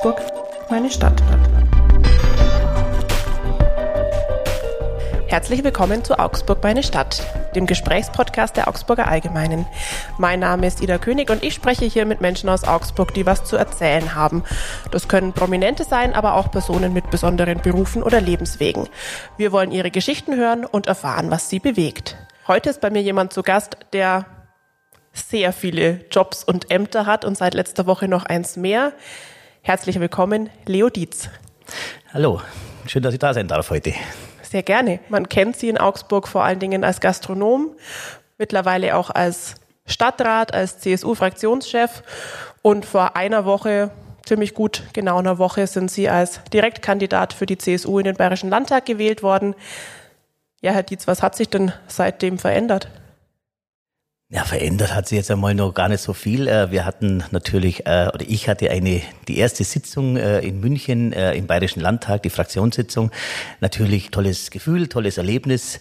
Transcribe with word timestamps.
Augsburg, 0.00 0.22
meine 0.70 0.90
Stadt. 0.90 1.22
Herzlich 5.26 5.62
willkommen 5.62 6.02
zu 6.02 6.18
Augsburg, 6.18 6.62
meine 6.62 6.82
Stadt, 6.82 7.22
dem 7.54 7.66
Gesprächspodcast 7.66 8.56
der 8.56 8.68
Augsburger 8.68 9.08
Allgemeinen. 9.08 9.66
Mein 10.16 10.40
Name 10.40 10.66
ist 10.68 10.80
Ida 10.80 10.96
König 10.96 11.28
und 11.28 11.44
ich 11.44 11.52
spreche 11.52 11.84
hier 11.84 12.06
mit 12.06 12.22
Menschen 12.22 12.48
aus 12.48 12.64
Augsburg, 12.64 13.12
die 13.12 13.26
was 13.26 13.44
zu 13.44 13.56
erzählen 13.56 14.14
haben. 14.14 14.42
Das 14.90 15.06
können 15.06 15.34
Prominente 15.34 15.84
sein, 15.84 16.14
aber 16.14 16.32
auch 16.32 16.50
Personen 16.50 16.94
mit 16.94 17.10
besonderen 17.10 17.60
Berufen 17.60 18.02
oder 18.02 18.22
Lebenswegen. 18.22 18.88
Wir 19.36 19.52
wollen 19.52 19.70
ihre 19.70 19.90
Geschichten 19.90 20.34
hören 20.34 20.64
und 20.64 20.86
erfahren, 20.86 21.30
was 21.30 21.50
sie 21.50 21.58
bewegt. 21.58 22.16
Heute 22.48 22.70
ist 22.70 22.80
bei 22.80 22.88
mir 22.88 23.02
jemand 23.02 23.34
zu 23.34 23.42
Gast, 23.42 23.76
der 23.92 24.24
sehr 25.12 25.52
viele 25.52 26.06
Jobs 26.10 26.42
und 26.42 26.70
Ämter 26.70 27.04
hat 27.04 27.26
und 27.26 27.36
seit 27.36 27.52
letzter 27.52 27.84
Woche 27.84 28.08
noch 28.08 28.24
eins 28.24 28.56
mehr. 28.56 28.94
Herzlich 29.62 30.00
willkommen, 30.00 30.48
Leo 30.64 30.88
Dietz. 30.88 31.28
Hallo, 32.14 32.40
schön, 32.86 33.02
dass 33.02 33.12
ich 33.12 33.20
da 33.20 33.34
sein 33.34 33.46
darf 33.46 33.68
heute. 33.68 33.92
Sehr 34.42 34.62
gerne. 34.62 35.00
Man 35.10 35.28
kennt 35.28 35.56
Sie 35.56 35.68
in 35.68 35.76
Augsburg 35.76 36.28
vor 36.28 36.42
allen 36.42 36.58
Dingen 36.58 36.82
als 36.82 37.00
Gastronom, 37.00 37.70
mittlerweile 38.38 38.96
auch 38.96 39.10
als 39.10 39.56
Stadtrat, 39.84 40.54
als 40.54 40.78
CSU-Fraktionschef 40.78 42.02
und 42.62 42.86
vor 42.86 43.16
einer 43.16 43.44
Woche, 43.44 43.90
ziemlich 44.24 44.54
gut 44.54 44.82
genau 44.94 45.18
einer 45.18 45.36
Woche, 45.36 45.66
sind 45.66 45.90
Sie 45.90 46.08
als 46.08 46.42
Direktkandidat 46.44 47.34
für 47.34 47.44
die 47.44 47.58
CSU 47.58 47.98
in 47.98 48.06
den 48.06 48.16
Bayerischen 48.16 48.48
Landtag 48.48 48.86
gewählt 48.86 49.22
worden. 49.22 49.54
Ja, 50.62 50.72
Herr 50.72 50.84
Dietz, 50.84 51.06
was 51.06 51.22
hat 51.22 51.36
sich 51.36 51.50
denn 51.50 51.72
seitdem 51.86 52.38
verändert? 52.38 52.88
Ja, 54.32 54.44
verändert 54.44 54.94
hat 54.94 55.08
sich 55.08 55.16
jetzt 55.16 55.30
einmal 55.32 55.56
noch 55.56 55.74
gar 55.74 55.88
nicht 55.88 56.02
so 56.02 56.12
viel. 56.12 56.46
Äh, 56.46 56.70
wir 56.70 56.84
hatten 56.84 57.24
natürlich, 57.32 57.84
äh, 57.86 58.06
oder 58.14 58.24
ich 58.28 58.48
hatte 58.48 58.70
eine, 58.70 59.02
die 59.26 59.38
erste 59.38 59.64
Sitzung 59.64 60.16
äh, 60.16 60.38
in 60.38 60.60
München 60.60 61.12
im 61.12 61.48
Bayerischen 61.48 61.80
Landtag, 61.80 62.22
die 62.22 62.30
Fraktionssitzung. 62.30 63.10
Natürlich 63.58 64.12
tolles 64.12 64.52
Gefühl, 64.52 64.86
tolles 64.86 65.18
Erlebnis. 65.18 65.80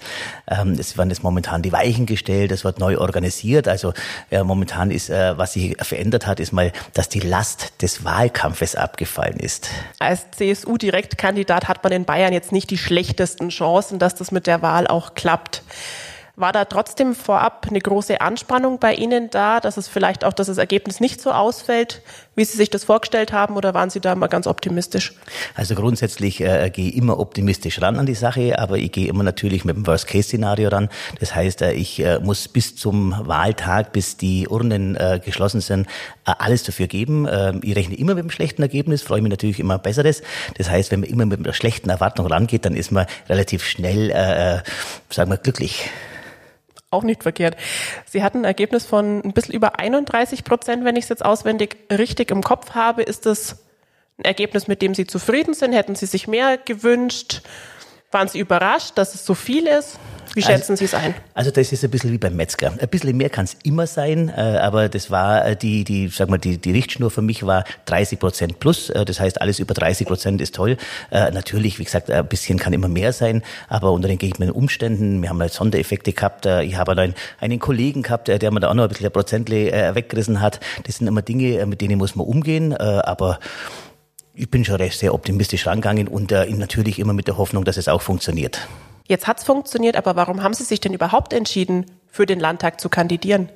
Ähm, 0.50 0.72
es 0.80 0.98
werden 0.98 1.12
jetzt 1.12 1.22
momentan 1.22 1.62
die 1.62 1.72
Weichen 1.72 2.08
gestellt, 2.08 2.52
es 2.52 2.64
wird 2.64 2.80
neu 2.80 2.98
organisiert. 2.98 3.68
Also 3.68 3.94
momentan 4.32 4.90
ist, 4.90 5.10
was 5.10 5.54
sich 5.54 5.76
verändert 5.80 6.26
hat, 6.26 6.40
ist 6.40 6.52
mal, 6.52 6.72
dass 6.96 7.08
die 7.08 7.20
Last 7.20 7.82
des 7.84 8.04
Wahlkampfes 8.04 8.74
abgefallen 8.74 9.38
ist. 9.38 9.70
Als 10.00 10.26
CSU-Direktkandidat 10.32 11.68
hat 11.68 11.84
man 11.84 11.94
in 11.94 12.06
Bayern 12.06 12.34
jetzt 12.34 12.52
nicht 12.52 12.72
die 12.72 12.80
schlechtesten 12.80 13.50
Chancen, 13.50 14.00
dass 14.00 14.16
das 14.16 14.32
mit 14.32 14.48
der 14.48 14.64
Wahl 14.64 14.88
auch 14.88 15.14
klappt. 15.14 15.62
War 16.40 16.54
da 16.54 16.64
trotzdem 16.64 17.16
vorab 17.16 17.68
eine 17.70 17.82
große 17.82 18.22
Anspannung 18.22 18.80
bei 18.80 18.94
Ihnen 18.94 19.30
da, 19.30 19.60
dass 19.60 19.76
es 19.76 19.90
vielleicht 19.90 20.24
auch, 20.24 20.32
dass 20.32 20.48
das 20.48 20.58
Ergebnis 20.58 21.02
nicht 21.02 21.20
so 21.20 21.32
ausfällt, 21.32 22.02
wie 22.36 22.46
Sie 22.46 22.56
sich 22.56 22.70
das 22.70 22.86
vorgestellt 22.86 23.34
haben, 23.34 23.58
oder 23.58 23.74
waren 23.74 23.90
Sie 23.90 24.00
da 24.00 24.16
mal 24.16 24.28
ganz 24.28 24.48
optimistisch? 24.48 25.16
Also 25.54 25.76
grundsätzlich 25.76 26.40
äh, 26.40 26.70
gehe 26.70 26.92
ich 26.92 26.96
immer 26.96 27.20
optimistisch 27.20 27.82
ran 27.82 27.98
an 27.98 28.06
die 28.06 28.16
Sache, 28.16 28.58
aber 28.58 28.78
ich 28.78 28.94
gehe 28.94 29.10
immer 29.10 29.24
natürlich 29.24 29.66
mit 29.66 29.76
dem 29.76 29.86
Worst-Case-Szenario 29.86 30.70
ran. 30.70 30.88
Das 31.20 31.36
heißt, 31.36 31.62
äh, 31.62 31.74
ich 31.74 32.00
äh, 32.00 32.20
muss 32.20 32.48
bis 32.48 32.78
zum 32.78 33.14
Wahltag, 33.28 33.92
bis 33.92 34.16
die 34.16 34.48
Urnen 34.48 34.96
äh, 34.96 35.20
geschlossen 35.22 35.60
sind, 35.60 35.88
äh, 36.26 36.32
alles 36.40 36.64
dafür 36.64 36.88
geben. 36.88 37.28
Ähm, 37.30 37.60
ich 37.64 37.76
rechne 37.76 37.96
immer 37.96 38.16
mit 38.16 38.22
einem 38.22 38.32
schlechten 38.32 38.62
Ergebnis, 38.62 39.02
freue 39.02 39.22
mich 39.22 39.30
natürlich 39.30 39.60
immer 39.60 39.78
Besseres. 39.78 40.22
Das 40.58 40.70
heißt, 40.70 40.92
wenn 40.92 41.02
man 41.02 41.10
immer 41.10 41.26
mit 41.26 41.40
einer 41.40 41.54
schlechten 41.54 41.90
Erwartung 41.90 42.28
rangeht, 42.28 42.64
dann 42.64 42.78
ist 42.78 42.94
man 42.94 43.08
relativ 43.28 43.66
schnell, 43.66 44.10
äh, 44.12 44.60
sagen 45.10 45.32
wir, 45.32 45.38
glücklich 45.38 45.90
auch 46.92 47.04
nicht 47.04 47.24
verkehrt. 47.24 47.56
Sie 48.06 48.24
hatten 48.24 48.40
ein 48.40 48.46
Ergebnis 48.46 48.86
von 48.86 49.22
ein 49.24 49.34
bisschen 49.34 49.54
über 49.54 49.80
31 49.80 50.44
Prozent, 50.44 50.86
wenn 50.86 50.96
ich 50.96 51.04
es 51.04 51.10
jetzt 51.10 51.24
auswendig 51.24 51.78
richtig 51.92 52.32
im 52.32 52.42
Kopf 52.42 52.72
habe. 52.72 53.04
Ist 53.04 53.26
das 53.26 53.64
ein 54.18 54.26
Ergebnis, 54.26 54.68
mit 54.68 54.82
dem 54.82 54.96
Sie 54.96 55.06
zufrieden 55.06 55.54
sind? 55.54 55.74
Hätten 55.74 55.96
Sie 55.96 56.06
sich 56.06 56.28
mehr 56.28 56.58
gewünscht? 56.58 57.42
Waren 58.12 58.28
Sie 58.28 58.40
überrascht, 58.40 58.94
dass 58.96 59.14
es 59.14 59.24
so 59.24 59.36
viel 59.36 59.68
ist? 59.68 60.00
Wie 60.34 60.42
also 60.42 60.52
schätzen 60.52 60.72
also, 60.72 60.80
Sie 60.80 60.86
es 60.86 60.94
ein? 60.96 61.14
Also 61.36 61.52
das 61.52 61.72
ist 61.72 61.84
ein 61.84 61.92
bisschen 61.92 62.12
wie 62.12 62.18
beim 62.18 62.36
Metzger. 62.36 62.74
Ein 62.80 62.88
bisschen 62.88 63.16
mehr 63.16 63.30
kann 63.30 63.46
es 63.46 63.56
immer 63.64 63.86
sein, 63.86 64.30
äh, 64.30 64.58
aber 64.62 64.90
das 64.90 65.12
war 65.12 65.46
äh, 65.46 65.56
die, 65.56 65.84
die, 65.84 66.08
sag 66.08 66.28
mal, 66.28 66.40
die, 66.40 66.58
die 66.58 66.72
Richtschnur 66.72 67.12
für 67.12 67.22
mich 67.22 67.46
war 67.46 67.66
30 67.86 68.18
Prozent 68.18 68.60
plus. 68.60 68.90
Äh, 68.90 69.06
das 69.06 69.20
heißt, 69.20 69.42
alles 69.42 69.60
über 69.60 69.76
30 69.76 70.08
Prozent 70.08 70.42
ist 70.42 70.56
toll. 70.56 70.78
Natürlich, 71.12 71.78
wie 71.80 71.84
gesagt, 71.84 72.10
ein 72.10 72.28
bisschen 72.28 72.58
kann 72.58 72.74
immer 72.74 72.88
mehr 72.88 73.14
sein, 73.14 73.44
aber 73.68 73.92
unter 73.92 74.08
den 74.08 74.18
gegebenen 74.18 74.52
Umständen, 74.52 75.22
wir 75.22 75.30
haben 75.30 75.40
halt 75.40 75.54
Sondereffekte 75.54 76.14
gehabt. 76.14 76.46
Ich 76.46 76.76
habe 76.78 76.94
einen, 76.94 77.16
einen 77.40 77.60
Kollegen 77.60 78.02
gehabt, 78.02 78.28
der 78.28 78.52
mir 78.52 78.60
da 78.60 78.70
auch 78.70 78.74
noch 78.74 78.84
ein 78.84 78.90
bisschen 78.90 79.08
ein 79.08 79.12
Prozentle 79.12 79.96
weggerissen 79.96 80.42
hat. 80.42 80.60
Das 80.86 80.98
sind 80.98 81.08
immer 81.08 81.22
Dinge, 81.22 81.66
mit 81.66 81.82
denen 81.82 81.98
muss 81.98 82.16
man 82.16 82.26
umgehen, 82.26 82.76
aber 82.76 83.40
ich 84.34 84.50
bin 84.50 84.64
schon 84.66 84.76
recht 84.76 84.98
sehr 84.98 85.14
optimistisch 85.14 85.68
rangegangen 85.68 86.08
und 86.08 86.32
natürlich 86.32 87.00
immer 87.00 87.14
mit 87.14 87.28
der 87.28 87.38
Hoffnung, 87.38 87.66
dass 87.66 87.78
es 87.78 87.88
auch 87.88 88.02
funktioniert. 88.02 88.68
Jetzt 89.08 89.28
hat 89.28 89.40
es 89.40 89.44
funktioniert, 89.44 89.96
aber 89.96 90.16
warum 90.16 90.44
haben 90.44 90.54
Sie 90.54 90.64
sich 90.64 90.80
denn 90.80 90.94
überhaupt 90.94 91.34
entschieden, 91.34 91.86
für 92.08 92.26
den 92.26 92.40
Landtag 92.40 92.80
zu 92.80 92.90
kandidieren? 92.90 93.50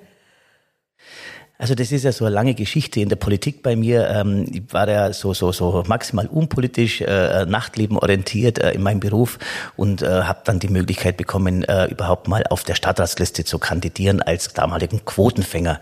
Also 1.64 1.76
das 1.76 1.94
ist 1.94 2.04
ja 2.04 2.12
so 2.12 2.26
eine 2.26 2.36
lange 2.36 2.56
Geschichte 2.56 3.00
in 3.00 3.08
der 3.08 3.16
Politik 3.16 3.64
bei 3.64 3.78
mir. 3.78 4.10
Ähm, 4.10 4.48
ich 4.52 4.64
war 4.74 4.90
ja 4.90 5.14
so 5.14 5.34
so 5.34 5.54
so 5.54 5.82
maximal 5.88 6.28
unpolitisch, 6.28 7.00
äh, 7.00 7.46
Nachtleben 7.46 7.98
orientiert 7.98 8.60
äh, 8.60 8.72
in 8.72 8.84
meinem 8.84 9.00
Beruf 9.00 9.40
und 9.78 10.02
äh, 10.02 10.24
habe 10.24 10.42
dann 10.44 10.60
die 10.60 10.68
Möglichkeit 10.68 11.16
bekommen, 11.16 11.64
überhaupt 11.90 12.28
mal 12.28 12.44
auf 12.50 12.66
der 12.66 12.76
Stadtratsliste 12.76 13.46
zu 13.46 13.60
kandidieren 13.60 14.22
als 14.22 14.52
damaligen 14.54 15.06
Quotenfänger. 15.06 15.80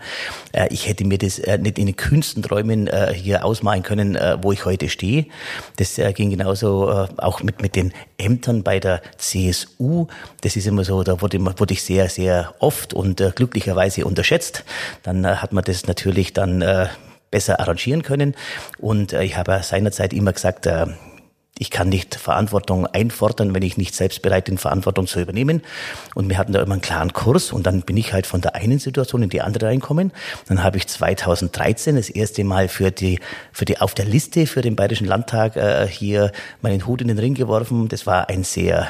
Ich 0.70 0.86
hätte 0.86 1.04
mir 1.04 1.18
das 1.18 1.38
nicht 1.38 1.78
in 1.78 1.86
den 1.86 1.96
kühnsten 1.96 2.42
Träumen 2.42 2.88
hier 3.14 3.44
ausmalen 3.44 3.82
können, 3.82 4.18
wo 4.42 4.52
ich 4.52 4.64
heute 4.64 4.88
stehe. 4.88 5.26
Das 5.76 6.00
ging 6.14 6.30
genauso 6.30 7.08
auch 7.16 7.42
mit 7.42 7.62
mit 7.62 7.74
den 7.74 7.92
Ämtern 8.18 8.62
bei 8.62 8.78
der 8.78 9.02
CSU. 9.16 10.06
Das 10.42 10.56
ist 10.56 10.66
immer 10.66 10.84
so, 10.84 11.02
da 11.02 11.20
wurde, 11.20 11.40
wurde 11.40 11.74
ich 11.74 11.82
sehr 11.82 12.08
sehr 12.08 12.54
oft 12.58 12.94
und 12.94 13.22
glücklicherweise 13.34 14.04
unterschätzt. 14.04 14.64
Dann 15.02 15.26
hat 15.26 15.52
man 15.52 15.64
das 15.64 15.71
das 15.72 15.86
natürlich 15.86 16.32
dann 16.32 16.62
äh, 16.62 16.88
besser 17.30 17.60
arrangieren 17.60 18.02
können. 18.02 18.34
Und 18.78 19.12
äh, 19.12 19.24
ich 19.24 19.36
habe 19.36 19.60
seinerzeit 19.62 20.12
immer 20.12 20.32
gesagt, 20.32 20.66
äh, 20.66 20.86
ich 21.58 21.70
kann 21.70 21.88
nicht 21.88 22.14
Verantwortung 22.14 22.86
einfordern, 22.86 23.54
wenn 23.54 23.62
ich 23.62 23.76
nicht 23.76 23.94
selbst 23.94 24.22
bereit 24.22 24.46
bin, 24.46 24.58
Verantwortung 24.58 25.06
zu 25.06 25.20
übernehmen. 25.20 25.62
Und 26.14 26.28
wir 26.28 26.38
hatten 26.38 26.52
da 26.52 26.62
immer 26.62 26.72
einen 26.72 26.80
klaren 26.80 27.12
Kurs 27.12 27.52
und 27.52 27.66
dann 27.66 27.82
bin 27.82 27.96
ich 27.96 28.12
halt 28.12 28.26
von 28.26 28.40
der 28.40 28.54
einen 28.54 28.78
Situation 28.78 29.22
in 29.22 29.28
die 29.28 29.42
andere 29.42 29.66
reinkommen. 29.66 30.12
Dann 30.48 30.64
habe 30.64 30.78
ich 30.78 30.88
2013 30.88 31.96
das 31.96 32.10
erste 32.10 32.42
Mal 32.42 32.68
für 32.68 32.90
die, 32.90 33.20
für 33.52 33.64
die 33.64 33.80
auf 33.80 33.94
der 33.94 34.06
Liste 34.06 34.46
für 34.46 34.62
den 34.62 34.76
Bayerischen 34.76 35.06
Landtag 35.06 35.56
äh, 35.56 35.86
hier 35.86 36.32
meinen 36.62 36.86
Hut 36.86 37.02
in 37.02 37.08
den 37.08 37.18
Ring 37.18 37.34
geworfen. 37.34 37.88
Das 37.88 38.06
war 38.06 38.28
ein 38.28 38.44
sehr 38.44 38.88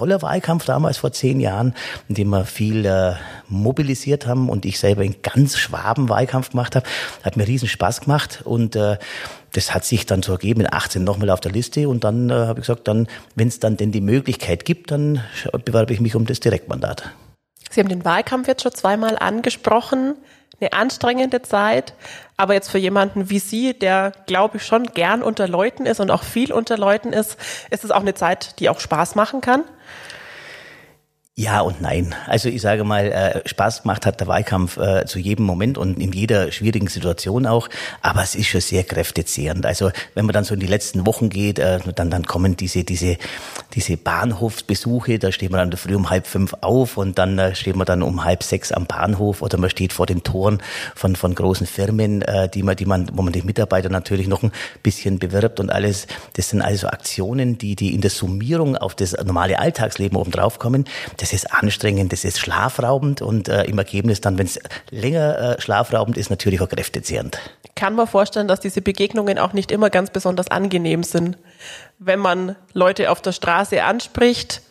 toller 0.00 0.22
Wahlkampf 0.22 0.64
damals 0.64 0.96
vor 0.96 1.12
zehn 1.12 1.40
Jahren, 1.40 1.74
in 2.08 2.14
dem 2.14 2.30
wir 2.30 2.46
viel 2.46 2.86
äh, 2.86 3.16
mobilisiert 3.48 4.26
haben 4.26 4.48
und 4.48 4.64
ich 4.64 4.80
selber 4.80 5.02
einen 5.02 5.20
ganz 5.20 5.58
schwaben 5.58 6.08
Wahlkampf 6.08 6.52
gemacht 6.52 6.74
habe. 6.74 6.86
Hat 7.22 7.36
mir 7.36 7.46
riesen 7.46 7.68
Spaß 7.68 8.00
gemacht 8.00 8.40
und 8.44 8.76
äh, 8.76 8.96
das 9.52 9.74
hat 9.74 9.84
sich 9.84 10.06
dann 10.06 10.22
so 10.22 10.32
ergeben, 10.32 10.62
in 10.62 10.72
18 10.72 11.04
nochmal 11.04 11.28
auf 11.28 11.40
der 11.40 11.52
Liste 11.52 11.86
und 11.86 12.02
dann 12.04 12.30
äh, 12.30 12.32
habe 12.32 12.60
ich 12.60 12.66
gesagt, 12.66 12.88
dann, 12.88 13.08
wenn 13.34 13.48
es 13.48 13.60
dann 13.60 13.76
denn 13.76 13.92
die 13.92 14.00
Möglichkeit 14.00 14.64
gibt, 14.64 14.90
dann 14.90 15.20
bewerbe 15.66 15.92
ich 15.92 16.00
mich 16.00 16.16
um 16.16 16.24
das 16.24 16.40
Direktmandat. 16.40 17.10
Sie 17.68 17.78
haben 17.78 17.90
den 17.90 18.06
Wahlkampf 18.06 18.48
jetzt 18.48 18.62
schon 18.62 18.72
zweimal 18.72 19.18
angesprochen 19.18 20.14
eine 20.60 20.72
anstrengende 20.72 21.42
Zeit. 21.42 21.94
Aber 22.36 22.54
jetzt 22.54 22.70
für 22.70 22.78
jemanden 22.78 23.30
wie 23.30 23.38
Sie, 23.38 23.78
der, 23.78 24.12
glaube 24.26 24.58
ich, 24.58 24.64
schon 24.64 24.84
gern 24.84 25.22
unter 25.22 25.48
Leuten 25.48 25.86
ist 25.86 26.00
und 26.00 26.10
auch 26.10 26.22
viel 26.22 26.52
unter 26.52 26.78
Leuten 26.78 27.12
ist, 27.12 27.36
ist 27.70 27.84
es 27.84 27.90
auch 27.90 28.00
eine 28.00 28.14
Zeit, 28.14 28.58
die 28.60 28.68
auch 28.68 28.80
Spaß 28.80 29.14
machen 29.14 29.40
kann? 29.40 29.64
Ja 31.40 31.62
und 31.62 31.80
nein. 31.80 32.14
Also 32.26 32.50
ich 32.50 32.60
sage 32.60 32.84
mal, 32.84 33.06
äh, 33.06 33.48
Spaß 33.48 33.84
gemacht 33.84 34.04
hat 34.04 34.20
der 34.20 34.26
Wahlkampf 34.26 34.76
äh, 34.76 35.06
zu 35.06 35.18
jedem 35.18 35.46
Moment 35.46 35.78
und 35.78 35.98
in 35.98 36.12
jeder 36.12 36.52
schwierigen 36.52 36.88
Situation 36.88 37.46
auch. 37.46 37.70
Aber 38.02 38.22
es 38.22 38.34
ist 38.34 38.48
schon 38.48 38.60
sehr 38.60 38.84
kräftezehrend. 38.84 39.64
Also 39.64 39.90
wenn 40.12 40.26
man 40.26 40.34
dann 40.34 40.44
so 40.44 40.52
in 40.52 40.60
die 40.60 40.66
letzten 40.66 41.06
Wochen 41.06 41.30
geht, 41.30 41.58
äh, 41.58 41.78
dann 41.94 42.10
dann 42.10 42.26
kommen 42.26 42.56
diese 42.56 42.84
diese 42.84 43.16
diese 43.72 43.96
Bahnhofsbesuche. 43.96 45.18
Da 45.18 45.32
steht 45.32 45.50
man 45.50 45.70
dann 45.70 45.78
früh 45.78 45.94
um 45.94 46.10
halb 46.10 46.26
fünf 46.26 46.52
auf 46.60 46.98
und 46.98 47.18
dann 47.18 47.38
äh, 47.38 47.54
steht 47.54 47.74
man 47.74 47.86
dann 47.86 48.02
um 48.02 48.22
halb 48.22 48.42
sechs 48.42 48.70
am 48.70 48.84
Bahnhof 48.84 49.40
oder 49.40 49.56
man 49.56 49.70
steht 49.70 49.94
vor 49.94 50.04
den 50.04 50.22
Toren 50.22 50.62
von 50.94 51.16
von 51.16 51.34
großen 51.34 51.66
Firmen, 51.66 52.20
äh, 52.20 52.50
die 52.50 52.62
man 52.62 52.76
die 52.76 52.84
man 52.84 53.08
wo 53.14 53.22
man 53.22 53.32
die 53.32 53.40
Mitarbeiter 53.40 53.88
natürlich 53.88 54.28
noch 54.28 54.42
ein 54.42 54.52
bisschen 54.82 55.18
bewirbt 55.18 55.58
und 55.58 55.72
alles. 55.72 56.06
Das 56.34 56.50
sind 56.50 56.60
also 56.60 56.88
Aktionen, 56.88 57.56
die 57.56 57.76
die 57.76 57.94
in 57.94 58.02
der 58.02 58.10
Summierung 58.10 58.76
auf 58.76 58.94
das 58.94 59.12
normale 59.12 59.58
Alltagsleben 59.58 60.18
oben 60.18 60.32
drauf 60.32 60.58
kommen. 60.58 60.84
Das 61.16 61.29
das 61.30 61.44
ist 61.44 61.52
anstrengend, 61.52 62.12
das 62.12 62.24
ist 62.24 62.40
schlafraubend 62.40 63.22
und 63.22 63.48
äh, 63.48 63.62
im 63.64 63.78
Ergebnis 63.78 64.20
dann, 64.20 64.36
wenn 64.36 64.46
es 64.46 64.58
länger 64.90 65.56
äh, 65.56 65.60
schlafraubend 65.60 66.16
ist, 66.16 66.28
natürlich 66.28 66.60
auch 66.60 66.68
kräftezehrend. 66.68 67.38
Kann 67.76 67.94
man 67.94 68.08
vorstellen, 68.08 68.48
dass 68.48 68.58
diese 68.58 68.82
Begegnungen 68.82 69.38
auch 69.38 69.52
nicht 69.52 69.70
immer 69.70 69.90
ganz 69.90 70.10
besonders 70.10 70.48
angenehm 70.48 71.04
sind, 71.04 71.38
wenn 71.98 72.18
man 72.18 72.56
Leute 72.72 73.10
auf 73.12 73.22
der 73.22 73.30
Straße 73.30 73.84
anspricht, 73.84 74.62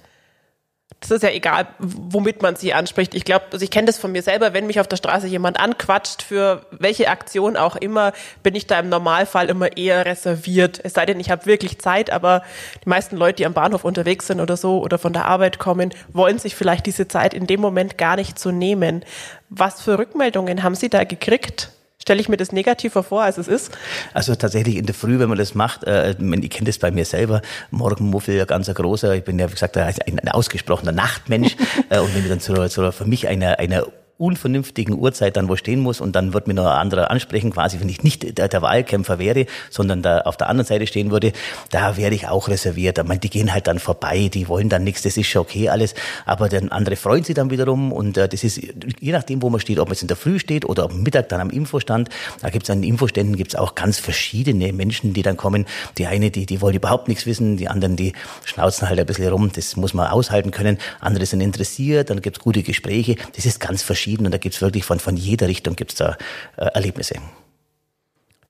das 1.00 1.12
ist 1.12 1.24
ja 1.24 1.30
egal, 1.30 1.68
womit 1.80 2.42
man 2.42 2.58
sie 2.58 2.74
anspricht. 2.74 3.16
Ich 3.16 3.24
glaube, 3.24 3.46
also 3.52 3.64
ich 3.64 3.72
kenne 3.72 3.88
das 3.88 3.98
von 3.98 4.12
mir 4.12 4.22
selber, 4.22 4.54
wenn 4.54 4.68
mich 4.68 4.80
auf 4.82 4.88
der 4.88 4.98
Straße 4.98 5.28
jemand 5.28 5.60
anquatscht, 5.60 6.22
für 6.22 6.66
welche 6.72 7.10
Aktion 7.10 7.56
auch 7.56 7.78
immer, 7.78 8.12
bin 8.44 8.54
ich 8.56 8.68
da 8.68 8.80
im 8.80 8.90
Normalfall 8.90 9.50
immer 9.50 9.78
eher 9.78 10.06
reserviert. 10.06 10.80
Es 10.84 10.94
sei 10.94 11.06
denn, 11.06 11.20
ich 11.20 11.32
habe 11.32 11.46
wirklich 11.46 11.80
Zeit, 11.80 12.10
aber 12.10 12.44
die 12.84 12.90
meisten 12.90 13.16
Leute, 13.16 13.38
die 13.38 13.46
am 13.46 13.54
Bahnhof 13.54 13.86
unterwegs 13.86 14.28
sind 14.28 14.42
oder 14.42 14.58
so 14.58 14.82
oder 14.82 14.98
von 14.98 15.14
der 15.14 15.26
Arbeit 15.26 15.58
kommen, 15.58 15.94
wollen 16.12 16.38
sich 16.38 16.56
vielleicht 16.56 16.86
diese 16.86 17.08
Zeit 17.08 17.34
in 17.34 17.48
dem 17.48 17.62
Moment 17.62 17.98
gar 17.98 18.18
nicht 18.18 18.38
so 18.38 18.52
nehmen. 18.52 19.06
Was 19.50 19.82
für 19.82 19.98
Rückmeldungen 19.98 20.64
haben 20.64 20.76
Sie 20.76 20.90
da 20.90 21.06
gekriegt? 21.06 21.72
Stelle 22.10 22.22
ich 22.22 22.30
mir 22.30 22.38
das 22.38 22.52
negativer 22.52 23.04
vor, 23.04 23.22
als 23.22 23.38
es 23.38 23.48
ist? 23.48 23.72
Also 24.16 24.34
tatsächlich 24.34 24.78
in 24.78 24.88
der 24.88 24.96
Früh, 24.96 25.20
wenn 25.20 25.30
man 25.30 25.38
das 25.38 25.54
macht, 25.54 25.84
äh, 25.84 26.16
ich 26.20 26.50
kenne 26.50 26.66
das 26.66 26.80
bei 26.80 26.90
mir 26.90 27.06
selber, 27.06 27.44
Morgenmuffel, 27.70 28.36
ja 28.36 28.46
ganz 28.46 28.68
ein 28.68 28.74
großer, 28.74 29.14
ich 29.14 29.24
bin 29.24 29.38
ja, 29.38 29.48
wie 29.48 29.54
gesagt, 29.54 29.78
ein, 29.78 29.94
ein 30.08 30.30
ausgesprochener 30.30 30.92
Nachtmensch 30.92 31.56
äh, 31.90 32.00
und 32.00 32.16
wenn 32.16 32.24
ich 32.24 32.30
dann 32.30 32.40
so, 32.40 32.66
so 32.66 32.92
für 32.92 33.06
mich 33.06 33.28
eine, 33.28 33.60
eine 33.60 33.86
unvernünftigen 34.20 34.94
Uhrzeit 35.00 35.38
dann 35.38 35.48
wo 35.50 35.56
stehen 35.56 35.80
muss 35.80 36.02
und 36.02 36.16
dann 36.16 36.34
wird 36.34 36.48
mir 36.48 36.54
noch 36.54 36.66
ein 36.66 36.78
anderer 36.78 37.10
ansprechen, 37.10 37.52
quasi 37.52 37.80
wenn 37.80 37.90
ich 37.90 38.04
nicht 38.04 38.38
der, 38.38 38.50
der 38.50 38.62
Wahlkämpfer 38.62 39.18
wäre, 39.18 39.46
sondern 39.70 40.02
da 40.02 40.20
auf 40.22 40.36
der 40.36 40.50
anderen 40.50 40.68
Seite 40.68 40.86
stehen 40.86 41.10
würde, 41.10 41.32
da 41.72 41.96
wäre 41.96 42.14
ich 42.14 42.28
auch 42.28 42.50
reserviert. 42.50 42.98
Ich 42.98 43.04
meine, 43.06 43.22
die 43.22 43.30
gehen 43.30 43.54
halt 43.54 43.68
dann 43.68 43.80
vorbei, 43.80 44.30
die 44.32 44.50
wollen 44.50 44.68
dann 44.68 44.84
nichts, 44.84 45.04
das 45.04 45.16
ist 45.16 45.28
schon 45.28 45.44
okay 45.44 45.70
alles, 45.70 45.96
aber 46.26 46.50
dann 46.50 46.70
andere 46.70 46.98
freuen 46.98 47.24
sich 47.24 47.34
dann 47.34 47.50
wiederum 47.50 47.94
und 47.94 48.18
äh, 48.18 48.28
das 48.28 48.44
ist 48.44 48.62
je 49.00 49.12
nachdem, 49.14 49.42
wo 49.42 49.50
man 49.50 49.62
steht, 49.62 49.80
ob 49.80 49.88
man 49.88 49.94
jetzt 49.94 50.02
in 50.02 50.10
der 50.10 50.18
Früh 50.18 50.38
steht 50.38 50.66
oder 50.66 50.84
am 50.84 51.02
Mittag 51.02 51.30
dann 51.30 51.40
am 51.40 51.50
Infostand, 51.50 52.10
da 52.42 52.50
gibt 52.50 52.64
es 52.66 52.70
an 52.70 52.82
den 52.82 52.90
Infoständen 52.90 53.38
gibt's 53.38 53.56
auch 53.56 53.74
ganz 53.74 54.00
verschiedene 54.00 54.74
Menschen, 54.74 55.14
die 55.14 55.22
dann 55.22 55.38
kommen. 55.38 55.66
Die 55.98 56.08
eine, 56.08 56.30
die, 56.30 56.46
die 56.46 56.60
wollen 56.60 56.76
überhaupt 56.76 57.08
nichts 57.08 57.26
wissen, 57.26 57.56
die 57.56 57.70
anderen, 57.70 57.96
die 57.96 58.14
schnauzen 58.44 58.90
halt 58.90 59.00
ein 59.00 59.06
bisschen 59.06 59.30
rum, 59.30 59.50
das 59.54 59.78
muss 59.78 59.94
man 59.94 60.08
aushalten 60.08 60.52
können. 60.52 60.78
Andere 61.00 61.26
sind 61.26 61.40
interessiert, 61.40 62.10
dann 62.10 62.22
gibt's 62.22 62.40
gute 62.40 62.64
Gespräche, 62.64 63.16
das 63.36 63.46
ist 63.46 63.60
ganz 63.60 63.82
verschieden 63.82 64.09
verschieden 64.10 64.26
und 64.26 64.32
da 64.32 64.38
gibt 64.38 64.56
es 64.56 64.62
wirklich 64.62 64.86
von, 64.86 65.00
von 65.00 65.16
jeder 65.16 65.48
Richtung 65.48 65.76
gibt's 65.76 65.96
da 65.96 66.18
äh, 66.58 66.66
Erlebnisse. 66.74 67.16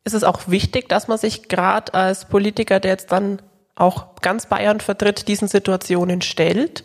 Ist 0.06 0.14
es 0.14 0.24
auch 0.24 0.48
wichtig, 0.48 0.90
dass 0.90 1.08
man 1.08 1.18
sich 1.18 1.48
gerade 1.50 1.94
als 1.94 2.26
Politiker, 2.26 2.80
der 2.80 2.92
jetzt 2.92 3.12
dann 3.12 3.42
auch 3.76 4.16
ganz 4.22 4.48
Bayern 4.48 4.80
vertritt, 4.80 5.28
diesen 5.28 5.48
Situationen 5.48 6.22
stellt? 6.22 6.84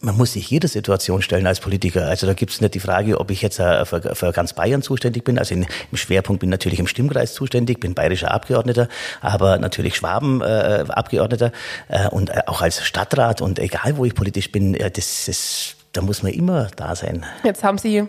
man 0.00 0.16
muss 0.16 0.34
sich 0.34 0.48
jeder 0.48 0.68
Situation 0.68 1.22
stellen 1.22 1.48
als 1.48 1.58
Politiker. 1.58 2.06
Also 2.06 2.28
da 2.28 2.32
gibt 2.32 2.52
es 2.52 2.60
nicht 2.60 2.74
die 2.74 2.78
Frage, 2.78 3.18
ob 3.18 3.32
ich 3.32 3.42
jetzt 3.42 3.58
äh, 3.58 3.84
für, 3.84 4.14
für 4.14 4.30
ganz 4.30 4.52
Bayern 4.52 4.80
zuständig 4.80 5.24
bin. 5.24 5.40
Also 5.40 5.54
in, 5.54 5.66
im 5.90 5.96
Schwerpunkt 5.98 6.38
bin 6.38 6.50
ich 6.50 6.52
natürlich 6.52 6.78
im 6.78 6.86
Stimmkreis 6.86 7.34
zuständig, 7.34 7.80
bin 7.80 7.94
bayerischer 7.94 8.30
Abgeordneter, 8.30 8.88
aber 9.20 9.58
natürlich 9.58 9.96
Schwaben 9.96 10.40
äh, 10.40 10.84
Abgeordneter 10.88 11.50
äh, 11.88 12.06
und 12.10 12.30
äh, 12.30 12.42
auch 12.46 12.62
als 12.62 12.84
Stadtrat 12.84 13.40
und 13.40 13.58
egal 13.58 13.96
wo 13.96 14.04
ich 14.04 14.14
politisch 14.14 14.52
bin, 14.52 14.74
äh, 14.74 14.88
das 14.88 15.26
ist 15.26 15.77
da 15.98 16.04
muss 16.04 16.22
man 16.22 16.32
immer 16.32 16.68
da 16.76 16.94
sein. 16.94 17.26
Jetzt 17.42 17.64
haben 17.64 17.76
Sie 17.76 18.06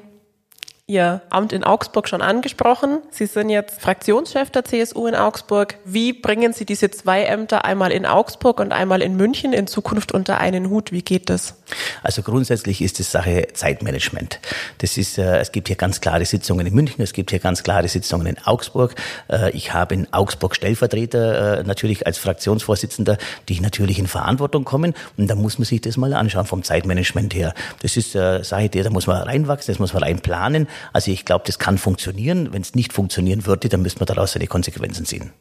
Ihr 0.90 1.22
Amt 1.30 1.54
in 1.54 1.64
Augsburg 1.64 2.10
schon 2.10 2.24
angesprochen. 2.24 2.98
Sie 3.12 3.28
sind 3.28 3.52
jetzt 3.52 3.80
Fraktionschef 3.80 4.50
der 4.50 4.66
CSU 4.66 5.06
in 5.06 5.14
Augsburg. 5.14 5.78
Wie 5.86 6.14
bringen 6.14 6.52
Sie 6.52 6.66
diese 6.66 6.90
zwei 6.90 7.26
Ämter 7.26 7.64
einmal 7.64 7.92
in 7.92 8.08
Augsburg 8.08 8.60
und 8.60 8.72
einmal 8.72 9.04
in 9.04 9.16
München 9.16 9.54
in 9.54 9.68
Zukunft 9.68 10.12
unter 10.12 10.40
einen 10.40 10.72
Hut? 10.72 10.92
Wie 10.92 11.04
geht 11.04 11.30
das? 11.30 11.54
Also 12.02 12.24
grundsätzlich 12.24 12.82
ist 12.82 13.00
es 13.00 13.12
Sache 13.12 13.50
Zeitmanagement. 13.54 14.40
Das 14.80 14.98
ist, 14.98 15.20
äh, 15.20 15.38
es 15.38 15.52
gibt 15.52 15.68
hier 15.68 15.76
ganz 15.78 16.02
klare 16.02 16.26
Sitzungen 16.26 16.66
in 16.66 16.74
München, 16.74 17.04
es 17.04 17.14
gibt 17.14 17.30
hier 17.30 17.40
ganz 17.40 17.62
klare 17.62 17.88
Sitzungen 17.88 18.26
in 18.26 18.40
Augsburg. 18.44 18.96
Äh, 19.32 19.52
ich 19.52 19.76
habe 19.76 19.94
in 19.94 20.12
Augsburg 20.12 20.56
Stellvertreter, 20.56 21.60
äh, 21.60 21.64
natürlich 21.66 22.08
als 22.08 22.18
Fraktionsvorsitzender, 22.18 23.20
die 23.48 23.60
natürlich 23.60 24.00
in 24.00 24.08
Verantwortung 24.08 24.64
kommen. 24.66 24.96
Und 25.18 25.28
da 25.28 25.36
muss 25.36 25.60
man 25.60 25.66
sich 25.66 25.82
das 25.82 25.98
mal 25.98 26.16
anschauen 26.16 26.48
vom 26.48 26.64
Zeitmanagement 26.64 27.36
her. 27.36 27.54
Das 27.84 27.96
ist 27.96 28.16
äh, 28.16 28.44
Sache, 28.44 28.70
da 28.70 28.90
muss 28.90 29.06
man 29.06 29.22
reinwachsen, 29.22 29.72
das 29.72 29.78
muss 29.78 29.94
man 29.94 30.02
reinplanen. 30.02 30.68
Also 30.94 31.12
ich 31.12 31.26
glaube, 31.26 31.44
das 31.46 31.60
kann 31.60 31.78
funktionieren. 31.78 32.54
Wenn 32.54 32.62
es 32.62 32.76
nicht 32.76 32.94
funktionieren 32.94 33.46
würde, 33.46 33.70
dann 33.70 33.82
müsste 33.82 34.00
man 34.00 34.08
daraus 34.08 34.34
seine 34.34 34.48
Konsequenzen 34.48 35.06
ziehen. 35.06 35.32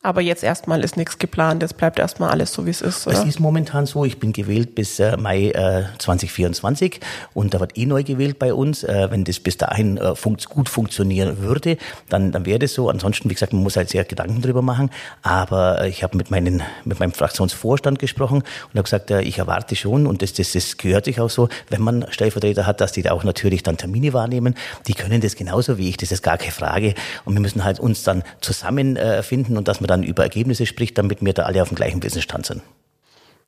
Aber 0.00 0.20
jetzt 0.20 0.44
erstmal 0.44 0.84
ist 0.84 0.96
nichts 0.96 1.18
geplant, 1.18 1.60
es 1.64 1.74
bleibt 1.74 1.98
erstmal 1.98 2.30
alles 2.30 2.52
so, 2.52 2.64
wie 2.66 2.70
es 2.70 2.82
ist. 2.82 3.08
Oder? 3.08 3.18
Es 3.18 3.24
ist 3.24 3.40
momentan 3.40 3.84
so, 3.84 4.04
ich 4.04 4.20
bin 4.20 4.32
gewählt 4.32 4.76
bis 4.76 5.00
äh, 5.00 5.16
Mai 5.16 5.48
äh, 5.48 5.86
2024 5.98 7.00
und 7.34 7.52
da 7.52 7.58
wird 7.58 7.76
eh 7.76 7.84
neu 7.84 8.04
gewählt 8.04 8.38
bei 8.38 8.54
uns. 8.54 8.84
Äh, 8.84 9.10
wenn 9.10 9.24
das 9.24 9.40
bis 9.40 9.56
dahin 9.56 9.96
äh, 9.96 10.14
funkt, 10.14 10.48
gut 10.48 10.68
funktionieren 10.68 11.38
würde, 11.38 11.78
dann, 12.08 12.30
dann 12.30 12.46
wäre 12.46 12.60
das 12.60 12.74
so. 12.74 12.88
Ansonsten, 12.88 13.28
wie 13.28 13.34
gesagt, 13.34 13.52
man 13.52 13.64
muss 13.64 13.76
halt 13.76 13.88
sehr 13.88 14.04
Gedanken 14.04 14.40
drüber 14.40 14.62
machen. 14.62 14.90
Aber 15.22 15.80
äh, 15.80 15.88
ich 15.88 16.04
habe 16.04 16.16
mit, 16.16 16.30
meinen, 16.30 16.62
mit 16.84 17.00
meinem 17.00 17.12
Fraktionsvorstand 17.12 17.98
gesprochen 17.98 18.42
und 18.42 18.74
habe 18.74 18.84
gesagt, 18.84 19.10
äh, 19.10 19.22
ich 19.22 19.38
erwarte 19.38 19.74
schon, 19.74 20.06
und 20.06 20.22
das, 20.22 20.32
das, 20.32 20.52
das 20.52 20.76
gehört 20.76 21.06
sich 21.06 21.20
auch 21.20 21.30
so, 21.30 21.48
wenn 21.70 21.82
man 21.82 22.06
Stellvertreter 22.10 22.66
hat, 22.66 22.80
dass 22.80 22.92
die 22.92 23.02
da 23.02 23.10
auch 23.10 23.24
natürlich 23.24 23.64
dann 23.64 23.76
Termine 23.76 24.12
wahrnehmen. 24.12 24.54
Die 24.86 24.94
können 24.94 25.20
das 25.20 25.34
genauso 25.34 25.76
wie 25.76 25.88
ich, 25.88 25.96
das 25.96 26.12
ist 26.12 26.22
gar 26.22 26.38
keine 26.38 26.52
Frage. 26.52 26.94
Und 27.24 27.34
wir 27.34 27.40
müssen 27.40 27.64
halt 27.64 27.80
uns 27.80 28.04
dann 28.04 28.22
zusammenfinden 28.40 29.56
und 29.56 29.66
dass 29.66 29.80
wir 29.80 29.87
dann 29.88 30.04
über 30.04 30.22
Ergebnisse 30.22 30.66
spricht, 30.66 30.96
damit 30.98 31.24
wir 31.24 31.32
da 31.32 31.42
alle 31.44 31.62
auf 31.62 31.68
dem 31.68 31.74
gleichen 31.74 32.02
Wissensstand 32.02 32.46
sind. 32.46 32.62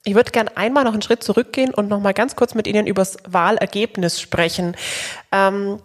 Ich 0.04 0.14
würde 0.14 0.31
gerne 0.31 0.56
einmal 0.56 0.84
noch 0.84 0.94
einen 0.94 1.02
Schritt 1.02 1.22
zurückgehen 1.22 1.75
und 1.75 1.88
noch 1.88 2.00
mal 2.00 2.14
ganz 2.14 2.34
kurz 2.34 2.54
mit 2.54 2.66
Ihnen 2.66 2.87
über 2.87 3.02
das 3.02 3.19
Wahlergebnis 3.28 4.20
sprechen. 4.20 4.75
Ähm, 5.31 5.78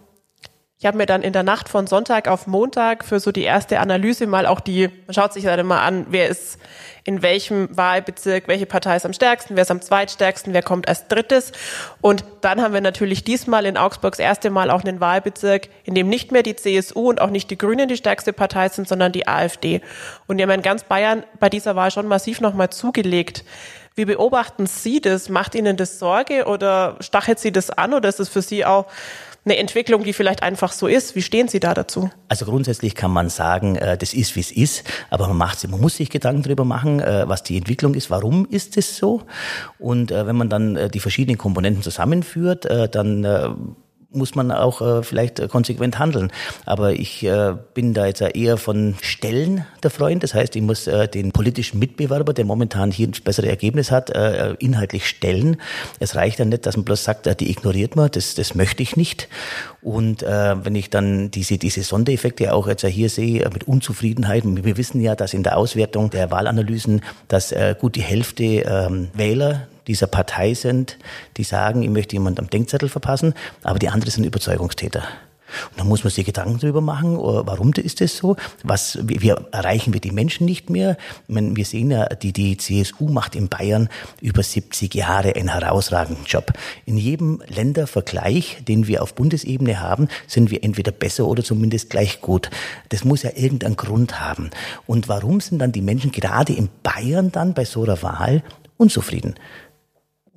ich 0.78 0.84
habe 0.84 0.98
mir 0.98 1.06
dann 1.06 1.22
in 1.22 1.32
der 1.32 1.42
Nacht 1.42 1.70
von 1.70 1.86
Sonntag 1.86 2.28
auf 2.28 2.46
Montag 2.46 3.02
für 3.02 3.18
so 3.18 3.32
die 3.32 3.44
erste 3.44 3.80
Analyse 3.80 4.26
mal 4.26 4.44
auch 4.44 4.60
die, 4.60 4.90
man 5.06 5.14
schaut 5.14 5.32
sich 5.32 5.44
dann 5.44 5.64
mal 5.66 5.80
an, 5.80 6.04
wer 6.10 6.28
ist 6.28 6.58
in 7.04 7.22
welchem 7.22 7.74
Wahlbezirk, 7.74 8.46
welche 8.46 8.66
Partei 8.66 8.96
ist 8.96 9.06
am 9.06 9.14
stärksten, 9.14 9.56
wer 9.56 9.62
ist 9.62 9.70
am 9.70 9.80
zweitstärksten, 9.80 10.52
wer 10.52 10.62
kommt 10.62 10.86
als 10.86 11.08
drittes. 11.08 11.52
Und 12.02 12.24
dann 12.42 12.60
haben 12.60 12.74
wir 12.74 12.82
natürlich 12.82 13.24
diesmal 13.24 13.64
in 13.64 13.78
Augsburg 13.78 14.12
das 14.12 14.18
erste 14.18 14.50
Mal 14.50 14.70
auch 14.70 14.84
einen 14.84 15.00
Wahlbezirk, 15.00 15.68
in 15.84 15.94
dem 15.94 16.08
nicht 16.10 16.30
mehr 16.30 16.42
die 16.42 16.56
CSU 16.56 17.08
und 17.08 17.22
auch 17.22 17.30
nicht 17.30 17.50
die 17.50 17.56
Grünen 17.56 17.88
die 17.88 17.96
stärkste 17.96 18.34
Partei 18.34 18.68
sind, 18.68 18.86
sondern 18.86 19.12
die 19.12 19.26
AfD. 19.26 19.80
Und 20.26 20.36
die 20.36 20.42
haben 20.42 20.50
in 20.50 20.62
ganz 20.62 20.84
Bayern 20.84 21.22
bei 21.40 21.48
dieser 21.48 21.74
Wahl 21.74 21.90
schon 21.90 22.06
massiv 22.06 22.42
nochmal 22.42 22.68
zugelegt. 22.68 23.44
Wie 23.94 24.04
beobachten 24.04 24.66
Sie 24.66 25.00
das? 25.00 25.30
Macht 25.30 25.54
Ihnen 25.54 25.78
das 25.78 25.98
Sorge 25.98 26.44
oder 26.44 26.96
stachelt 27.00 27.38
Sie 27.38 27.50
das 27.50 27.70
an 27.70 27.94
oder 27.94 28.10
ist 28.10 28.20
es 28.20 28.28
für 28.28 28.42
Sie 28.42 28.66
auch 28.66 28.84
eine 29.46 29.56
Entwicklung, 29.56 30.02
die 30.04 30.12
vielleicht 30.12 30.42
einfach 30.42 30.72
so 30.72 30.86
ist. 30.88 31.14
Wie 31.14 31.22
stehen 31.22 31.48
Sie 31.48 31.60
da 31.60 31.72
dazu? 31.72 32.10
Also 32.28 32.44
grundsätzlich 32.44 32.94
kann 32.94 33.12
man 33.12 33.30
sagen, 33.30 33.76
äh, 33.76 33.96
das 33.96 34.12
ist, 34.12 34.36
wie 34.36 34.40
es 34.40 34.52
ist, 34.52 34.84
aber 35.08 35.28
man 35.28 35.38
macht 35.38 35.66
man 35.68 35.80
muss 35.80 35.96
sich 35.96 36.10
Gedanken 36.10 36.42
darüber 36.42 36.64
machen, 36.64 37.00
äh, 37.00 37.28
was 37.28 37.42
die 37.42 37.56
Entwicklung 37.56 37.94
ist, 37.94 38.10
warum 38.10 38.46
ist 38.50 38.76
es 38.76 38.96
so? 38.96 39.22
Und 39.78 40.10
äh, 40.10 40.26
wenn 40.26 40.36
man 40.36 40.48
dann 40.48 40.90
die 40.90 41.00
verschiedenen 41.00 41.38
Komponenten 41.38 41.82
zusammenführt, 41.82 42.66
dann 42.92 43.76
muss 44.16 44.34
man 44.34 44.50
auch 44.50 44.80
äh, 44.80 45.02
vielleicht 45.02 45.38
äh, 45.38 45.48
konsequent 45.48 45.98
handeln. 45.98 46.32
Aber 46.64 46.92
ich 46.92 47.24
äh, 47.24 47.54
bin 47.74 47.94
da 47.94 48.06
jetzt 48.06 48.20
eher 48.20 48.56
von 48.56 48.96
Stellen 49.00 49.66
der 49.82 49.90
Freund. 49.90 50.22
Das 50.22 50.34
heißt, 50.34 50.56
ich 50.56 50.62
muss 50.62 50.86
äh, 50.86 51.08
den 51.08 51.32
politischen 51.32 51.78
Mitbewerber, 51.78 52.32
der 52.32 52.44
momentan 52.44 52.90
hier 52.90 53.08
ein 53.08 53.14
besseres 53.22 53.48
Ergebnis 53.48 53.90
hat, 53.90 54.10
äh, 54.10 54.54
inhaltlich 54.58 55.06
stellen. 55.06 55.58
Es 56.00 56.16
reicht 56.16 56.38
ja 56.38 56.44
nicht, 56.44 56.66
dass 56.66 56.76
man 56.76 56.84
bloß 56.84 57.04
sagt, 57.04 57.26
äh, 57.26 57.36
die 57.36 57.50
ignoriert 57.50 57.96
man. 57.96 58.10
Das, 58.10 58.34
das 58.34 58.54
möchte 58.54 58.82
ich 58.82 58.96
nicht. 58.96 59.28
Und 59.82 60.22
äh, 60.22 60.64
wenn 60.64 60.74
ich 60.74 60.90
dann 60.90 61.30
diese, 61.30 61.58
diese 61.58 61.82
Sondereffekte 61.82 62.52
auch 62.52 62.66
jetzt 62.66 62.84
hier 62.84 63.08
sehe, 63.08 63.42
äh, 63.42 63.50
mit 63.52 63.64
Unzufriedenheit, 63.64 64.42
wir 64.44 64.76
wissen 64.76 65.00
ja, 65.00 65.14
dass 65.14 65.34
in 65.34 65.42
der 65.42 65.56
Auswertung 65.56 66.10
der 66.10 66.30
Wahlanalysen, 66.30 67.02
dass 67.28 67.52
äh, 67.52 67.74
gut 67.78 67.96
die 67.96 68.02
Hälfte 68.02 68.44
ähm, 68.44 69.08
Wähler 69.14 69.68
dieser 69.86 70.06
Partei 70.06 70.54
sind, 70.54 70.98
die 71.36 71.44
sagen, 71.44 71.82
ich 71.82 71.90
möchte 71.90 72.16
jemand 72.16 72.38
am 72.38 72.50
Denkzettel 72.50 72.88
verpassen, 72.88 73.34
aber 73.62 73.78
die 73.78 73.88
anderen 73.88 74.10
sind 74.10 74.24
Überzeugungstäter. 74.24 75.04
Und 75.70 75.80
dann 75.80 75.88
muss 75.88 76.02
man 76.02 76.10
sich 76.10 76.26
Gedanken 76.26 76.58
darüber 76.58 76.80
machen, 76.80 77.16
oh, 77.16 77.42
warum 77.46 77.72
ist 77.72 78.00
das 78.00 78.16
so? 78.16 78.36
Was, 78.64 78.98
wie 79.02 79.28
erreichen 79.52 79.92
wir 79.92 80.00
die 80.00 80.10
Menschen 80.10 80.44
nicht 80.44 80.70
mehr? 80.70 80.96
Meine, 81.28 81.54
wir 81.56 81.64
sehen 81.64 81.90
ja, 81.90 82.06
die, 82.06 82.32
die 82.32 82.56
CSU 82.56 83.08
macht 83.08 83.36
in 83.36 83.48
Bayern 83.48 83.88
über 84.20 84.42
70 84.42 84.94
Jahre 84.94 85.36
einen 85.36 85.48
herausragenden 85.48 86.24
Job. 86.24 86.52
In 86.84 86.96
jedem 86.96 87.42
Ländervergleich, 87.46 88.58
den 88.66 88.86
wir 88.86 89.02
auf 89.02 89.14
Bundesebene 89.14 89.80
haben, 89.80 90.08
sind 90.26 90.50
wir 90.50 90.64
entweder 90.64 90.92
besser 90.92 91.26
oder 91.26 91.44
zumindest 91.44 91.90
gleich 91.90 92.20
gut. 92.20 92.50
Das 92.88 93.04
muss 93.04 93.22
ja 93.22 93.30
irgendeinen 93.34 93.76
Grund 93.76 94.20
haben. 94.20 94.50
Und 94.86 95.08
warum 95.08 95.40
sind 95.40 95.60
dann 95.60 95.72
die 95.72 95.82
Menschen 95.82 96.10
gerade 96.10 96.52
in 96.52 96.68
Bayern 96.82 97.30
dann 97.30 97.54
bei 97.54 97.64
so 97.64 97.84
einer 97.84 98.02
Wahl 98.02 98.42
unzufrieden? 98.78 99.34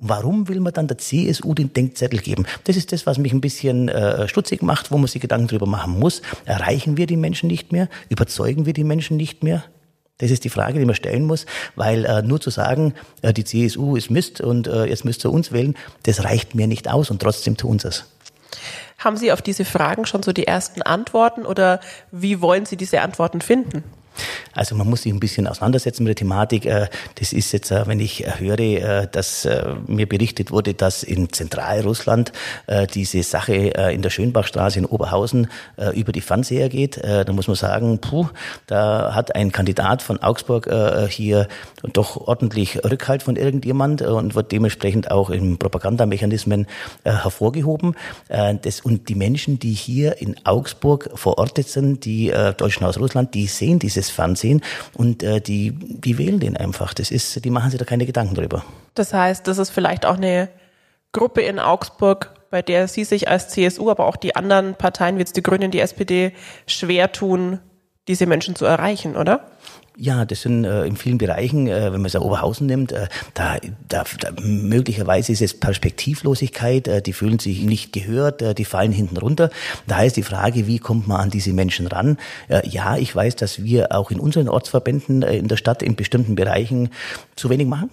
Warum 0.00 0.48
will 0.48 0.60
man 0.60 0.72
dann 0.72 0.88
der 0.88 0.96
CSU 0.96 1.52
den 1.52 1.74
Denkzettel 1.74 2.20
geben? 2.20 2.46
Das 2.64 2.76
ist 2.76 2.90
das, 2.90 3.04
was 3.04 3.18
mich 3.18 3.32
ein 3.32 3.42
bisschen 3.42 3.88
äh, 3.90 4.26
stutzig 4.28 4.62
macht, 4.62 4.90
wo 4.90 4.96
man 4.96 5.06
sich 5.06 5.20
Gedanken 5.20 5.48
drüber 5.48 5.66
machen 5.66 5.98
muss. 5.98 6.22
Erreichen 6.46 6.96
wir 6.96 7.06
die 7.06 7.18
Menschen 7.18 7.48
nicht 7.48 7.70
mehr? 7.70 7.88
Überzeugen 8.08 8.64
wir 8.64 8.72
die 8.72 8.84
Menschen 8.84 9.18
nicht 9.18 9.42
mehr? 9.42 9.62
Das 10.16 10.30
ist 10.30 10.44
die 10.44 10.50
Frage, 10.50 10.78
die 10.78 10.86
man 10.86 10.94
stellen 10.94 11.24
muss, 11.26 11.44
weil 11.76 12.06
äh, 12.06 12.22
nur 12.22 12.40
zu 12.40 12.48
sagen, 12.48 12.94
äh, 13.20 13.34
die 13.34 13.44
CSU 13.44 13.96
ist 13.96 14.10
Mist 14.10 14.40
und 14.40 14.66
äh, 14.66 14.86
jetzt 14.86 15.04
müsst 15.04 15.24
ihr 15.24 15.30
uns 15.30 15.52
wählen, 15.52 15.76
das 16.04 16.24
reicht 16.24 16.54
mir 16.54 16.66
nicht 16.66 16.88
aus 16.88 17.10
und 17.10 17.20
trotzdem 17.20 17.56
tun 17.56 17.78
sie 17.78 17.88
es. 17.88 18.04
Haben 18.98 19.16
Sie 19.16 19.32
auf 19.32 19.40
diese 19.40 19.64
Fragen 19.64 20.04
schon 20.04 20.22
so 20.22 20.32
die 20.32 20.46
ersten 20.46 20.82
Antworten 20.82 21.46
oder 21.46 21.80
wie 22.10 22.42
wollen 22.42 22.66
Sie 22.66 22.76
diese 22.76 23.00
Antworten 23.00 23.40
finden? 23.40 23.82
Also 24.52 24.74
man 24.74 24.88
muss 24.88 25.02
sich 25.02 25.12
ein 25.12 25.20
bisschen 25.20 25.46
auseinandersetzen 25.46 26.02
mit 26.04 26.10
der 26.10 26.16
Thematik. 26.16 26.66
Äh, 26.66 26.88
das 27.18 27.32
ist 27.32 27.52
jetzt, 27.52 27.70
äh, 27.70 27.86
wenn 27.86 28.00
ich 28.00 28.24
höre, 28.38 28.58
äh, 28.58 29.08
dass 29.10 29.48
mir 29.86 30.08
berichtet 30.08 30.50
wurde, 30.50 30.74
dass 30.74 31.02
in 31.02 31.32
Zentralrussland 31.32 32.32
diese 32.94 33.22
Sache 33.22 33.54
in 33.54 34.02
der 34.02 34.10
Schönbachstraße 34.10 34.78
in 34.78 34.86
Oberhausen 34.86 35.48
über 35.94 36.12
die 36.12 36.20
Fernseher 36.20 36.68
geht, 36.68 37.00
da 37.02 37.30
muss 37.32 37.46
man 37.46 37.56
sagen, 37.56 38.00
puh, 38.00 38.28
da 38.66 39.14
hat 39.14 39.34
ein 39.34 39.52
Kandidat 39.52 40.02
von 40.02 40.22
Augsburg 40.22 40.68
hier 41.08 41.48
doch 41.92 42.16
ordentlich 42.16 42.82
Rückhalt 42.84 43.22
von 43.22 43.36
irgendjemand 43.36 44.02
und 44.02 44.34
wird 44.34 44.52
dementsprechend 44.52 45.10
auch 45.10 45.30
in 45.30 45.58
Propagandamechanismen 45.58 46.66
hervorgehoben. 47.04 47.94
Und 48.84 49.08
die 49.08 49.14
Menschen, 49.14 49.58
die 49.58 49.72
hier 49.72 50.20
in 50.20 50.36
Augsburg 50.44 51.10
verortet 51.14 51.68
sind, 51.68 52.04
die 52.04 52.32
Deutschen 52.56 52.84
aus 52.84 52.98
Russland, 52.98 53.34
die 53.34 53.46
sehen 53.46 53.78
dieses 54.00 54.10
Fernsehen 54.10 54.62
und 54.94 55.22
äh, 55.22 55.40
die, 55.40 55.72
die 55.72 56.18
wählen 56.18 56.40
den 56.40 56.56
einfach. 56.56 56.94
Das 56.94 57.10
ist, 57.10 57.44
die 57.44 57.50
machen 57.50 57.70
sich 57.70 57.78
da 57.78 57.84
keine 57.84 58.06
Gedanken 58.06 58.34
drüber. 58.34 58.64
Das 58.94 59.12
heißt, 59.12 59.46
das 59.46 59.58
ist 59.58 59.70
vielleicht 59.70 60.06
auch 60.06 60.16
eine 60.16 60.48
Gruppe 61.12 61.42
in 61.42 61.58
Augsburg, 61.58 62.34
bei 62.50 62.62
der 62.62 62.88
Sie 62.88 63.04
sich 63.04 63.28
als 63.28 63.48
CSU, 63.48 63.90
aber 63.90 64.06
auch 64.06 64.16
die 64.16 64.34
anderen 64.34 64.74
Parteien 64.74 65.16
wie 65.16 65.20
jetzt 65.20 65.36
die 65.36 65.42
Grünen, 65.42 65.70
die 65.70 65.80
SPD 65.80 66.32
schwer 66.66 67.12
tun, 67.12 67.60
diese 68.08 68.26
Menschen 68.26 68.56
zu 68.56 68.64
erreichen, 68.64 69.16
oder? 69.16 69.50
Ja, 69.96 70.24
das 70.24 70.42
sind 70.42 70.64
äh, 70.64 70.84
in 70.86 70.96
vielen 70.96 71.18
Bereichen, 71.18 71.66
äh, 71.66 71.92
wenn 71.92 72.00
man 72.00 72.06
es 72.06 72.14
ja 72.14 72.20
Oberhausen 72.20 72.66
nimmt, 72.66 72.92
äh, 72.92 73.08
da, 73.34 73.58
da, 73.88 74.04
da 74.18 74.30
möglicherweise 74.40 75.32
ist 75.32 75.42
es 75.42 75.58
Perspektivlosigkeit, 75.58 76.88
äh, 76.88 77.02
die 77.02 77.12
fühlen 77.12 77.38
sich 77.38 77.62
nicht 77.62 77.92
gehört, 77.92 78.40
äh, 78.40 78.54
die 78.54 78.64
fallen 78.64 78.92
hinten 78.92 79.16
runter. 79.16 79.50
Da 79.86 80.02
ist 80.02 80.16
die 80.16 80.22
Frage, 80.22 80.66
wie 80.66 80.78
kommt 80.78 81.06
man 81.06 81.20
an 81.20 81.30
diese 81.30 81.52
Menschen 81.52 81.86
ran? 81.86 82.18
Äh, 82.48 82.66
ja, 82.68 82.96
ich 82.96 83.14
weiß, 83.14 83.36
dass 83.36 83.62
wir 83.62 83.92
auch 83.92 84.10
in 84.10 84.20
unseren 84.20 84.48
Ortsverbänden 84.48 85.22
äh, 85.22 85.36
in 85.36 85.48
der 85.48 85.56
Stadt 85.56 85.82
in 85.82 85.96
bestimmten 85.96 86.34
Bereichen 86.34 86.90
zu 87.36 87.50
wenig 87.50 87.66
machen 87.66 87.90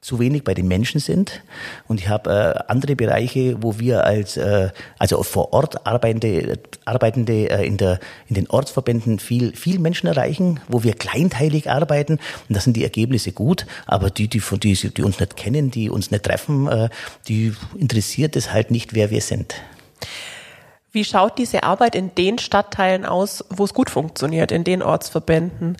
zu 0.00 0.18
wenig 0.18 0.44
bei 0.44 0.54
den 0.54 0.66
Menschen 0.66 0.98
sind. 0.98 1.42
Und 1.86 2.00
ich 2.00 2.08
habe 2.08 2.30
äh, 2.30 2.72
andere 2.72 2.96
Bereiche, 2.96 3.62
wo 3.62 3.78
wir 3.78 4.04
als 4.04 4.36
äh, 4.38 4.70
also 4.98 5.22
vor 5.22 5.52
Ort 5.52 5.86
arbeitende, 5.86 6.58
arbeitende 6.86 7.50
äh, 7.50 7.66
in 7.66 7.76
der 7.76 8.00
in 8.26 8.34
den 8.34 8.48
Ortsverbänden 8.48 9.18
viel 9.18 9.54
viel 9.54 9.78
Menschen 9.78 10.06
erreichen, 10.06 10.60
wo 10.68 10.82
wir 10.82 10.94
kleinteilig 10.94 11.70
arbeiten. 11.70 12.14
Und 12.48 12.56
da 12.56 12.60
sind 12.60 12.76
die 12.76 12.84
Ergebnisse 12.84 13.32
gut, 13.32 13.66
aber 13.86 14.10
die 14.10 14.28
die 14.28 14.40
von 14.40 14.58
die, 14.58 14.74
die 14.74 15.02
uns 15.02 15.20
nicht 15.20 15.36
kennen, 15.36 15.70
die 15.70 15.90
uns 15.90 16.10
nicht 16.10 16.24
treffen, 16.24 16.66
äh, 16.66 16.88
die 17.28 17.52
interessiert 17.76 18.36
es 18.36 18.52
halt 18.52 18.70
nicht, 18.70 18.94
wer 18.94 19.10
wir 19.10 19.20
sind. 19.20 19.54
Wie 20.92 21.04
schaut 21.04 21.38
diese 21.38 21.62
Arbeit 21.62 21.94
in 21.94 22.14
den 22.14 22.38
Stadtteilen 22.38 23.04
aus, 23.04 23.44
wo 23.50 23.64
es 23.64 23.74
gut 23.74 23.90
funktioniert, 23.90 24.50
in 24.50 24.64
den 24.64 24.82
Ortsverbänden? 24.82 25.76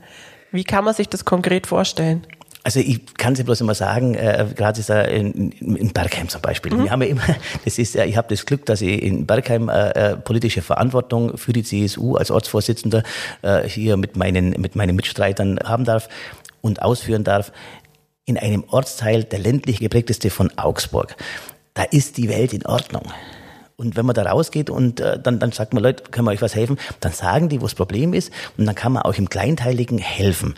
Wie 0.52 0.64
kann 0.64 0.84
man 0.84 0.94
sich 0.94 1.08
das 1.08 1.24
konkret 1.24 1.66
vorstellen? 1.66 2.26
Also 2.62 2.80
ich 2.80 3.14
kann 3.14 3.32
es 3.32 3.42
bloß 3.42 3.62
immer 3.62 3.74
sagen, 3.74 4.14
äh, 4.14 4.46
gerade 4.54 4.80
ist 4.80 4.90
in, 4.90 5.50
in 5.52 5.92
Bergheim 5.92 6.28
zum 6.28 6.42
Beispiel. 6.42 6.74
Mhm. 6.74 6.84
Wir 6.84 6.90
haben 6.90 7.02
ja 7.02 7.08
immer, 7.08 7.22
das 7.64 7.78
ist 7.78 7.94
ja, 7.94 8.04
ich 8.04 8.16
habe 8.16 8.28
das 8.28 8.44
Glück, 8.44 8.66
dass 8.66 8.82
ich 8.82 9.02
in 9.02 9.26
Bergheim 9.26 9.68
äh, 9.68 9.90
äh, 9.90 10.16
politische 10.16 10.60
Verantwortung 10.60 11.38
für 11.38 11.52
die 11.52 11.62
CSU 11.62 12.16
als 12.16 12.30
Ortsvorsitzender 12.30 13.02
äh, 13.42 13.66
hier 13.66 13.96
mit 13.96 14.16
meinen 14.16 14.50
mit 14.60 14.76
meinen 14.76 14.94
Mitstreitern 14.94 15.58
haben 15.64 15.84
darf 15.84 16.08
und 16.60 16.82
ausführen 16.82 17.24
darf. 17.24 17.52
In 18.26 18.36
einem 18.36 18.64
Ortsteil, 18.68 19.24
der 19.24 19.38
ländlich 19.38 19.80
geprägteste 19.80 20.30
von 20.30 20.56
Augsburg, 20.56 21.16
da 21.74 21.82
ist 21.82 22.16
die 22.18 22.28
Welt 22.28 22.52
in 22.52 22.64
Ordnung. 22.66 23.04
Und 23.76 23.96
wenn 23.96 24.04
man 24.04 24.14
da 24.14 24.30
rausgeht 24.30 24.68
und 24.68 25.00
äh, 25.00 25.18
dann, 25.18 25.38
dann 25.38 25.52
sagt 25.52 25.72
man, 25.72 25.82
Leute, 25.82 26.04
können 26.10 26.26
wir 26.26 26.32
euch 26.32 26.42
was 26.42 26.54
helfen? 26.54 26.78
Dann 27.00 27.12
sagen 27.12 27.48
die, 27.48 27.62
wo 27.62 27.64
das 27.64 27.74
Problem 27.74 28.12
ist 28.12 28.30
und 28.58 28.66
dann 28.66 28.74
kann 28.74 28.92
man 28.92 29.04
auch 29.04 29.14
im 29.14 29.30
Kleinteiligen 29.30 29.96
helfen 29.96 30.54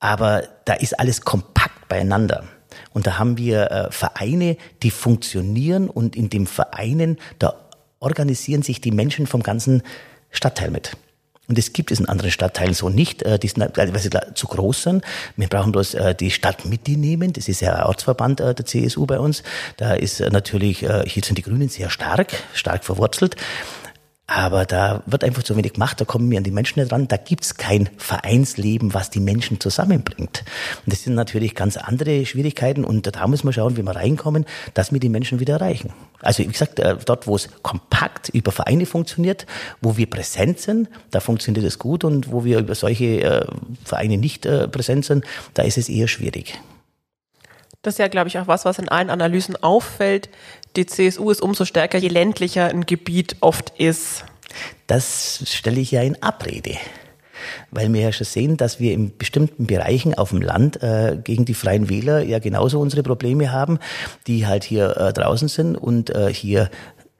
aber 0.00 0.44
da 0.64 0.74
ist 0.74 0.98
alles 0.98 1.22
kompakt 1.22 1.88
beieinander. 1.88 2.44
Und 2.92 3.06
da 3.06 3.18
haben 3.18 3.38
wir 3.38 3.70
äh, 3.70 3.90
Vereine, 3.90 4.56
die 4.82 4.90
funktionieren 4.90 5.88
und 5.88 6.16
in 6.16 6.30
den 6.30 6.46
Vereinen, 6.46 7.18
da 7.38 7.54
organisieren 8.00 8.62
sich 8.62 8.80
die 8.80 8.90
Menschen 8.90 9.26
vom 9.26 9.42
ganzen 9.42 9.82
Stadtteil 10.30 10.70
mit. 10.70 10.96
Und 11.48 11.56
das 11.58 11.72
gibt 11.72 11.92
es 11.92 12.00
in 12.00 12.08
anderen 12.08 12.30
Stadtteilen 12.30 12.74
so 12.74 12.88
nicht. 12.88 13.22
Äh, 13.22 13.38
die 13.38 13.48
sind, 13.48 13.76
weil 13.76 13.98
sie 13.98 14.10
zu 14.34 14.46
groß 14.48 14.82
sind. 14.82 15.04
Wir 15.36 15.48
brauchen 15.48 15.72
bloß 15.72 15.94
äh, 15.94 16.14
die 16.14 16.30
Stadt 16.30 16.64
mit 16.64 16.88
nehmen. 16.88 17.32
Das 17.32 17.48
ist 17.48 17.60
ja 17.60 17.86
Ortsverband 17.86 18.40
äh, 18.40 18.54
der 18.54 18.66
CSU 18.66 19.06
bei 19.06 19.18
uns. 19.18 19.42
Da 19.76 19.94
ist 19.94 20.20
natürlich, 20.20 20.78
hier 20.78 21.22
sind 21.24 21.38
die 21.38 21.42
Grünen 21.42 21.68
sehr 21.68 21.90
stark, 21.90 22.32
stark 22.54 22.84
verwurzelt. 22.84 23.36
Aber 24.28 24.64
da 24.64 25.04
wird 25.06 25.22
einfach 25.22 25.44
zu 25.44 25.56
wenig 25.56 25.74
gemacht, 25.74 26.00
da 26.00 26.04
kommen 26.04 26.28
wir 26.28 26.38
an 26.38 26.42
die 26.42 26.50
Menschen 26.50 26.80
nicht 26.80 26.90
ran. 26.90 27.06
Da 27.06 27.16
gibt's 27.16 27.54
kein 27.54 27.88
Vereinsleben, 27.96 28.92
was 28.92 29.08
die 29.08 29.20
Menschen 29.20 29.60
zusammenbringt. 29.60 30.42
Und 30.84 30.92
das 30.92 31.04
sind 31.04 31.14
natürlich 31.14 31.54
ganz 31.54 31.76
andere 31.76 32.26
Schwierigkeiten 32.26 32.84
und 32.84 33.14
da 33.14 33.26
müssen 33.28 33.46
wir 33.46 33.52
schauen, 33.52 33.76
wie 33.76 33.82
wir 33.82 33.94
reinkommen, 33.94 34.44
dass 34.74 34.92
wir 34.92 34.98
die 34.98 35.10
Menschen 35.10 35.38
wieder 35.38 35.54
erreichen. 35.54 35.92
Also 36.22 36.42
wie 36.42 36.48
gesagt, 36.48 36.80
äh, 36.80 36.96
dort, 37.04 37.28
wo 37.28 37.36
es 37.36 37.48
kompakt 37.62 38.28
über 38.30 38.50
Vereine 38.50 38.86
funktioniert, 38.86 39.46
wo 39.80 39.96
wir 39.96 40.10
präsent 40.10 40.58
sind, 40.58 40.88
da 41.12 41.20
funktioniert 41.20 41.64
es 41.64 41.78
gut 41.78 42.02
und 42.02 42.32
wo 42.32 42.44
wir 42.44 42.58
über 42.58 42.74
solche 42.74 43.22
äh, 43.22 43.46
Vereine 43.84 44.18
nicht 44.18 44.44
äh, 44.44 44.66
präsent 44.66 45.04
sind, 45.04 45.24
da 45.54 45.62
ist 45.62 45.78
es 45.78 45.88
eher 45.88 46.08
schwierig. 46.08 46.58
Das 47.82 47.94
ist 47.94 47.98
ja, 47.98 48.08
glaube 48.08 48.26
ich, 48.26 48.36
auch 48.40 48.48
was, 48.48 48.64
was 48.64 48.80
in 48.80 48.88
allen 48.88 49.10
Analysen 49.10 49.54
auffällt. 49.62 50.28
Die 50.76 50.86
CSU 50.86 51.30
ist 51.30 51.40
umso 51.40 51.64
stärker, 51.64 51.98
je 51.98 52.08
ländlicher 52.08 52.66
ein 52.66 52.84
Gebiet 52.84 53.36
oft 53.40 53.72
ist. 53.78 54.24
Das 54.86 55.42
stelle 55.46 55.80
ich 55.80 55.90
ja 55.90 56.02
in 56.02 56.22
Abrede 56.22 56.76
weil 57.70 57.92
wir 57.92 58.00
ja 58.00 58.12
schon 58.12 58.24
sehen, 58.24 58.56
dass 58.56 58.80
wir 58.80 58.92
in 58.92 59.16
bestimmten 59.16 59.66
Bereichen 59.66 60.14
auf 60.14 60.30
dem 60.30 60.40
Land 60.40 60.82
äh, 60.82 61.18
gegen 61.22 61.44
die 61.44 61.54
Freien 61.54 61.88
Wähler 61.88 62.22
ja 62.22 62.38
genauso 62.38 62.80
unsere 62.80 63.02
Probleme 63.02 63.52
haben, 63.52 63.78
die 64.26 64.46
halt 64.46 64.64
hier 64.64 64.96
äh, 64.96 65.12
draußen 65.12 65.48
sind 65.48 65.76
und 65.76 66.10
äh, 66.10 66.32
hier 66.32 66.70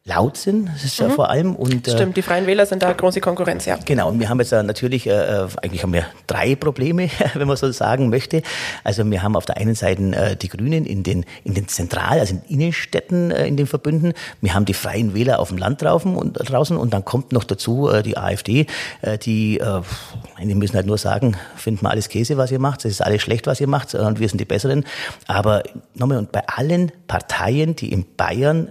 laut 0.07 0.37
sind, 0.37 0.69
das 0.73 0.85
ist 0.85 1.01
mhm. 1.01 1.09
ja 1.09 1.15
vor 1.15 1.31
allem. 1.31 1.57
Und, 1.57 1.89
äh, 1.89 1.91
Stimmt, 1.91 2.17
die 2.17 2.23
Freien 2.23 2.47
Wähler 2.47 2.65
sind 2.65 2.83
da 2.83 2.93
große 2.93 3.21
Konkurrenz, 3.21 3.65
ja. 3.65 3.77
Genau, 3.85 4.09
und 4.09 4.21
wir 4.21 4.29
haben 4.29 4.39
jetzt 4.39 4.53
äh, 4.53 4.63
natürlich, 4.63 5.09
äh, 5.09 5.49
eigentlich 5.61 5.83
haben 5.83 5.93
wir 5.93 6.07
drei 6.29 6.55
Probleme, 6.55 7.11
wenn 7.35 7.49
man 7.49 7.57
so 7.57 7.71
sagen 7.73 8.09
möchte. 8.09 8.43
Also 8.85 9.09
wir 9.11 9.23
haben 9.25 9.35
auf 9.35 9.47
der 9.47 9.57
einen 9.57 9.75
Seite 9.75 10.03
äh, 10.15 10.37
die 10.37 10.49
Grünen 10.49 10.87
in 10.87 11.03
den, 11.03 11.25
in 11.43 11.55
den 11.55 11.67
Zentral-, 11.67 12.21
also 12.21 12.35
in 12.35 12.61
Innenstädten, 12.61 13.33
äh, 13.33 13.49
in 13.49 13.57
den 13.57 13.67
Verbünden. 13.67 14.13
Wir 14.41 14.55
haben 14.55 14.65
die 14.65 14.75
Freien 14.75 15.13
Wähler 15.13 15.41
auf 15.41 15.49
dem 15.49 15.59
Land 15.59 15.83
draußen 15.83 16.15
und, 16.15 16.35
draußen 16.35 16.77
und 16.77 16.95
dann 16.95 17.05
kommt 17.05 17.33
noch 17.33 17.43
dazu 17.43 17.89
äh, 17.89 18.05
die 18.05 18.17
AfD, 18.17 18.67
äh, 19.03 19.19
die, 19.19 19.59
äh, 19.59 19.81
die 20.41 20.55
müssen 20.55 20.77
halt 20.77 20.87
nur 20.87 20.99
sagen, 20.99 21.37
finden 21.57 21.83
wir 21.83 21.91
alles 21.91 22.09
Käse, 22.09 22.37
was 22.37 22.53
ihr 22.53 22.61
macht, 22.61 22.85
es 22.85 22.93
ist 22.93 23.01
alles 23.01 23.23
schlecht, 23.23 23.49
was 23.49 23.61
ihr 23.61 23.67
macht 23.67 23.93
und 23.97 24.21
wir 24.21 24.29
sind 24.29 24.41
die 24.41 24.45
Besseren. 24.45 24.85
Aber 25.27 25.65
nochmal, 25.95 26.19
und 26.19 26.31
bei 26.31 26.47
allen 26.47 26.93
Parteien, 27.09 27.75
die 27.75 27.91
in 27.91 28.07
Bayern 28.17 28.69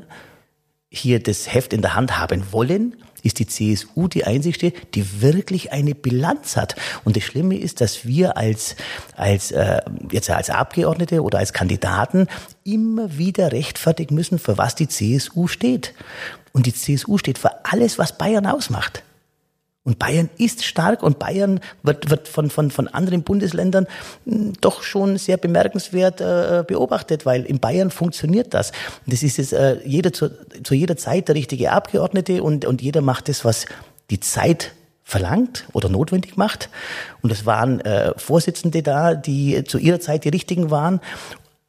hier 0.97 1.19
das 1.21 1.53
Heft 1.53 1.73
in 1.73 1.81
der 1.81 1.95
Hand 1.95 2.17
haben 2.17 2.51
wollen, 2.51 2.95
ist 3.25 3.39
die 3.39 3.47
CSU 3.47 4.07
die 4.07 4.23
einzigste, 4.23 4.71
die 4.93 5.21
wirklich 5.21 5.71
eine 5.71 5.95
Bilanz 5.95 6.55
hat. 6.57 6.75
Und 7.03 7.15
das 7.17 7.23
Schlimme 7.23 7.57
ist, 7.57 7.81
dass 7.81 8.05
wir 8.05 8.37
als 8.37 8.75
als 9.15 9.51
äh, 9.51 9.81
jetzt 10.11 10.29
als 10.29 10.49
Abgeordnete 10.49 11.23
oder 11.23 11.39
als 11.39 11.51
Kandidaten 11.51 12.27
immer 12.63 13.17
wieder 13.17 13.51
rechtfertigen 13.51 14.15
müssen, 14.15 14.37
für 14.37 14.57
was 14.57 14.75
die 14.75 14.87
CSU 14.87 15.47
steht. 15.47 15.93
Und 16.53 16.67
die 16.67 16.73
CSU 16.73 17.17
steht 17.17 17.37
für 17.39 17.65
alles, 17.65 17.97
was 17.97 18.17
Bayern 18.17 18.45
ausmacht. 18.45 19.03
Und 19.85 19.99
Bayern 19.99 20.31
ist 20.37 20.65
stark 20.65 21.03
und 21.03 21.19
Bayern 21.19 21.59
wird, 21.83 22.09
wird 22.09 22.27
von, 22.27 22.49
von, 22.49 22.71
von 22.71 22.87
anderen 22.87 23.21
Bundesländern 23.21 23.85
hm, 24.25 24.53
doch 24.59 24.81
schon 24.81 25.17
sehr 25.17 25.37
bemerkenswert 25.37 26.21
äh, 26.21 26.63
beobachtet, 26.67 27.25
weil 27.27 27.43
in 27.43 27.59
Bayern 27.59 27.91
funktioniert 27.91 28.55
das. 28.55 28.71
Das 29.05 29.21
ist 29.21 29.37
jetzt 29.37 29.53
äh, 29.53 29.79
jeder 29.85 30.11
zu, 30.11 30.31
zu 30.63 30.73
jeder 30.73 30.97
Zeit 30.97 31.27
der 31.27 31.35
richtige 31.35 31.71
Abgeordnete 31.71 32.41
und, 32.41 32.65
und 32.65 32.81
jeder 32.81 33.01
macht 33.01 33.29
das, 33.29 33.45
was 33.45 33.67
die 34.09 34.19
Zeit 34.19 34.71
verlangt 35.03 35.67
oder 35.71 35.87
notwendig 35.87 36.35
macht. 36.35 36.69
Und 37.21 37.31
es 37.31 37.45
waren 37.45 37.79
äh, 37.81 38.17
Vorsitzende 38.17 38.81
da, 38.81 39.13
die 39.13 39.63
zu 39.65 39.77
ihrer 39.77 39.99
Zeit 39.99 40.23
die 40.23 40.29
richtigen 40.29 40.71
waren. 40.71 40.99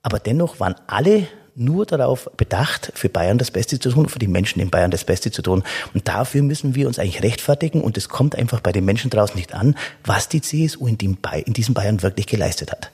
Aber 0.01 0.19
dennoch 0.19 0.59
waren 0.59 0.75
alle 0.87 1.29
nur 1.57 1.87
darauf 1.87 2.31
bedacht, 2.37 2.93
für 2.95 3.09
Bayern 3.09 3.39
das 3.39 3.51
Beste 3.51 3.81
zu 3.81 3.91
tun, 3.91 4.09
für 4.09 4.19
die 4.19 4.29
Menschen 4.29 4.61
in 4.61 4.71
Bayern 4.71 4.91
das 4.91 5.05
Beste 5.05 5.31
zu 5.31 5.43
tun. 5.43 5.65
Und 5.95 6.07
dafür 6.07 6.43
müssen 6.43 6.75
wir 6.75 6.87
uns 6.87 6.99
eigentlich 6.99 7.23
rechtfertigen 7.23 7.81
und 7.81 7.97
es 7.97 8.09
kommt 8.09 8.37
einfach 8.37 8.61
bei 8.61 8.73
den 8.73 8.85
Menschen 8.85 9.11
draußen 9.11 9.37
nicht 9.37 9.55
an, 9.55 9.75
was 10.05 10.29
die 10.29 10.43
CSU 10.43 10.87
in, 10.87 10.99
dem 10.99 11.17
in 11.45 11.53
diesem 11.55 11.75
Bayern 11.75 12.03
wirklich 12.03 12.27
geleistet 12.27 12.71
hat. 12.71 12.91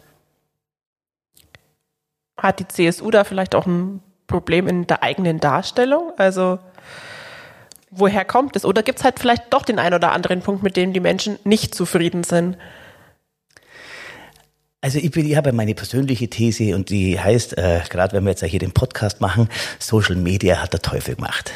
Hat 2.37 2.61
die 2.61 2.69
CSU 2.69 3.11
da 3.11 3.25
vielleicht 3.25 3.54
auch 3.54 3.66
ein 3.66 4.00
Problem 4.26 4.69
in 4.69 4.87
der 4.87 5.02
eigenen 5.02 5.40
Darstellung? 5.40 6.12
Also 6.16 6.59
woher 7.90 8.25
kommt 8.25 8.57
es? 8.57 8.64
Oder 8.64 8.83
gibt 8.83 8.99
es 8.99 9.04
halt 9.04 9.19
vielleicht 9.19 9.52
doch 9.52 9.64
den 9.64 9.78
einen 9.78 9.95
oder 9.95 10.12
anderen 10.12 10.40
Punkt, 10.40 10.62
mit 10.62 10.76
dem 10.76 10.92
die 10.92 11.00
Menschen 11.00 11.38
nicht 11.45 11.75
zufrieden 11.75 12.25
sind? 12.25 12.57
Also 14.84 14.98
ich, 14.98 15.12
bin, 15.12 15.30
ich 15.30 15.36
habe 15.36 15.52
meine 15.52 15.76
persönliche 15.76 16.28
These 16.28 16.74
und 16.74 16.90
die 16.90 17.18
heißt, 17.18 17.56
äh, 17.56 17.82
gerade 17.88 18.16
wenn 18.16 18.24
wir 18.24 18.30
jetzt 18.30 18.44
hier 18.44 18.58
den 18.58 18.72
Podcast 18.72 19.20
machen, 19.20 19.48
Social 19.78 20.16
Media 20.16 20.60
hat 20.60 20.72
der 20.72 20.82
Teufel 20.82 21.14
gemacht. 21.14 21.52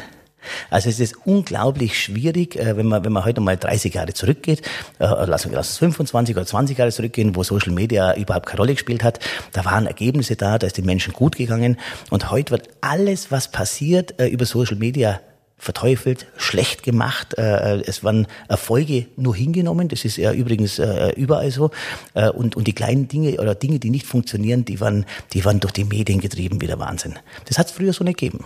Also 0.70 0.88
es 0.88 1.00
ist 1.00 1.16
unglaublich 1.26 2.00
schwierig, 2.00 2.54
äh, 2.54 2.76
wenn 2.76 2.86
man, 2.86 3.04
wenn 3.04 3.10
man 3.10 3.24
heute 3.24 3.40
mal 3.40 3.56
30 3.56 3.94
Jahre 3.94 4.14
zurückgeht, 4.14 4.62
äh, 5.00 5.06
lass 5.26 5.44
uns 5.44 5.76
25 5.76 6.36
oder 6.36 6.46
20 6.46 6.78
Jahre 6.78 6.92
zurückgehen, 6.92 7.34
wo 7.34 7.42
Social 7.42 7.72
Media 7.72 8.14
überhaupt 8.14 8.46
keine 8.46 8.58
Rolle 8.58 8.74
gespielt 8.74 9.02
hat. 9.02 9.18
Da 9.50 9.64
waren 9.64 9.88
Ergebnisse 9.88 10.36
da, 10.36 10.56
da 10.56 10.68
ist 10.68 10.78
den 10.78 10.86
Menschen 10.86 11.12
gut 11.12 11.34
gegangen. 11.34 11.78
Und 12.10 12.30
heute 12.30 12.52
wird 12.52 12.68
alles, 12.80 13.32
was 13.32 13.50
passiert, 13.50 14.20
äh, 14.20 14.28
über 14.28 14.46
Social 14.46 14.76
Media 14.76 15.20
verteufelt, 15.58 16.26
schlecht 16.36 16.82
gemacht. 16.82 17.34
Es 17.34 18.04
waren 18.04 18.26
Erfolge 18.48 19.06
nur 19.16 19.34
hingenommen. 19.34 19.88
Das 19.88 20.04
ist 20.04 20.16
ja 20.16 20.32
übrigens 20.32 20.80
überall 21.16 21.50
so. 21.50 21.70
Und, 22.34 22.56
und 22.56 22.66
die 22.66 22.74
kleinen 22.74 23.08
Dinge 23.08 23.40
oder 23.40 23.54
Dinge, 23.54 23.78
die 23.78 23.90
nicht 23.90 24.06
funktionieren, 24.06 24.64
die 24.64 24.80
waren, 24.80 25.06
die 25.32 25.44
waren 25.44 25.60
durch 25.60 25.72
die 25.72 25.84
Medien 25.84 26.20
getrieben 26.20 26.60
wie 26.60 26.66
der 26.66 26.78
Wahnsinn. 26.78 27.14
Das 27.46 27.58
hat 27.58 27.66
es 27.66 27.72
früher 27.72 27.92
so 27.92 28.04
nicht 28.04 28.18
gegeben. 28.18 28.44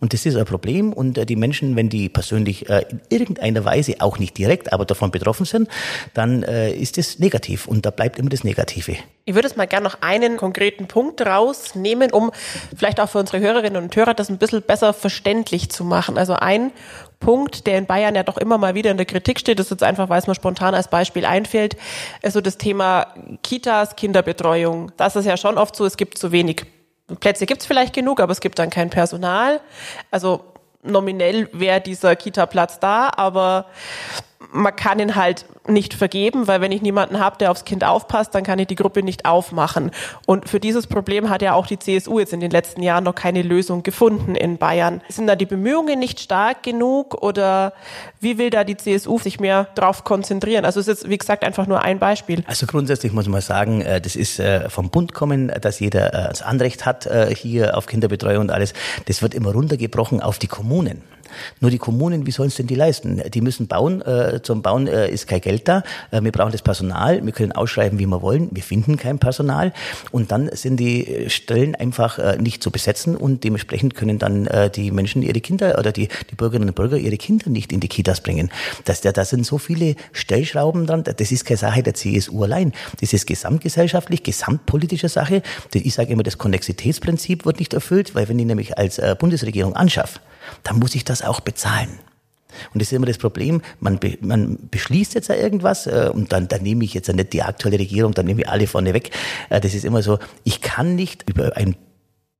Und 0.00 0.12
das 0.12 0.26
ist 0.26 0.36
ein 0.36 0.44
Problem. 0.44 0.92
Und 0.92 1.18
äh, 1.18 1.26
die 1.26 1.36
Menschen, 1.36 1.76
wenn 1.76 1.88
die 1.88 2.08
persönlich 2.08 2.68
äh, 2.68 2.84
in 2.90 3.00
irgendeiner 3.08 3.64
Weise, 3.64 3.96
auch 4.00 4.18
nicht 4.18 4.36
direkt, 4.38 4.72
aber 4.72 4.84
davon 4.84 5.10
betroffen 5.10 5.46
sind, 5.46 5.68
dann 6.14 6.42
äh, 6.42 6.72
ist 6.72 6.98
es 6.98 7.18
negativ. 7.18 7.66
Und 7.66 7.86
da 7.86 7.90
bleibt 7.90 8.18
immer 8.18 8.30
das 8.30 8.44
Negative. 8.44 8.96
Ich 9.24 9.34
würde 9.34 9.48
es 9.48 9.56
mal 9.56 9.66
gerne 9.66 9.84
noch 9.84 10.00
einen 10.00 10.36
konkreten 10.36 10.88
Punkt 10.88 11.20
rausnehmen, 11.20 12.12
um 12.12 12.30
vielleicht 12.74 13.00
auch 13.00 13.08
für 13.08 13.18
unsere 13.18 13.40
Hörerinnen 13.40 13.82
und 13.82 13.94
Hörer 13.94 14.14
das 14.14 14.30
ein 14.30 14.38
bisschen 14.38 14.62
besser 14.62 14.92
verständlich 14.92 15.70
zu 15.70 15.84
machen. 15.84 16.16
Also 16.16 16.34
ein 16.34 16.72
Punkt, 17.20 17.66
der 17.66 17.78
in 17.78 17.86
Bayern 17.86 18.14
ja 18.14 18.22
doch 18.22 18.38
immer 18.38 18.58
mal 18.58 18.74
wieder 18.74 18.90
in 18.90 18.96
der 18.96 19.06
Kritik 19.06 19.40
steht, 19.40 19.58
das 19.58 19.66
ist 19.66 19.70
jetzt 19.70 19.82
einfach, 19.82 20.08
weil 20.08 20.18
es 20.18 20.26
mir 20.26 20.34
spontan 20.34 20.74
als 20.74 20.88
Beispiel 20.88 21.24
einfällt, 21.24 21.76
ist 22.22 22.34
so 22.34 22.40
das 22.40 22.58
Thema 22.58 23.08
Kitas, 23.42 23.96
Kinderbetreuung. 23.96 24.92
Das 24.96 25.16
ist 25.16 25.26
ja 25.26 25.36
schon 25.36 25.58
oft 25.58 25.74
so, 25.76 25.84
es 25.84 25.96
gibt 25.96 26.16
zu 26.16 26.32
wenig 26.32 26.64
Plätze 27.20 27.46
gibt 27.46 27.62
es 27.62 27.66
vielleicht 27.66 27.94
genug, 27.94 28.20
aber 28.20 28.32
es 28.32 28.40
gibt 28.40 28.58
dann 28.58 28.70
kein 28.70 28.90
Personal. 28.90 29.60
Also 30.10 30.44
nominell 30.82 31.48
wäre 31.52 31.80
dieser 31.80 32.16
Kita-Platz 32.16 32.80
da, 32.80 33.10
aber 33.16 33.66
man 34.50 34.74
kann 34.74 34.98
ihn 34.98 35.14
halt 35.14 35.44
nicht 35.68 35.92
vergeben, 35.92 36.46
weil 36.46 36.60
wenn 36.60 36.72
ich 36.72 36.80
niemanden 36.80 37.18
habe, 37.18 37.36
der 37.38 37.50
aufs 37.50 37.64
Kind 37.64 37.84
aufpasst, 37.84 38.34
dann 38.34 38.42
kann 38.42 38.58
ich 38.58 38.66
die 38.66 38.74
Gruppe 38.74 39.02
nicht 39.02 39.26
aufmachen. 39.26 39.90
Und 40.26 40.48
für 40.48 40.60
dieses 40.60 40.86
Problem 40.86 41.28
hat 41.28 41.42
ja 41.42 41.52
auch 41.52 41.66
die 41.66 41.78
CSU 41.78 42.18
jetzt 42.18 42.32
in 42.32 42.40
den 42.40 42.50
letzten 42.50 42.82
Jahren 42.82 43.04
noch 43.04 43.14
keine 43.14 43.42
Lösung 43.42 43.82
gefunden 43.82 44.34
in 44.34 44.56
Bayern. 44.56 45.02
Sind 45.08 45.26
da 45.26 45.36
die 45.36 45.46
Bemühungen 45.46 45.98
nicht 45.98 46.20
stark 46.20 46.62
genug 46.62 47.22
oder 47.22 47.74
wie 48.20 48.38
will 48.38 48.50
da 48.50 48.64
die 48.64 48.76
CSU 48.76 49.18
sich 49.18 49.40
mehr 49.40 49.68
drauf 49.74 50.04
konzentrieren? 50.04 50.64
Also 50.64 50.80
es 50.80 50.88
ist, 50.88 51.08
wie 51.08 51.18
gesagt, 51.18 51.44
einfach 51.44 51.66
nur 51.66 51.82
ein 51.82 51.98
Beispiel. 51.98 52.42
Also 52.46 52.66
grundsätzlich 52.66 53.12
muss 53.12 53.28
man 53.28 53.42
sagen, 53.42 53.82
äh, 53.82 54.00
das 54.00 54.16
ist 54.16 54.40
äh, 54.40 54.70
vom 54.70 54.90
Bund 54.90 55.12
kommen, 55.12 55.52
dass 55.60 55.80
jeder 55.80 56.14
äh, 56.14 56.28
das 56.28 56.42
Anrecht 56.42 56.86
hat 56.86 57.08
hier 57.34 57.76
auf 57.76 57.86
Kinderbetreuung 57.86 58.42
und 58.42 58.50
alles. 58.50 58.72
Das 59.06 59.22
wird 59.22 59.34
immer 59.34 59.52
runtergebrochen 59.52 60.20
auf 60.20 60.38
die 60.38 60.46
Kommunen. 60.46 61.02
Nur 61.60 61.70
die 61.70 61.78
Kommunen, 61.78 62.26
wie 62.26 62.30
sollen 62.30 62.48
es 62.48 62.56
denn 62.56 62.66
die 62.66 62.74
leisten? 62.74 63.22
Die 63.32 63.40
müssen 63.40 63.66
bauen. 63.66 64.02
Äh, 64.02 64.40
zum 64.42 64.62
Bauen 64.62 64.86
äh, 64.86 65.10
ist 65.10 65.26
kein 65.26 65.40
Geld 65.40 65.68
da. 65.68 65.82
Äh, 66.10 66.22
wir 66.22 66.32
brauchen 66.32 66.52
das 66.52 66.62
Personal. 66.62 67.24
Wir 67.24 67.32
können 67.32 67.52
ausschreiben, 67.52 67.98
wie 67.98 68.06
wir 68.06 68.22
wollen. 68.22 68.48
Wir 68.50 68.62
finden 68.62 68.96
kein 68.96 69.18
Personal. 69.18 69.72
Und 70.10 70.32
dann 70.32 70.50
sind 70.54 70.78
die 70.78 71.06
äh, 71.06 71.30
Stellen 71.30 71.74
einfach 71.74 72.18
äh, 72.18 72.36
nicht 72.38 72.62
zu 72.62 72.70
besetzen 72.70 73.16
und 73.16 73.44
dementsprechend 73.44 73.94
können 73.94 74.18
dann 74.18 74.46
äh, 74.46 74.70
die 74.70 74.90
Menschen 74.90 75.22
ihre 75.22 75.40
Kinder 75.40 75.78
oder 75.78 75.92
die, 75.92 76.08
die 76.30 76.34
Bürgerinnen 76.34 76.68
und 76.68 76.74
Bürger 76.74 76.96
ihre 76.96 77.16
Kinder 77.16 77.50
nicht 77.50 77.72
in 77.72 77.80
die 77.80 77.88
Kitas 77.88 78.20
bringen. 78.20 78.50
Da, 78.84 78.94
da 79.12 79.24
sind 79.24 79.46
so 79.46 79.58
viele 79.58 79.94
Stellschrauben 80.12 80.86
dran. 80.86 81.04
Das 81.04 81.32
ist 81.32 81.44
keine 81.44 81.58
Sache 81.58 81.82
der 81.82 81.94
CSU 81.94 82.44
allein. 82.44 82.72
Das 83.00 83.12
ist 83.12 83.26
gesamtgesellschaftlich, 83.26 84.22
gesamtpolitische 84.22 85.08
Sache. 85.08 85.42
Ich 85.72 85.94
sage 85.94 86.12
immer, 86.12 86.22
das 86.22 86.38
Konnexitätsprinzip 86.38 87.44
wird 87.44 87.58
nicht 87.58 87.74
erfüllt, 87.74 88.14
weil 88.14 88.28
wenn 88.28 88.38
ich 88.38 88.46
nämlich 88.46 88.78
als 88.78 89.00
Bundesregierung 89.18 89.74
anschaffe, 89.74 90.20
dann 90.62 90.78
muss 90.78 90.94
ich 90.94 91.04
das 91.04 91.22
auch 91.22 91.40
bezahlen. 91.40 91.98
Und 92.72 92.80
das 92.80 92.88
ist 92.88 92.92
immer 92.92 93.06
das 93.06 93.18
Problem, 93.18 93.62
man, 93.80 93.98
be, 93.98 94.18
man 94.20 94.58
beschließt 94.70 95.14
jetzt 95.14 95.28
ja 95.28 95.34
irgendwas 95.34 95.86
äh, 95.86 96.10
und 96.12 96.32
dann, 96.32 96.48
dann 96.48 96.62
nehme 96.62 96.84
ich 96.84 96.94
jetzt 96.94 97.08
ja 97.08 97.14
nicht 97.14 97.32
die 97.32 97.42
aktuelle 97.42 97.78
Regierung, 97.78 98.14
dann 98.14 98.26
nehme 98.26 98.40
ich 98.40 98.48
alle 98.48 98.66
vorne 98.66 98.94
weg. 98.94 99.10
Äh, 99.50 99.60
das 99.60 99.74
ist 99.74 99.84
immer 99.84 100.02
so, 100.02 100.18
ich 100.44 100.60
kann 100.60 100.94
nicht 100.94 101.28
über 101.28 101.56
ein 101.56 101.76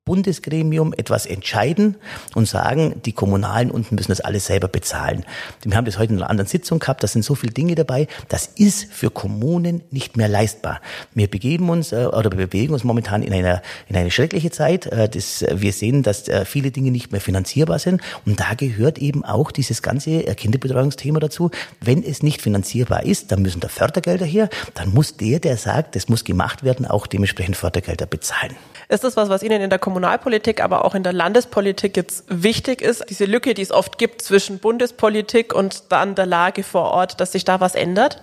Bundesgremium 0.09 0.95
etwas 0.97 1.27
entscheiden 1.27 1.97
und 2.35 2.49
sagen, 2.49 3.03
die 3.05 3.13
Kommunalen 3.13 3.71
unten 3.71 3.95
müssen 3.95 4.11
das 4.11 4.23
alles 4.23 4.47
selber 4.47 4.67
bezahlen. 4.67 5.27
Wir 5.63 5.77
haben 5.77 5.85
das 5.85 5.99
heute 5.99 6.15
in 6.15 6.19
einer 6.19 6.31
anderen 6.31 6.49
Sitzung 6.49 6.79
gehabt, 6.79 7.03
da 7.03 7.07
sind 7.07 7.27
so 7.27 7.35
viele 7.35 7.53
Dinge 7.53 7.75
dabei, 7.75 8.09
das 8.29 8.47
ist 8.47 8.91
für 8.91 9.11
Kommunen 9.11 9.83
nicht 9.91 10.17
mehr 10.17 10.29
leistbar. 10.29 10.81
Wir 11.13 11.29
begeben 11.29 11.69
uns 11.69 11.93
äh, 11.93 12.07
oder 12.07 12.31
wir 12.31 12.47
bewegen 12.47 12.73
uns 12.73 12.85
momentan 12.85 13.23
in 13.23 13.35
einer 13.35 13.61
in 13.87 13.97
eine 13.97 14.11
schreckliche 14.11 14.51
Zeit. 14.51 14.87
Äh, 14.87 15.11
das, 15.11 15.45
wir 15.53 15.75
sehen, 15.75 16.03
dass 16.03 16.27
äh, 16.27 16.47
viele 16.47 16.71
Dinge 16.71 16.91
nicht 16.91 17.13
mehr 17.13 17.21
finanzierbar 17.21 17.79
sind 17.79 18.01
und 18.25 18.41
da 18.41 18.55
gehört 18.55 18.97
eben 18.97 19.27
auch 19.27 19.51
dieses 19.51 19.83
ganze 19.83 20.23
Kinderbetreuungsthema 20.23 21.21
dazu. 21.21 21.51
Wenn 21.83 22.03
es 22.03 22.23
nicht 22.23 22.41
finanzierbar 22.41 23.03
ist, 23.03 23.31
dann 23.31 23.43
müssen 23.43 23.61
da 23.61 23.69
Fördergelder 23.69 24.25
her, 24.25 24.49
dann 24.73 24.89
muss 24.95 25.19
der, 25.19 25.39
der 25.39 25.59
sagt, 25.59 25.97
das 25.97 26.09
muss 26.09 26.25
gemacht 26.25 26.65
werden, 26.65 26.87
auch 26.87 27.07
dementsprechend 27.07 27.57
Fördergelder 27.57 28.07
bezahlen. 28.07 28.57
Ist 28.91 29.05
das 29.05 29.17
was, 29.17 29.29
was 29.29 29.43
Ihnen 29.43 29.61
in 29.61 29.69
der 29.69 29.79
Kommunalpolitik, 29.79 30.63
aber 30.63 30.87
auch 30.87 30.95
in 30.95 31.03
der 31.03 31.13
Landespolitik 31.13 31.97
jetzt 31.97 32.25
wichtig 32.29 32.81
ist? 32.81 33.05
Diese 33.11 33.27
Lücke, 33.27 33.53
die 33.53 33.61
es 33.61 33.71
oft 33.71 33.99
gibt 33.99 34.23
zwischen 34.23 34.59
Bundespolitik 34.61 35.55
und 35.55 35.93
dann 35.93 36.15
der 36.15 36.25
Lage 36.25 36.63
vor 36.63 36.91
Ort, 36.93 37.21
dass 37.21 37.33
sich 37.33 37.45
da 37.45 37.61
was 37.61 37.75
ändert? 37.75 38.23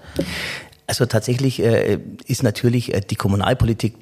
Also 0.88 1.06
tatsächlich 1.06 1.62
äh, 1.62 2.00
ist 2.26 2.42
natürlich 2.42 2.94
äh, 2.96 3.02
die 3.02 3.16
Kommunalpolitik 3.16 3.94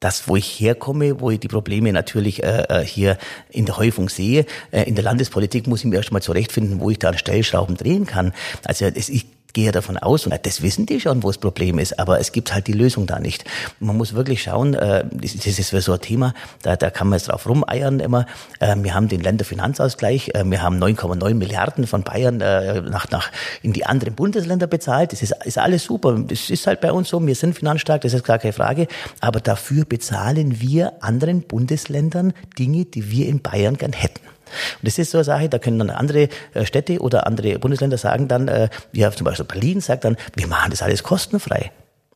das, 0.00 0.28
wo 0.28 0.36
ich 0.36 0.60
herkomme, 0.60 1.20
wo 1.20 1.30
ich 1.30 1.40
die 1.40 1.48
Probleme 1.48 1.90
natürlich 1.90 2.42
äh, 2.42 2.64
äh 2.68 2.84
hier 2.84 3.16
in 3.48 3.64
der 3.64 3.78
Häufung 3.78 4.10
sehe. 4.10 4.44
Äh, 4.70 4.82
in 4.82 4.96
der 4.96 5.04
Landespolitik 5.04 5.66
muss 5.66 5.80
ich 5.80 5.86
mir 5.86 5.96
erstmal 5.96 6.20
zurechtfinden, 6.20 6.80
wo 6.80 6.90
ich 6.90 6.98
da 6.98 7.08
an 7.08 7.16
Stellschrauben 7.16 7.78
drehen 7.78 8.04
kann. 8.04 8.34
Also 8.64 8.84
es, 8.84 9.08
ich 9.08 9.26
gehe 9.54 9.72
davon 9.72 9.96
aus, 9.96 10.26
und 10.26 10.34
das 10.44 10.60
wissen 10.60 10.84
die 10.84 11.00
schon, 11.00 11.22
wo 11.22 11.28
das 11.28 11.38
Problem 11.38 11.78
ist, 11.78 11.98
aber 11.98 12.20
es 12.20 12.32
gibt 12.32 12.52
halt 12.52 12.66
die 12.66 12.72
Lösung 12.72 13.06
da 13.06 13.18
nicht. 13.18 13.44
Man 13.80 13.96
muss 13.96 14.12
wirklich 14.12 14.42
schauen, 14.42 14.74
äh, 14.74 15.04
das 15.10 15.34
ist 15.34 15.70
so 15.70 15.92
ein 15.92 16.00
Thema, 16.00 16.34
da, 16.62 16.76
da 16.76 16.90
kann 16.90 17.08
man 17.08 17.18
jetzt 17.18 17.28
drauf 17.28 17.48
rumeiern 17.48 18.00
immer. 18.00 18.26
Äh, 18.60 18.76
wir 18.78 18.94
haben 18.94 19.08
den 19.08 19.20
Länderfinanzausgleich, 19.20 20.32
äh, 20.34 20.44
wir 20.44 20.60
haben 20.60 20.82
9,9 20.82 21.34
Milliarden 21.34 21.86
von 21.86 22.02
Bayern 22.02 22.38
nach, 22.38 23.10
nach 23.10 23.30
in 23.62 23.72
die 23.72 23.86
anderen 23.86 24.14
Bundesländer 24.14 24.66
bezahlt. 24.66 25.12
Das 25.12 25.22
ist, 25.22 25.34
ist 25.44 25.58
alles 25.58 25.84
super. 25.84 26.18
Das 26.18 26.50
ist 26.50 26.66
halt 26.66 26.80
bei 26.80 26.92
uns 26.92 27.08
so, 27.08 27.24
wir 27.24 27.34
sind 27.34 27.54
finanzstark, 27.54 28.02
das 28.02 28.12
ist 28.12 28.24
gar 28.24 28.38
keine 28.38 28.52
Frage. 28.52 28.88
Aber 29.20 29.40
dafür 29.40 29.84
bezahlen 29.84 30.60
wir 30.60 30.94
anderen 31.00 31.42
Bundesländern 31.42 32.32
Dinge, 32.58 32.84
die 32.84 33.10
wir 33.10 33.28
in 33.28 33.40
Bayern 33.40 33.76
gern 33.76 33.92
hätten. 33.92 34.33
Und 34.80 34.86
das 34.86 34.98
ist 34.98 35.10
so 35.10 35.18
eine 35.18 35.24
Sache, 35.24 35.48
da 35.48 35.58
können 35.58 35.78
dann 35.78 35.90
andere 35.90 36.28
äh, 36.54 36.64
Städte 36.64 37.00
oder 37.00 37.26
andere 37.26 37.58
Bundesländer 37.58 37.98
sagen 37.98 38.28
dann, 38.28 38.48
äh, 38.48 38.68
ja 38.92 39.10
zum 39.10 39.24
Beispiel 39.24 39.44
Berlin 39.44 39.80
sagt 39.80 40.04
dann, 40.04 40.16
wir 40.34 40.46
machen 40.46 40.70
das 40.70 40.82
alles 40.82 41.02
kostenfrei. 41.02 41.70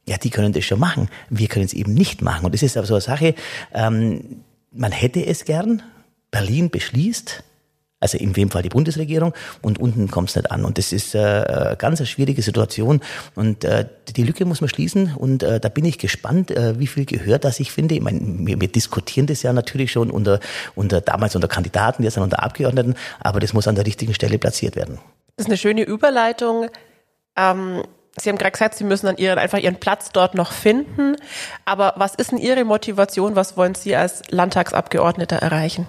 Ja, 0.06 0.16
die 0.16 0.30
können 0.30 0.52
das 0.52 0.64
schon 0.64 0.80
machen. 0.80 1.08
Wir 1.28 1.48
können 1.48 1.66
es 1.66 1.74
eben 1.74 1.92
nicht 1.92 2.22
machen. 2.22 2.46
Und 2.46 2.54
das 2.54 2.62
ist 2.62 2.76
aber 2.76 2.86
so 2.86 2.94
eine 2.94 3.02
Sache, 3.02 3.34
ähm, 3.74 4.42
man 4.72 4.92
hätte 4.92 5.24
es 5.24 5.44
gern. 5.44 5.82
Berlin 6.30 6.70
beschließt, 6.70 7.42
also 8.00 8.18
in 8.18 8.32
dem 8.32 8.50
Fall 8.50 8.62
die 8.62 8.68
Bundesregierung 8.68 9.34
und 9.62 9.78
unten 9.78 10.10
kommt 10.10 10.30
es 10.30 10.36
nicht 10.36 10.50
an. 10.50 10.64
Und 10.64 10.78
das 10.78 10.92
ist 10.92 11.14
äh, 11.14 11.18
eine 11.18 11.76
ganz 11.76 12.00
eine 12.00 12.06
schwierige 12.06 12.42
Situation 12.42 13.00
und 13.34 13.64
äh, 13.64 13.86
die 14.16 14.24
Lücke 14.24 14.44
muss 14.44 14.60
man 14.60 14.68
schließen 14.68 15.14
und 15.16 15.42
äh, 15.42 15.60
da 15.60 15.68
bin 15.68 15.84
ich 15.84 15.98
gespannt, 15.98 16.50
äh, 16.50 16.78
wie 16.78 16.86
viel 16.86 17.04
Gehör 17.04 17.38
das 17.38 17.60
ich 17.60 17.72
finde. 17.72 17.94
Ich 17.94 18.00
meine, 18.00 18.20
wir, 18.22 18.60
wir 18.60 18.68
diskutieren 18.68 19.26
das 19.26 19.42
ja 19.42 19.52
natürlich 19.52 19.92
schon 19.92 20.10
unter, 20.10 20.40
unter 20.74 21.00
damals 21.00 21.34
unter 21.34 21.48
Kandidaten, 21.48 22.02
jetzt 22.02 22.18
unter 22.18 22.42
Abgeordneten, 22.42 22.94
aber 23.20 23.40
das 23.40 23.52
muss 23.52 23.68
an 23.68 23.74
der 23.74 23.86
richtigen 23.86 24.14
Stelle 24.14 24.38
platziert 24.38 24.76
werden. 24.76 24.98
Das 25.36 25.46
ist 25.46 25.50
eine 25.50 25.58
schöne 25.58 25.82
Überleitung. 25.82 26.68
Ähm 27.36 27.82
Sie 28.18 28.28
haben 28.28 28.38
gerade 28.38 28.52
gesagt, 28.52 28.74
Sie 28.74 28.84
müssen 28.84 29.06
dann 29.06 29.16
ihren, 29.16 29.38
einfach 29.38 29.58
Ihren 29.58 29.76
Platz 29.76 30.10
dort 30.12 30.34
noch 30.34 30.52
finden. 30.52 31.16
Aber 31.64 31.94
was 31.96 32.14
ist 32.14 32.32
denn 32.32 32.38
Ihre 32.38 32.64
Motivation? 32.64 33.36
Was 33.36 33.56
wollen 33.56 33.74
Sie 33.74 33.96
als 33.96 34.22
Landtagsabgeordneter 34.30 35.36
erreichen? 35.36 35.86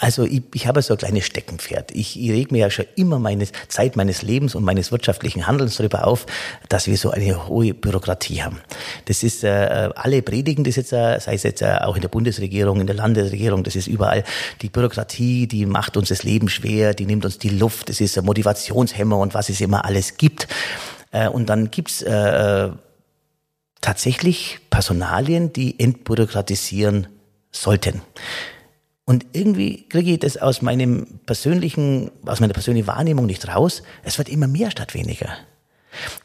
Also 0.00 0.24
ich, 0.24 0.42
ich 0.54 0.66
habe 0.66 0.82
so 0.82 0.94
ein 0.94 0.98
kleines 0.98 1.26
Steckenpferd. 1.26 1.90
Ich, 1.90 2.20
ich 2.20 2.30
reg 2.30 2.52
mir 2.52 2.58
ja 2.58 2.70
schon 2.70 2.86
immer 2.94 3.18
meine 3.18 3.46
Zeit 3.68 3.96
meines 3.96 4.22
Lebens 4.22 4.54
und 4.54 4.62
meines 4.62 4.92
wirtschaftlichen 4.92 5.46
Handelns 5.46 5.76
darüber 5.76 6.06
auf, 6.06 6.26
dass 6.68 6.86
wir 6.86 6.96
so 6.96 7.10
eine 7.10 7.48
hohe 7.48 7.74
Bürokratie 7.74 8.42
haben. 8.42 8.60
Das 9.06 9.22
ist, 9.22 9.42
äh, 9.42 9.90
alle 9.94 10.22
predigen 10.22 10.62
das 10.64 10.76
jetzt, 10.76 10.92
äh, 10.92 11.18
sei 11.18 11.34
es 11.34 11.42
jetzt 11.42 11.62
äh, 11.62 11.78
auch 11.80 11.96
in 11.96 12.02
der 12.02 12.08
Bundesregierung, 12.08 12.80
in 12.80 12.86
der 12.86 12.96
Landesregierung, 12.96 13.64
das 13.64 13.74
ist 13.74 13.88
überall. 13.88 14.22
Die 14.62 14.68
Bürokratie, 14.68 15.46
die 15.48 15.66
macht 15.66 15.96
uns 15.96 16.08
das 16.08 16.22
Leben 16.22 16.48
schwer, 16.48 16.94
die 16.94 17.06
nimmt 17.06 17.24
uns 17.24 17.38
die 17.38 17.50
Luft, 17.50 17.88
das 17.88 18.00
ist 18.00 18.16
ein 18.16 18.24
Motivationshemmer 18.24 19.18
und 19.18 19.34
was 19.34 19.48
es 19.48 19.60
immer 19.60 19.84
alles 19.84 20.16
gibt. 20.16 20.46
Äh, 21.10 21.28
und 21.28 21.48
dann 21.48 21.70
gibt's 21.70 22.02
äh, 22.02 22.70
tatsächlich 23.80 24.60
Personalien, 24.70 25.52
die 25.52 25.78
entbürokratisieren 25.78 27.08
sollten. 27.50 28.02
Und 29.04 29.24
irgendwie 29.32 29.88
kriege 29.88 30.12
ich 30.12 30.18
das 30.18 30.36
aus 30.36 30.60
meinem 30.60 31.20
persönlichen, 31.24 32.10
aus 32.26 32.40
meiner 32.40 32.52
persönlichen 32.52 32.86
Wahrnehmung 32.86 33.24
nicht 33.26 33.48
raus. 33.48 33.82
Es 34.02 34.18
wird 34.18 34.28
immer 34.28 34.46
mehr 34.46 34.70
statt 34.70 34.92
weniger. 34.94 35.30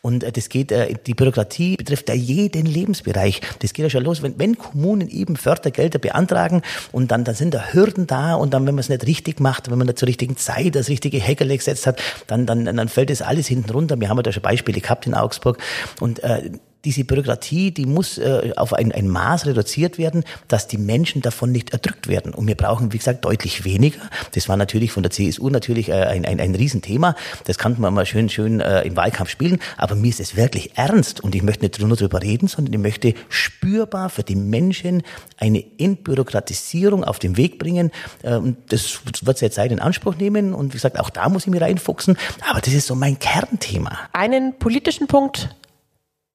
Und 0.02 0.23
äh, 0.23 0.32
das 0.32 0.49
geht, 0.49 0.71
äh, 0.71 0.93
die 1.06 1.13
Bürokratie 1.13 1.76
betrifft 1.78 2.10
ja 2.10 2.15
jeden 2.15 2.65
Lebensbereich. 2.65 3.41
Das 3.60 3.73
geht 3.73 3.84
ja 3.84 3.89
schon 3.89 4.04
los, 4.04 4.21
wenn, 4.21 4.38
wenn 4.39 4.58
Kommunen 4.58 5.10
eben 5.10 5.36
Fördergelder 5.36 5.99
beantragen 5.99 6.62
und 6.91 7.12
dann, 7.12 7.23
dann 7.23 7.36
sind 7.36 7.54
da 7.54 7.73
Hürden 7.73 8.08
da 8.08 8.36
und 8.36 8.54
dann, 8.54 8.65
wenn 8.65 8.76
man 8.76 8.80
es 8.80 8.89
nicht 8.89 9.06
richtig 9.06 9.39
macht, 9.39 9.71
wenn 9.71 9.78
man 9.78 9.88
nicht 9.88 9.99
zur 9.99 10.08
richtigen 10.08 10.38
Zeit 10.38 10.76
das 10.76 10.89
richtige 10.89 11.19
Häckerle 11.19 11.58
gesetzt 11.58 11.88
hat, 11.88 12.02
dann, 12.28 12.45
dann, 12.45 12.65
dann 12.65 12.88
fällt 12.88 13.10
das 13.10 13.21
alles 13.21 13.47
hinten 13.47 13.69
runter. 13.69 13.99
Wir 13.99 14.10
haben 14.10 14.17
ja 14.17 14.23
da 14.23 14.32
schon 14.32 14.43
Beispiele 14.43 14.82
gehabt 14.82 15.08
in 15.08 15.13
Augsburg 15.13 15.58
und 15.99 16.23
äh, 16.23 16.52
diese 16.86 17.06
Bürokratie, 17.06 17.72
die 17.72 17.86
muss 17.86 18.17
äh, 18.17 18.52
auf 18.58 18.74
ein, 18.74 18.91
ein 18.91 19.08
Maß 19.08 19.46
reduziert 19.46 19.98
werden, 19.98 20.24
dass 20.50 20.67
die 20.67 20.78
Menschen 20.78 21.22
davon 21.22 21.52
nicht 21.52 21.72
erdrückt 21.72 22.08
werden. 22.08 22.34
Und 22.34 22.48
wir 22.48 22.56
brauchen, 22.56 22.91
wie 22.91 22.98
gesagt, 22.98 23.24
deutlich 23.24 23.63
weniger. 23.63 24.02
Das 24.34 24.50
war 24.50 24.58
natürlich 24.58 24.91
von 24.91 25.02
der 25.02 25.12
CSU 25.12 25.50
natürlich 25.50 25.89
äh, 25.89 25.93
ein, 25.93 26.26
ein, 26.26 26.41
ein 26.41 26.56
Riesenthema. 26.56 27.15
Das 27.46 27.58
kannten 27.58 27.82
wir 27.82 27.89
mal 27.89 28.06
schön, 28.06 28.28
schön 28.30 28.60
äh, 28.60 28.82
im 28.82 28.98
Wahlkampf 28.98 29.30
spielen. 29.30 29.60
Aber 29.78 29.96
mir 29.96 30.10
ist 30.10 30.19
es 30.19 30.36
wirklich 30.36 30.78
ernst 30.78 31.22
und 31.22 31.36
ich 31.36 31.41
möchte 31.41 31.63
nicht 31.63 31.80
nur 31.80 31.96
darüber 31.96 32.22
reden, 32.22 32.48
sondern 32.48 32.74
ich 32.74 32.80
möchte 32.80 33.13
spürbar 33.30 34.10
für 34.10 34.24
die 34.24 34.36
Menschen 34.36 35.04
eine 35.38 35.63
Entbürokratisierung 35.78 37.06
auf 37.06 37.19
den 37.19 37.38
Weg 37.38 37.60
bringen. 37.60 37.91
Äh, 38.24 38.36
und 38.36 38.58
das 38.69 39.00
wird 39.22 39.38
sehr 39.38 39.52
Zeit 39.52 39.72
in 39.72 39.80
Anspruch 39.80 40.17
nehmen. 40.17 40.54
Und 40.54 40.74
wie 40.74 40.78
gesagt, 40.78 41.00
auch 41.00 41.10
da 41.10 41.30
muss 41.30 41.46
ich 41.46 41.52
mich 41.52 41.62
reinfuchsen. 41.62 42.17
Aber 42.50 42.60
das 42.60 42.74
ist 42.74 42.88
so 42.88 42.96
mein 42.96 43.19
Kernthema. 43.19 43.98
Einen 44.12 44.60
politischen 44.60 45.08
Punkt 45.08 45.56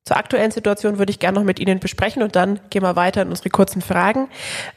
zur 0.04 0.16
aktuellen 0.16 0.50
Situation 0.50 0.98
würde 0.98 1.10
ich 1.10 1.18
gerne 1.18 1.38
noch 1.38 1.44
mit 1.44 1.58
Ihnen 1.58 1.80
besprechen 1.80 2.22
und 2.22 2.34
dann 2.34 2.60
gehen 2.70 2.82
wir 2.82 2.96
weiter 2.96 3.22
in 3.22 3.28
unsere 3.28 3.50
kurzen 3.50 3.82
Fragen. 3.82 4.28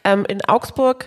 Ähm, 0.04 0.26
in 0.28 0.44
Augsburg 0.46 1.06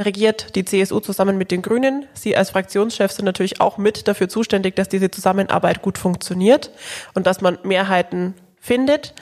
regiert 0.00 0.54
die 0.54 0.64
CSU 0.64 1.00
zusammen 1.00 1.38
mit 1.38 1.50
den 1.50 1.62
Grünen. 1.62 2.06
Sie 2.12 2.36
als 2.36 2.50
Fraktionschef 2.50 3.10
sind 3.10 3.24
natürlich 3.24 3.60
auch 3.60 3.78
mit 3.78 4.06
dafür 4.06 4.28
zuständig, 4.28 4.76
dass 4.76 4.88
diese 4.88 5.10
Zusammenarbeit 5.10 5.82
gut 5.82 5.98
funktioniert 5.98 6.70
und 7.14 7.26
dass 7.26 7.40
man 7.40 7.58
Mehrheiten 7.64 8.34
findet. 8.60 9.14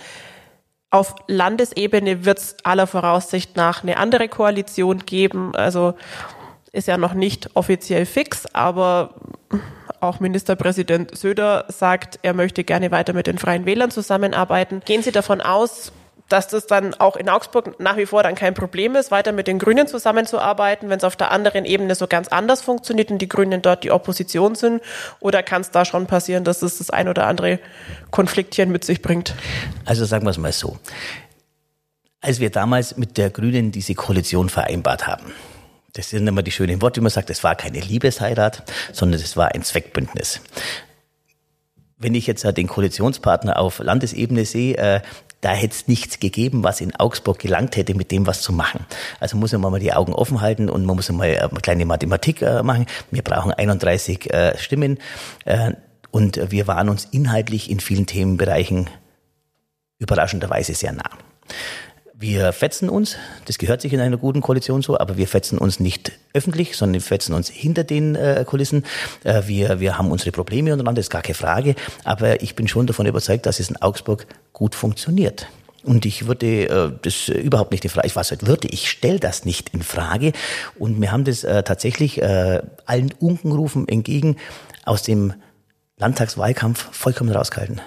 Auf 0.91 1.15
Landesebene 1.27 2.25
wird 2.25 2.39
es 2.39 2.57
aller 2.63 2.87
Voraussicht 2.87 3.57
nach 3.57 3.83
eine 3.83 3.97
andere 3.97 4.29
Koalition 4.29 5.01
geben. 5.07 5.55
Also 5.55 5.95
ist 6.73 6.89
ja 6.89 6.99
noch 6.99 7.15
nicht 7.15 7.51
offiziell 7.55 8.05
fix, 8.05 8.47
aber 8.53 9.15
auch 10.01 10.21
Ministerpräsident 10.21 11.17
Söder 11.17 11.65
sagt, 11.69 12.19
er 12.23 12.35
möchte 12.35 12.65
gerne 12.65 12.91
weiter 12.91 13.13
mit 13.13 13.27
den 13.27 13.39
Freien 13.39 13.67
Wählern 13.67 13.91
zusammenarbeiten. 13.91 14.83
Gehen 14.85 15.03
Sie 15.03 15.13
davon 15.13 15.41
aus, 15.41 15.93
dass 16.29 16.49
das 16.49 16.67
dann 16.67 16.95
auch 16.95 17.17
in 17.17 17.29
Augsburg 17.29 17.79
nach 17.79 17.97
wie 17.97 18.07
vor 18.07 18.23
dann 18.23 18.35
kein 18.35 18.55
Problem 18.55 18.97
ist, 18.97 19.11
weiter 19.11 19.33
mit 19.33 19.47
den 19.47 19.59
Grünen 19.59 19.87
zusammenzuarbeiten, 19.87 20.89
wenn 20.89 20.99
es 20.99 21.05
auf 21.05 21.17
der 21.17 21.31
anderen 21.31 21.65
Ebene 21.65 21.95
so 21.95 22.07
ganz 22.07 22.29
anders 22.29 22.63
funktioniert 22.63 23.11
und 23.11 23.19
die 23.19 23.29
Grünen 23.29 23.63
dort 23.63 23.85
die 23.85 23.93
Opposition 23.93 24.55
sind? 24.55 24.83
Oder 25.21 25.43
kann 25.43 25.61
es 25.61 25.71
da 25.71 25.85
schon 25.85 26.07
passieren, 26.07 26.45
dass 26.45 26.63
es 26.63 26.79
das 26.79 26.91
ein 26.91 27.09
oder 27.09 27.27
andere 27.27 27.61
Konfliktchen 28.11 28.71
mit 28.73 28.85
sich 28.85 29.03
bringt? 29.03 29.35
Also 29.85 30.05
sagen 30.05 30.25
wir 30.25 30.31
es 30.31 30.39
mal 30.39 30.53
so. 30.53 30.79
Als 32.21 32.41
wir 32.41 32.51
damals 32.51 32.97
mit 32.97 33.19
der 33.19 33.31
Grünen 33.31 33.71
diese 33.71 33.95
Koalition 33.95 34.49
vereinbart 34.49 35.07
haben, 35.07 35.33
das 35.97 36.11
sind 36.11 36.27
immer 36.27 36.43
die 36.43 36.51
schönen 36.51 36.83
Worte, 36.83 37.01
wie 37.01 37.05
man 37.05 37.11
sagt, 37.11 37.31
es 37.31 37.43
war 37.43 37.55
keine 37.55 37.81
Liebesheirat, 37.81 38.71
sondern 38.93 39.19
es 39.19 39.37
war 39.37 39.55
ein 39.55 39.63
Zweckbündnis. 39.63 40.43
Wenn 41.97 42.15
ich 42.15 42.27
jetzt 42.27 42.45
den 42.45 42.67
Koalitionspartner 42.67 43.59
auf 43.59 43.79
Landesebene 43.79 44.45
sehe, 44.45 44.77
äh, 44.77 45.01
da 45.41 45.53
hätte 45.53 45.75
es 45.75 45.89
nichts 45.89 46.21
gegeben, 46.21 46.65
was 46.65 46.83
in 46.83 46.95
Augsburg 46.97 47.39
gelangt 47.39 47.77
hätte, 47.77 47.95
mit 47.95 48.11
dem 48.11 48.27
was 48.27 48.43
zu 48.43 48.53
machen. 48.53 48.85
Also 49.21 49.39
muss 49.39 49.53
man 49.53 49.73
mal 49.73 49.81
die 49.81 49.95
Augen 49.95 50.13
offen 50.13 50.43
halten 50.43 50.69
und 50.69 50.85
man 50.85 50.97
muss 50.97 51.11
mal 51.11 51.29
eine 51.29 51.61
kleine 51.61 51.87
Mathematik 51.87 52.43
äh, 52.43 52.63
machen. 52.63 52.85
Wir 53.11 53.23
brauchen 53.23 53.53
31 53.53 54.33
äh, 54.33 54.59
Stimmen 54.59 54.99
und 56.11 56.51
wir 56.51 56.67
waren 56.67 56.89
uns 56.89 57.07
inhaltlich 57.07 57.71
in 57.71 57.81
vielen 57.81 58.07
Themenbereichen 58.07 58.91
überraschenderweise 59.99 60.75
sehr 60.75 60.93
nah. 60.93 61.11
Wir 62.19 62.51
fetzen 62.55 62.89
uns, 62.89 63.17
das 63.45 63.59
gehört 63.59 63.83
sich 63.83 63.93
in 63.93 64.01
einer 64.01 64.17
guten 64.17 64.41
Koalition 64.41 64.81
so, 64.81 64.99
aber 64.99 65.19
wir 65.19 65.29
fetzen 65.29 65.59
uns 65.59 65.81
nicht 65.81 66.13
öffentlich, 66.33 66.75
sondern 66.75 66.95
wir 66.95 67.03
fetzen 67.03 67.35
uns 67.35 67.51
hinter 67.51 67.85
den 67.85 68.15
äh, 68.15 68.43
Kulissen. 68.47 68.87
Äh, 69.23 69.43
wir, 69.47 69.81
wir 69.81 69.99
haben 69.99 70.11
unsere 70.11 70.33
Probleme 70.33 70.73
untereinander, 70.73 71.01
das 71.01 71.07
ist 71.07 71.11
gar 71.11 71.21
keine 71.21 71.35
Frage, 71.35 71.75
aber 72.05 72.43
ich 72.43 72.55
bin 72.55 72.69
schon 72.69 72.87
davon 72.87 73.05
überzeugt, 73.05 73.45
dass 73.45 73.61
es 73.61 73.69
in 73.69 73.77
Augsburg 73.83 74.27
gut 74.55 74.75
funktioniert. 74.75 75.47
Und 75.83 76.07
ich 76.07 76.27
würde 76.27 76.69
äh, 76.69 76.93
das 77.03 77.29
überhaupt 77.29 77.73
nicht 77.73 77.85
in 77.85 77.91
Frage, 77.91 78.07
ich 78.07 78.17
weiß 78.17 78.31
halt 78.31 78.47
würde, 78.47 78.69
ich 78.69 78.89
stelle 78.89 79.21
das 79.21 79.45
nicht 79.45 79.75
in 79.75 79.83
Frage. 79.83 80.33
Und 80.79 80.99
wir 80.99 81.13
haben 81.13 81.25
das 81.25 81.45
äh, 81.45 81.65
tatsächlich 81.65 82.23
äh, 82.23 82.63
allen 82.87 83.13
Unkenrufen 83.21 83.89
entgegen 83.89 84.37
aus 84.87 85.03
dem 85.03 85.35
Landtagswahlkampf 85.99 86.89
vollkommen 86.93 87.31
rausgehalten. 87.31 87.83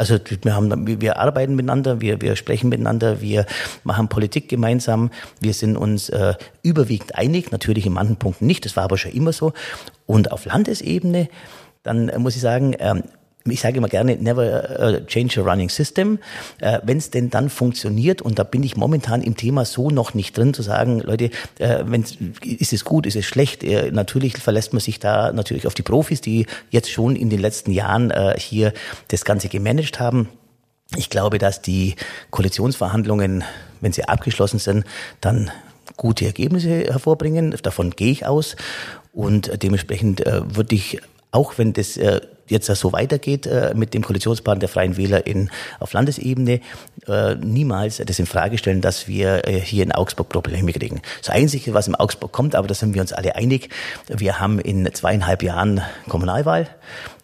Also 0.00 0.18
wir, 0.40 0.54
haben, 0.54 1.02
wir 1.02 1.18
arbeiten 1.18 1.56
miteinander, 1.56 2.00
wir, 2.00 2.22
wir 2.22 2.34
sprechen 2.34 2.70
miteinander, 2.70 3.20
wir 3.20 3.44
machen 3.84 4.08
Politik 4.08 4.48
gemeinsam, 4.48 5.10
wir 5.40 5.52
sind 5.52 5.76
uns 5.76 6.08
äh, 6.08 6.36
überwiegend 6.62 7.16
einig, 7.16 7.52
natürlich 7.52 7.84
in 7.84 7.92
manchen 7.92 8.16
Punkten 8.16 8.46
nicht, 8.46 8.64
das 8.64 8.76
war 8.76 8.84
aber 8.84 8.96
schon 8.96 9.12
immer 9.12 9.34
so. 9.34 9.52
Und 10.06 10.32
auf 10.32 10.46
Landesebene, 10.46 11.28
dann 11.82 12.08
äh, 12.08 12.18
muss 12.18 12.34
ich 12.34 12.40
sagen, 12.40 12.74
ähm, 12.78 13.02
ich 13.50 13.60
sage 13.60 13.78
immer 13.78 13.88
gerne, 13.88 14.16
never 14.16 15.00
uh, 15.00 15.06
change 15.06 15.40
a 15.40 15.44
running 15.44 15.68
system. 15.68 16.18
Uh, 16.62 16.78
Wenn 16.82 16.98
es 16.98 17.10
denn 17.10 17.30
dann 17.30 17.50
funktioniert, 17.50 18.22
und 18.22 18.38
da 18.38 18.44
bin 18.44 18.62
ich 18.62 18.76
momentan 18.76 19.22
im 19.22 19.36
Thema 19.36 19.64
so 19.64 19.90
noch 19.90 20.14
nicht 20.14 20.36
drin, 20.36 20.54
zu 20.54 20.62
sagen, 20.62 21.00
Leute, 21.00 21.30
uh, 21.60 21.84
wenn's, 21.86 22.16
ist 22.44 22.72
es 22.72 22.84
gut, 22.84 23.06
ist 23.06 23.16
es 23.16 23.24
schlecht? 23.24 23.62
Natürlich 23.92 24.36
verlässt 24.38 24.72
man 24.72 24.80
sich 24.80 24.98
da 24.98 25.32
natürlich 25.32 25.66
auf 25.66 25.74
die 25.74 25.82
Profis, 25.82 26.20
die 26.20 26.46
jetzt 26.70 26.90
schon 26.90 27.16
in 27.16 27.30
den 27.30 27.40
letzten 27.40 27.72
Jahren 27.72 28.12
hier 28.36 28.72
das 29.08 29.24
Ganze 29.24 29.48
gemanagt 29.48 30.00
haben. 30.00 30.28
Ich 30.96 31.10
glaube, 31.10 31.38
dass 31.38 31.62
die 31.62 31.94
Koalitionsverhandlungen, 32.30 33.44
wenn 33.80 33.92
sie 33.92 34.04
abgeschlossen 34.04 34.58
sind, 34.58 34.84
dann 35.20 35.50
gute 35.96 36.26
Ergebnisse 36.26 36.84
hervorbringen. 36.84 37.54
Davon 37.62 37.90
gehe 37.90 38.10
ich 38.10 38.26
aus. 38.26 38.56
Und 39.12 39.62
dementsprechend 39.62 40.26
äh, 40.26 40.42
würde 40.56 40.74
ich, 40.74 41.00
auch 41.30 41.58
wenn 41.58 41.72
das 41.72 41.96
äh, 41.96 42.20
jetzt 42.50 42.66
so 42.66 42.92
weitergeht 42.92 43.46
äh, 43.46 43.72
mit 43.74 43.94
dem 43.94 44.02
Koalitionspartner 44.02 44.60
der 44.60 44.68
Freien 44.68 44.96
Wähler 44.96 45.26
in, 45.26 45.50
auf 45.78 45.92
Landesebene, 45.92 46.60
äh, 47.06 47.34
niemals 47.36 48.02
das 48.04 48.18
in 48.18 48.26
Frage 48.26 48.58
stellen, 48.58 48.80
dass 48.80 49.08
wir 49.08 49.46
äh, 49.46 49.60
hier 49.60 49.82
in 49.82 49.92
Augsburg 49.92 50.28
Probleme 50.28 50.72
kriegen. 50.72 51.02
Das 51.18 51.30
Einzige, 51.30 51.74
was 51.74 51.88
in 51.88 51.94
Augsburg 51.94 52.32
kommt, 52.32 52.54
aber 52.54 52.68
da 52.68 52.74
sind 52.74 52.94
wir 52.94 53.02
uns 53.02 53.12
alle 53.12 53.36
einig, 53.36 53.70
wir 54.08 54.40
haben 54.40 54.58
in 54.58 54.88
zweieinhalb 54.92 55.42
Jahren 55.42 55.80
Kommunalwahl. 56.08 56.68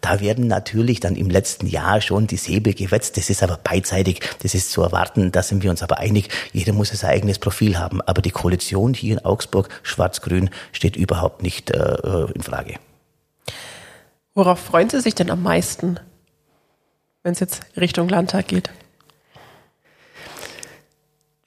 Da 0.01 0.19
werden 0.19 0.47
natürlich 0.47 0.99
dann 0.99 1.15
im 1.15 1.29
letzten 1.29 1.67
Jahr 1.67 2.01
schon 2.01 2.27
die 2.27 2.37
Säbel 2.37 2.73
gewetzt. 2.73 3.17
Das 3.17 3.29
ist 3.29 3.43
aber 3.43 3.59
beidseitig, 3.61 4.21
das 4.41 4.53
ist 4.53 4.71
zu 4.71 4.81
erwarten, 4.81 5.31
da 5.31 5.43
sind 5.43 5.63
wir 5.63 5.69
uns 5.69 5.83
aber 5.83 5.97
einig. 5.97 6.29
Jeder 6.53 6.73
muss 6.73 6.89
sein 6.89 7.09
eigenes 7.09 7.39
Profil 7.39 7.77
haben. 7.77 8.01
Aber 8.01 8.21
die 8.21 8.31
Koalition 8.31 8.93
hier 8.93 9.13
in 9.13 9.25
Augsburg, 9.25 9.69
Schwarz-Grün, 9.83 10.49
steht 10.71 10.95
überhaupt 10.95 11.41
nicht 11.43 11.71
äh, 11.71 12.25
in 12.33 12.41
Frage. 12.41 12.75
Worauf 14.37 14.59
freuen 14.59 14.87
Sie 14.87 15.01
sich 15.01 15.15
denn 15.15 15.31
am 15.31 15.41
meisten, 15.41 15.99
wenn 17.23 17.31
es 17.31 17.39
jetzt 17.39 17.61
Richtung 17.75 18.07
Landtag 18.07 18.47
geht? 18.47 18.69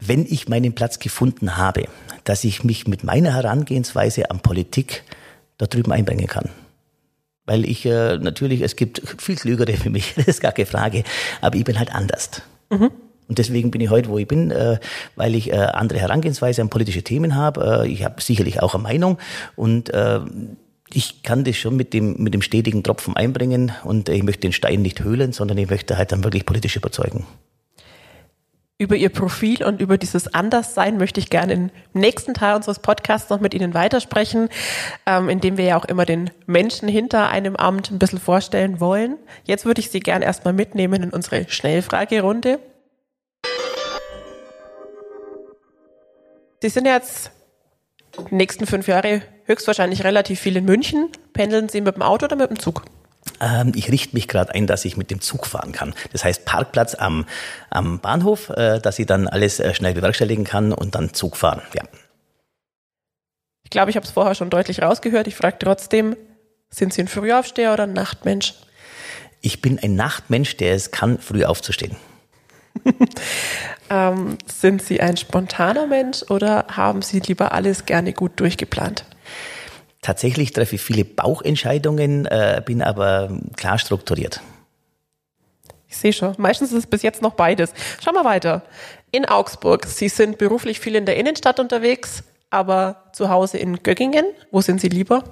Wenn 0.00 0.26
ich 0.26 0.48
meinen 0.48 0.74
Platz 0.74 0.98
gefunden 0.98 1.56
habe, 1.56 1.84
dass 2.24 2.42
ich 2.42 2.64
mich 2.64 2.88
mit 2.88 3.04
meiner 3.04 3.32
Herangehensweise 3.32 4.32
an 4.32 4.40
Politik 4.40 5.04
da 5.56 5.66
drüben 5.66 5.92
einbringen 5.92 6.26
kann. 6.26 6.48
Weil 7.44 7.64
ich 7.64 7.86
äh, 7.86 8.18
natürlich, 8.18 8.60
es 8.60 8.74
gibt 8.74 9.00
viel 9.22 9.36
Klügere 9.36 9.74
für 9.74 9.90
mich, 9.90 10.14
das 10.16 10.26
ist 10.26 10.40
gar 10.40 10.50
keine 10.50 10.66
Frage, 10.66 11.04
aber 11.40 11.54
ich 11.54 11.64
bin 11.64 11.78
halt 11.78 11.94
anders. 11.94 12.42
Mhm. 12.70 12.90
Und 13.28 13.38
deswegen 13.38 13.70
bin 13.70 13.80
ich 13.82 13.90
heute, 13.90 14.08
wo 14.08 14.18
ich 14.18 14.26
bin, 14.26 14.50
äh, 14.50 14.80
weil 15.14 15.36
ich 15.36 15.52
äh, 15.52 15.54
andere 15.58 16.00
Herangehensweise 16.00 16.60
an 16.60 16.70
politische 16.70 17.04
Themen 17.04 17.36
habe. 17.36 17.84
Äh, 17.84 17.88
ich 17.88 18.02
habe 18.02 18.20
sicherlich 18.20 18.60
auch 18.60 18.74
eine 18.74 18.82
Meinung 18.82 19.18
und 19.54 19.90
äh, 19.90 20.18
ich 20.94 21.22
kann 21.22 21.44
das 21.44 21.56
schon 21.56 21.76
mit 21.76 21.92
dem, 21.94 22.16
mit 22.18 22.34
dem 22.34 22.42
stetigen 22.42 22.82
Tropfen 22.82 23.16
einbringen 23.16 23.72
und 23.84 24.08
ich 24.08 24.22
möchte 24.22 24.42
den 24.42 24.52
Stein 24.52 24.82
nicht 24.82 25.02
höhlen, 25.02 25.32
sondern 25.32 25.58
ich 25.58 25.70
möchte 25.70 25.96
halt 25.96 26.12
dann 26.12 26.24
wirklich 26.24 26.46
politisch 26.46 26.76
überzeugen. 26.76 27.26
Über 28.78 28.96
Ihr 28.96 29.10
Profil 29.10 29.62
und 29.62 29.82
über 29.82 29.98
dieses 29.98 30.32
Anderssein 30.32 30.96
möchte 30.96 31.20
ich 31.20 31.28
gerne 31.28 31.52
im 31.52 31.70
nächsten 31.92 32.32
Teil 32.32 32.56
unseres 32.56 32.78
Podcasts 32.78 33.28
noch 33.28 33.38
mit 33.38 33.52
Ihnen 33.52 33.74
weitersprechen, 33.74 34.48
ähm, 35.04 35.28
indem 35.28 35.58
wir 35.58 35.66
ja 35.66 35.76
auch 35.76 35.84
immer 35.84 36.06
den 36.06 36.30
Menschen 36.46 36.88
hinter 36.88 37.28
einem 37.28 37.56
Amt 37.56 37.90
ein 37.90 37.98
bisschen 37.98 38.18
vorstellen 38.18 38.80
wollen. 38.80 39.18
Jetzt 39.44 39.66
würde 39.66 39.80
ich 39.82 39.90
Sie 39.90 40.00
gerne 40.00 40.24
erstmal 40.24 40.54
mitnehmen 40.54 41.02
in 41.02 41.10
unsere 41.10 41.44
Schnellfragerunde. 41.46 42.58
Sie 46.62 46.68
sind 46.70 46.86
jetzt 46.86 47.32
die 48.30 48.34
nächsten 48.34 48.66
fünf 48.66 48.88
Jahre 48.88 49.22
höchstwahrscheinlich 49.50 50.04
relativ 50.04 50.40
viel 50.40 50.56
in 50.56 50.64
München. 50.64 51.08
Pendeln 51.32 51.68
Sie 51.68 51.80
mit 51.80 51.96
dem 51.96 52.02
Auto 52.02 52.26
oder 52.26 52.36
mit 52.36 52.50
dem 52.50 52.58
Zug? 52.58 52.84
Ähm, 53.40 53.72
ich 53.74 53.90
richte 53.90 54.14
mich 54.14 54.28
gerade 54.28 54.54
ein, 54.54 54.66
dass 54.66 54.84
ich 54.84 54.96
mit 54.96 55.10
dem 55.10 55.20
Zug 55.20 55.46
fahren 55.46 55.72
kann. 55.72 55.94
Das 56.12 56.24
heißt 56.24 56.44
Parkplatz 56.44 56.94
am, 56.94 57.26
am 57.68 57.98
Bahnhof, 58.00 58.50
äh, 58.50 58.78
dass 58.78 58.98
ich 58.98 59.06
dann 59.06 59.28
alles 59.28 59.60
äh, 59.60 59.74
schnell 59.74 59.94
bewerkstelligen 59.94 60.44
kann 60.44 60.72
und 60.72 60.94
dann 60.94 61.12
Zug 61.12 61.36
fahren. 61.36 61.62
Ja. 61.74 61.82
Ich 63.64 63.70
glaube, 63.70 63.90
ich 63.90 63.96
habe 63.96 64.06
es 64.06 64.12
vorher 64.12 64.34
schon 64.34 64.50
deutlich 64.50 64.82
rausgehört. 64.82 65.26
Ich 65.26 65.36
frage 65.36 65.56
trotzdem, 65.58 66.16
sind 66.70 66.92
Sie 66.92 67.02
ein 67.02 67.08
Frühaufsteher 67.08 67.72
oder 67.72 67.84
ein 67.84 67.92
Nachtmensch? 67.92 68.54
Ich 69.42 69.60
bin 69.62 69.78
ein 69.78 69.96
Nachtmensch, 69.96 70.56
der 70.56 70.74
es 70.74 70.90
kann, 70.90 71.18
früh 71.18 71.44
aufzustehen. 71.44 71.96
ähm, 73.90 74.38
sind 74.46 74.82
Sie 74.82 75.00
ein 75.00 75.16
spontaner 75.16 75.86
Mensch 75.86 76.22
oder 76.30 76.66
haben 76.70 77.02
Sie 77.02 77.20
lieber 77.20 77.52
alles 77.52 77.86
gerne 77.86 78.12
gut 78.12 78.38
durchgeplant? 78.38 79.04
Tatsächlich 80.02 80.52
treffe 80.52 80.76
ich 80.76 80.80
viele 80.80 81.04
Bauchentscheidungen, 81.04 82.26
äh, 82.26 82.62
bin 82.64 82.82
aber 82.82 83.38
klar 83.56 83.78
strukturiert. 83.78 84.40
Ich 85.88 85.96
sehe 85.96 86.12
schon. 86.12 86.34
Meistens 86.38 86.72
ist 86.72 86.78
es 86.78 86.86
bis 86.86 87.02
jetzt 87.02 87.20
noch 87.20 87.34
beides. 87.34 87.74
Schauen 88.02 88.14
wir 88.14 88.24
weiter. 88.24 88.62
In 89.10 89.24
Augsburg. 89.26 89.86
Sie 89.86 90.08
sind 90.08 90.38
beruflich 90.38 90.80
viel 90.80 90.94
in 90.94 91.04
der 91.04 91.16
Innenstadt 91.16 91.58
unterwegs, 91.58 92.22
aber 92.48 93.10
zu 93.12 93.28
Hause 93.28 93.58
in 93.58 93.82
Göggingen. 93.82 94.24
Wo 94.50 94.60
sind 94.60 94.80
Sie 94.80 94.88
lieber? 94.88 95.24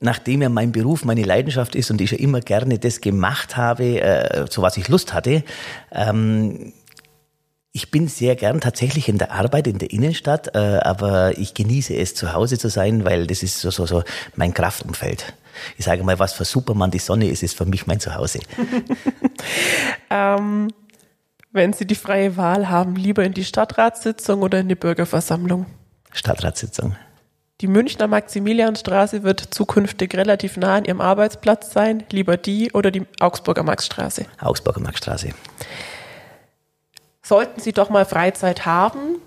nachdem 0.00 0.42
ja 0.42 0.48
mein 0.48 0.72
Beruf 0.72 1.04
meine 1.04 1.22
Leidenschaft 1.22 1.74
ist 1.74 1.90
und 1.90 2.00
ich 2.00 2.10
ja 2.10 2.18
immer 2.18 2.40
gerne 2.40 2.78
das 2.78 3.00
gemacht 3.00 3.56
habe, 3.56 4.00
äh, 4.00 4.46
so 4.48 4.62
was 4.62 4.76
ich 4.76 4.88
Lust 4.88 5.12
hatte, 5.12 5.44
ähm, 5.92 6.72
ich 7.72 7.90
bin 7.90 8.08
sehr 8.08 8.34
gern 8.34 8.60
tatsächlich 8.60 9.08
in 9.08 9.18
der 9.18 9.32
Arbeit 9.32 9.66
in 9.66 9.78
der 9.78 9.90
Innenstadt, 9.90 10.54
äh, 10.54 10.58
aber 10.58 11.38
ich 11.38 11.54
genieße 11.54 11.94
es, 11.94 12.14
zu 12.14 12.32
Hause 12.32 12.58
zu 12.58 12.68
sein, 12.68 13.04
weil 13.04 13.26
das 13.26 13.42
ist 13.42 13.60
so, 13.60 13.70
so, 13.70 13.86
so 13.86 14.02
mein 14.34 14.52
Kraftumfeld. 14.52 15.32
Ich 15.76 15.84
sage 15.84 16.02
mal, 16.02 16.18
was 16.18 16.32
für 16.32 16.44
Superman 16.44 16.90
die 16.90 16.98
Sonne 16.98 17.28
ist, 17.28 17.42
ist 17.42 17.56
für 17.56 17.66
mich 17.66 17.86
mein 17.86 18.00
Zuhause. 18.00 18.40
ähm, 20.10 20.68
wenn 21.52 21.72
Sie 21.72 21.86
die 21.86 21.94
freie 21.94 22.36
Wahl 22.36 22.68
haben, 22.68 22.96
lieber 22.96 23.24
in 23.24 23.34
die 23.34 23.44
Stadtratssitzung 23.44 24.42
oder 24.42 24.60
in 24.60 24.68
die 24.68 24.74
Bürgerversammlung? 24.74 25.66
Stadtratssitzung. 26.12 26.96
Die 27.60 27.66
Münchner 27.66 28.06
Maximilianstraße 28.06 29.22
wird 29.22 29.40
zukünftig 29.54 30.14
relativ 30.14 30.56
nah 30.56 30.76
an 30.76 30.86
Ihrem 30.86 31.00
Arbeitsplatz 31.00 31.72
sein. 31.72 32.04
Lieber 32.10 32.36
die 32.36 32.72
oder 32.72 32.90
die 32.90 33.02
Augsburger 33.20 33.62
Maxstraße? 33.62 34.26
Augsburger 34.40 34.80
Maxstraße. 34.80 35.30
Sollten 37.30 37.60
Sie 37.60 37.72
doch 37.72 37.90
mal 37.90 38.04
Freizeit 38.04 38.66
haben, 38.66 39.22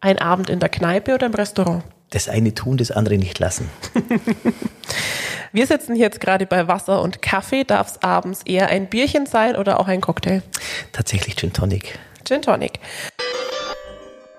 ein 0.00 0.18
Abend 0.18 0.48
in 0.48 0.58
der 0.58 0.70
Kneipe 0.70 1.12
oder 1.12 1.26
im 1.26 1.34
Restaurant? 1.34 1.84
Das 2.08 2.26
eine 2.26 2.54
tun, 2.54 2.78
das 2.78 2.90
andere 2.90 3.18
nicht 3.18 3.38
lassen. 3.40 3.68
Wir 5.52 5.66
sitzen 5.66 5.94
jetzt 5.94 6.18
gerade 6.18 6.46
bei 6.46 6.66
Wasser 6.66 7.02
und 7.02 7.20
Kaffee. 7.20 7.64
Darf 7.64 7.88
es 7.88 8.02
abends 8.02 8.40
eher 8.46 8.68
ein 8.68 8.88
Bierchen 8.88 9.26
sein 9.26 9.54
oder 9.54 9.80
auch 9.80 9.86
ein 9.86 10.00
Cocktail? 10.00 10.42
Tatsächlich 10.92 11.36
Gin 11.36 11.52
Tonic. 11.52 11.98
Gin 12.24 12.40
Tonic. 12.40 12.80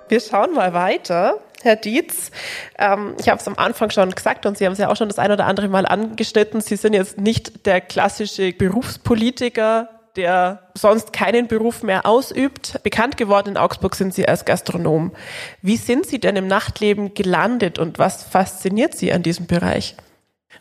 Wir 0.09 0.19
schauen 0.19 0.55
mal 0.55 0.73
weiter. 0.73 1.35
Herr 1.61 1.75
Dietz. 1.75 2.31
Ähm, 2.79 3.13
ich 3.19 3.29
habe 3.29 3.39
es 3.39 3.47
am 3.47 3.57
Anfang 3.57 3.91
schon 3.91 4.09
gesagt 4.09 4.47
und 4.47 4.57
Sie 4.57 4.65
haben 4.65 4.73
es 4.73 4.79
ja 4.79 4.89
auch 4.89 4.95
schon 4.97 5.07
das 5.07 5.19
ein 5.19 5.31
oder 5.31 5.45
andere 5.45 5.67
Mal 5.67 5.85
angeschnitten. 5.85 6.61
Sie 6.61 6.77
sind 6.77 6.93
jetzt 6.93 7.19
nicht 7.19 7.67
der 7.67 7.79
klassische 7.79 8.53
Berufspolitiker, 8.53 9.92
der 10.15 10.69
sonst 10.75 11.13
keinen 11.13 11.47
Beruf 11.47 11.83
mehr 11.83 12.05
ausübt. 12.05 12.79
Bekannt 12.83 13.17
geworden 13.17 13.49
in 13.49 13.57
Augsburg 13.57 13.95
sind 13.95 14.13
Sie 14.13 14.27
als 14.27 14.45
Gastronom. 14.45 15.13
Wie 15.61 15.77
sind 15.77 16.05
Sie 16.05 16.19
denn 16.19 16.35
im 16.35 16.47
Nachtleben 16.47 17.13
gelandet 17.13 17.79
und 17.79 17.99
was 17.99 18.23
fasziniert 18.23 18.95
Sie 18.95 19.11
an 19.11 19.23
diesem 19.23 19.47
Bereich? 19.47 19.95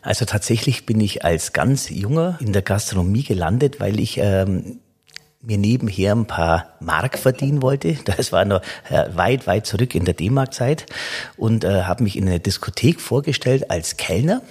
Also 0.01 0.25
tatsächlich 0.25 0.85
bin 0.85 0.99
ich 0.99 1.23
als 1.23 1.53
ganz 1.53 1.89
junger 1.89 2.37
in 2.41 2.51
der 2.51 2.61
Gastronomie 2.61 3.23
gelandet, 3.23 3.79
weil 3.79 3.99
ich 3.99 4.17
ähm, 4.17 4.79
mir 5.43 5.57
nebenher 5.57 6.15
ein 6.15 6.25
paar 6.25 6.73
Mark 6.79 7.19
verdienen 7.19 7.61
wollte. 7.61 7.97
Das 8.05 8.31
war 8.31 8.45
noch 8.45 8.61
äh, 8.89 9.05
weit, 9.15 9.47
weit 9.47 9.65
zurück 9.65 9.95
in 9.95 10.05
der 10.05 10.13
D-Mark-Zeit 10.13 10.85
und 11.35 11.63
äh, 11.63 11.83
habe 11.83 12.03
mich 12.03 12.15
in 12.15 12.27
eine 12.27 12.39
Diskothek 12.39 13.01
vorgestellt 13.01 13.69
als 13.69 13.97
Kellner. 13.97 14.41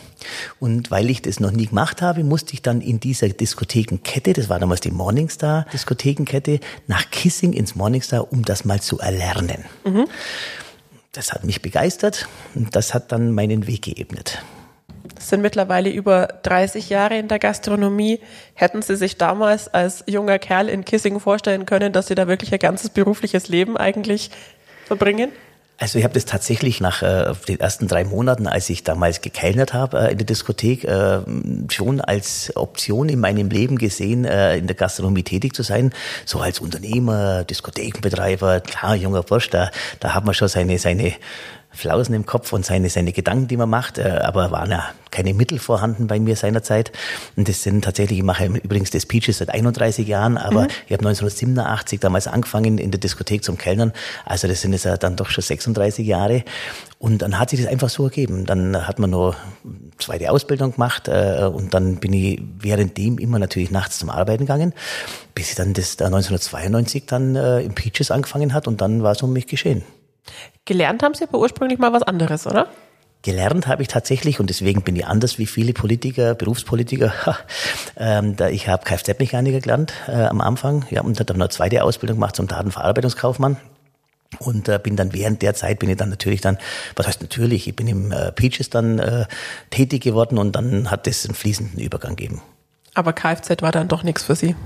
Und 0.59 0.91
weil 0.91 1.09
ich 1.09 1.23
das 1.23 1.41
noch 1.41 1.53
nie 1.53 1.67
gemacht 1.67 2.03
habe, 2.03 2.25
musste 2.25 2.55
ich 2.55 2.63
dann 2.63 2.81
in 2.81 3.01
dieser 3.01 3.29
Diskothekenkette, 3.29 4.33
das 4.33 4.49
war 4.49 4.59
damals 4.59 4.81
die 4.81 4.91
Morningstar 4.91 5.67
Diskothekenkette, 5.73 6.61
nach 6.87 7.11
Kissing 7.11 7.53
ins 7.53 7.75
Morningstar, 7.75 8.33
um 8.33 8.45
das 8.45 8.65
mal 8.65 8.81
zu 8.81 8.99
erlernen. 8.99 9.65
Mhm. 9.85 10.07
Das 11.13 11.33
hat 11.33 11.45
mich 11.45 11.63
begeistert 11.63 12.29
und 12.55 12.75
das 12.75 12.95
hat 12.95 13.13
dann 13.13 13.33
meinen 13.33 13.67
Weg 13.67 13.83
geebnet 13.83 14.43
sind 15.19 15.43
mittlerweile 15.43 15.91
über 15.91 16.29
30 16.43 16.89
Jahre 16.89 17.19
in 17.19 17.29
der 17.29 17.39
Gastronomie. 17.39 18.21
Hätten 18.55 18.83
Sie 18.83 18.97
sich 18.97 19.17
damals 19.17 19.69
als 19.69 20.05
junger 20.07 20.39
Kerl 20.39 20.69
in 20.69 20.85
Kissing 20.85 21.21
vorstellen 21.21 21.67
können, 21.67 21.93
dass 21.93 22.09
Sie 22.09 22.15
da 22.15 22.29
wirklich 22.29 22.53
Ihr 22.53 22.59
ganzes 22.59 22.91
berufliches 22.91 23.49
Leben 23.49 23.77
eigentlich 23.77 24.31
verbringen? 24.87 25.33
Also 25.83 25.99
ich 25.99 26.05
habe 26.05 26.15
das 26.15 26.27
tatsächlich 26.27 26.81
nach 26.81 27.03
äh, 27.03 27.33
den 27.49 27.59
ersten 27.59 27.89
drei 27.89 28.05
Monaten, 28.05 28.47
als 28.47 28.71
ich 28.71 28.85
damals 28.85 29.21
gekellnert 29.21 29.75
habe 29.75 29.99
äh, 29.99 30.13
in 30.13 30.19
der 30.19 30.27
Diskothek, 30.27 30.85
äh, 30.85 31.23
schon 31.71 32.01
als 32.01 32.53
Option 32.55 33.09
in 33.09 33.19
meinem 33.19 33.51
Leben 33.51 33.79
gesehen, 33.79 34.25
äh, 34.25 34.57
in 34.59 34.69
der 34.69 34.77
Gastronomie 34.77 35.25
tätig 35.25 35.57
zu 35.57 35.65
sein. 35.65 35.93
So 36.25 36.39
als 36.39 36.61
Unternehmer, 36.61 37.43
Diskothekenbetreiber, 37.43 38.61
klar, 38.61 38.95
junger 38.95 39.25
Bursch, 39.25 39.51
da, 39.51 39.73
da 39.99 40.15
hat 40.15 40.25
man 40.25 40.35
schon 40.35 40.47
seine, 40.47 40.79
seine 40.79 41.15
Flausen 41.73 42.15
im 42.15 42.27
Kopf 42.27 42.53
und 42.53 42.65
seine, 42.65 42.91
seine 42.91 43.13
Gedanken, 43.13 43.49
die 43.49 43.57
man 43.57 43.71
macht, 43.71 43.99
äh, 43.99 44.21
aber 44.23 44.51
waren 44.51 44.71
ja 44.71 44.85
keine 45.11 45.35
Mittel 45.35 45.59
vorhanden 45.59 46.07
bei 46.07 46.19
mir 46.19 46.37
seinerzeit. 46.37 46.91
Und 47.37 47.49
das 47.49 47.63
sind 47.63 47.85
tatsächlich, 47.85 48.19
ich 48.19 48.25
mache 48.25 48.47
übrigens 48.47 48.91
das 48.91 49.07
Peaches 49.07 49.39
seit 49.39 49.51
31 49.51 50.09
Jahren, 50.09 50.39
aber 50.39 50.63
mhm. 50.63 50.69
ich 50.87 50.93
habe 50.93 51.07
1987 51.07 52.01
damals 52.01 52.27
angefangen 52.27 52.79
in 52.79 52.91
der 52.91 52.99
Diskothek 52.99 53.45
zum 53.45 53.59
Kellnern. 53.59 53.93
Also 54.25 54.49
das 54.49 54.63
sind 54.63 54.73
jetzt 54.73 54.85
ja 54.85 54.97
dann 54.97 55.17
doch 55.17 55.31
schon 55.31 55.43
36 55.43 56.07
Jahre. 56.07 56.45
Und 56.99 57.23
dann 57.23 57.39
hat 57.39 57.51
sich 57.51 57.61
das 57.61 57.69
einfach 57.69 57.91
so 57.91 58.05
ergeben. 58.05 58.47
Dann 58.47 58.87
hat 58.87 58.99
man 58.99 59.11
noch 59.11 59.37
zweite 59.99 60.31
Ausbildung 60.31 60.73
gemacht 60.73 61.09
äh, 61.09 61.51
und 61.53 61.75
dann 61.75 61.97
bin 61.97 62.13
ich 62.13 62.43
währenddem 62.59 63.19
immer 63.19 63.39
natürlich 63.39 63.71
nachts 63.71 63.99
zum 63.99 64.11
Arbeiten 64.11 64.45
gegangen, 64.45 64.73
bis 65.35 65.51
ich 65.51 65.55
dann 65.55 65.75
das 65.75 65.97
da 65.97 66.07
1992 66.07 67.07
dann 67.07 67.37
äh, 67.37 67.61
im 67.61 67.75
Peaches 67.75 68.11
angefangen 68.11 68.55
hat 68.55 68.67
und 68.67 68.81
dann 68.81 69.03
war 69.03 69.13
es 69.13 69.23
um 69.23 69.33
mich 69.33 69.47
geschehen. 69.47 69.83
Gelernt 70.65 71.03
haben 71.03 71.15
Sie 71.15 71.25
aber 71.25 71.39
ursprünglich 71.39 71.79
mal 71.79 71.93
was 71.93 72.03
anderes, 72.03 72.47
oder? 72.47 72.69
Gelernt 73.23 73.69
habe 73.69 73.83
ich 73.83 73.89
tatsächlich 73.89 74.41
und 74.41 74.51
deswegen 74.51 74.83
bin 74.83 74.97
ich 74.97 75.07
anders 75.07 75.39
wie 75.39 75.47
viele 75.47 75.73
Politiker, 75.73 76.35
Berufspolitiker. 76.35 77.13
ähm, 77.97 78.37
da 78.37 78.49
ich 78.49 78.69
habe 78.69 78.85
Kfz-Mechaniker 78.85 79.61
gelernt 79.61 79.93
äh, 80.09 80.25
am 80.25 80.41
Anfang, 80.41 80.85
ja, 80.91 81.03
und 81.03 81.19
habe 81.21 81.33
noch 81.33 81.41
eine 81.41 81.49
zweite 81.49 81.85
Ausbildung 81.85 82.17
gemacht 82.17 82.37
zum 82.37 82.49
Datenverarbeitungskaufmann. 82.49 83.59
Und 84.39 84.69
äh, 84.69 84.81
bin 84.83 84.97
dann 84.97 85.13
während 85.13 85.43
der 85.43 85.55
Zeit 85.55 85.79
bin 85.79 85.91
ich 85.91 85.97
dann 85.97 86.09
natürlich 86.09 86.41
dann, 86.41 86.59
was 86.97 87.07
heißt 87.07 87.21
natürlich, 87.21 87.69
ich 87.69 87.77
bin 87.77 87.87
im 87.87 88.13
äh, 88.13 88.33
Peaches 88.33 88.71
dann 88.71 88.99
äh, 88.99 89.27
tätig 89.71 90.03
geworden 90.03 90.39
und 90.39 90.57
dann 90.57 90.91
hat 90.91 91.07
es 91.07 91.25
einen 91.27 91.35
fließenden 91.35 91.79
Übergang 91.79 92.17
gegeben. 92.17 92.43
Aber 92.95 93.13
Kfz 93.13 93.63
war 93.63 93.73
dann 93.73 93.89
doch 93.89 94.03
nichts 94.03 94.25
für 94.25 94.35
Sie. 94.35 94.57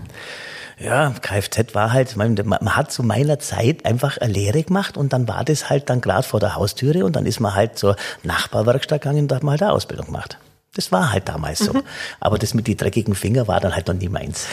Ja, 0.79 1.11
Kfz 1.11 1.75
war 1.75 1.93
halt, 1.93 2.17
man, 2.17 2.35
man 2.45 2.77
hat 2.77 2.93
zu 2.93 3.03
meiner 3.03 3.39
Zeit 3.39 3.87
einfach 3.87 4.19
eine 4.19 4.33
Lehre 4.33 4.62
gemacht 4.62 4.97
und 4.97 5.12
dann 5.12 5.27
war 5.27 5.43
das 5.45 5.71
halt 5.71 5.89
dann 5.89 6.03
gerade 6.03 6.23
vor 6.23 6.39
der 6.39 6.55
Haustüre 6.55 7.05
und 7.05 7.17
dann 7.17 7.25
ist 7.25 7.41
man 7.41 7.55
halt 7.55 7.79
zur 7.79 7.97
Nachbarwerkstatt 8.25 9.01
gegangen 9.01 9.25
und 9.25 9.33
hat 9.33 9.43
man 9.43 9.53
halt 9.53 9.62
eine 9.62 9.73
Ausbildung 9.73 10.07
gemacht. 10.07 10.39
Das 10.75 10.93
war 10.93 11.12
halt 11.12 11.29
damals 11.29 11.61
so. 11.61 11.73
Mhm. 11.73 11.83
Aber 12.21 12.39
das 12.39 12.53
mit 12.53 12.67
die 12.67 12.77
dreckigen 12.77 13.15
Finger 13.15 13.49
war 13.49 13.61
dann 13.61 13.75
halt 13.75 13.89
noch 13.89 13.95
nie 13.95 14.11
meins. 14.11 14.47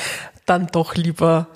Dann 0.46 0.68
doch 0.68 0.96
lieber 0.96 1.48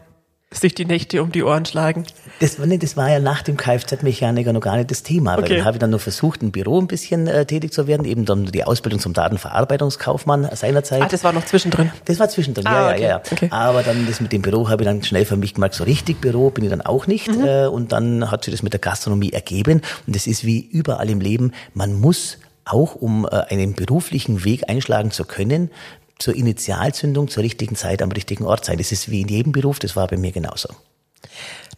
sich 0.52 0.74
die 0.74 0.86
Nächte 0.86 1.22
um 1.22 1.32
die 1.32 1.44
Ohren 1.44 1.66
schlagen. 1.66 2.06
Das, 2.40 2.58
nee, 2.58 2.78
das 2.78 2.96
war 2.96 3.10
ja 3.10 3.20
nach 3.20 3.42
dem 3.42 3.58
Kfz-Mechaniker 3.58 4.54
noch 4.54 4.62
gar 4.62 4.78
nicht 4.78 4.90
das 4.90 5.04
Thema, 5.04 5.36
weil 5.36 5.44
okay. 5.44 5.58
dann 5.58 5.66
habe 5.66 5.76
ich 5.76 5.80
dann 5.80 5.90
nur 5.90 6.00
versucht, 6.00 6.42
im 6.42 6.52
Büro 6.52 6.80
ein 6.80 6.88
bisschen 6.88 7.28
äh, 7.28 7.46
tätig 7.46 7.74
zu 7.74 7.86
werden, 7.86 8.06
eben 8.06 8.24
dann 8.24 8.46
die 8.46 8.64
Ausbildung 8.64 9.02
zum 9.02 9.12
Datenverarbeitungskaufmann 9.14 10.48
seinerzeit. 10.54 11.02
Ach, 11.04 11.10
das 11.10 11.24
war 11.26 11.34
noch 11.34 11.44
zwischendrin? 11.46 11.92
Das 12.06 12.20
war 12.20 12.30
zwischendrin, 12.30 12.66
ah, 12.66 12.90
ja, 12.90 12.94
okay. 12.94 13.02
ja, 13.02 13.10
ja. 13.10 13.22
Okay. 13.30 13.48
Aber 13.52 13.84
dann 13.84 14.08
das 14.08 14.22
mit 14.22 14.32
dem 14.32 14.42
Büro 14.42 14.70
habe 14.70 14.84
ich 14.84 14.88
dann 14.88 15.04
schnell 15.04 15.26
für 15.26 15.36
mich 15.36 15.54
gemerkt, 15.54 15.76
so 15.76 15.84
richtig 15.84 16.22
Büro 16.22 16.50
bin 16.50 16.64
ich 16.64 16.70
dann 16.70 16.82
auch 16.82 17.08
nicht. 17.08 17.28
Mhm. 17.28 17.46
Äh, 17.46 17.68
und 17.68 17.92
dann 17.92 18.32
hat 18.32 18.46
sich 18.46 18.54
das 18.54 18.64
mit 18.64 18.72
der 18.72 18.80
Gastronomie 18.80 19.34
ergeben. 19.34 19.82
Und 20.06 20.16
das 20.16 20.28
ist 20.28 20.46
wie 20.46 20.62
überall 20.62 21.10
im 21.10 21.20
Leben, 21.20 21.52
man 21.74 22.00
muss 22.00 22.38
auch 22.64 22.96
um 22.96 23.26
äh, 23.26 23.30
einen 23.50 23.74
beruflichen 23.74 24.46
Weg 24.46 24.70
einschlagen 24.70 25.12
zu 25.12 25.26
können, 25.26 25.72
zur 26.20 26.36
Initialzündung 26.36 27.28
zur 27.28 27.44
richtigen 27.44 27.76
Zeit 27.76 28.02
am 28.02 28.12
richtigen 28.12 28.46
Ort 28.46 28.66
sein. 28.66 28.78
Das 28.78 28.92
ist 28.92 29.10
wie 29.10 29.22
in 29.22 29.28
jedem 29.28 29.52
Beruf, 29.52 29.80
das 29.80 29.96
war 29.96 30.08
bei 30.08 30.18
mir 30.18 30.32
genauso. 30.32 30.70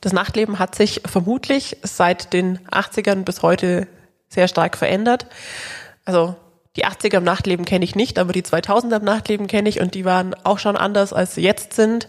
Das 0.01 0.13
Nachtleben 0.13 0.59
hat 0.59 0.75
sich 0.75 1.01
vermutlich 1.05 1.77
seit 1.83 2.33
den 2.33 2.59
80ern 2.69 3.23
bis 3.23 3.41
heute 3.41 3.87
sehr 4.29 4.47
stark 4.47 4.77
verändert. 4.77 5.25
Also 6.05 6.35
die 6.75 6.85
80er 6.85 7.17
im 7.17 7.23
Nachtleben 7.23 7.65
kenne 7.65 7.83
ich 7.83 7.95
nicht, 7.95 8.19
aber 8.19 8.31
die 8.31 8.43
2000er 8.43 8.99
im 8.99 9.03
Nachtleben 9.03 9.47
kenne 9.47 9.67
ich 9.67 9.81
und 9.81 9.95
die 9.95 10.05
waren 10.05 10.35
auch 10.45 10.59
schon 10.59 10.77
anders, 10.77 11.11
als 11.11 11.35
sie 11.35 11.41
jetzt 11.41 11.73
sind. 11.73 12.07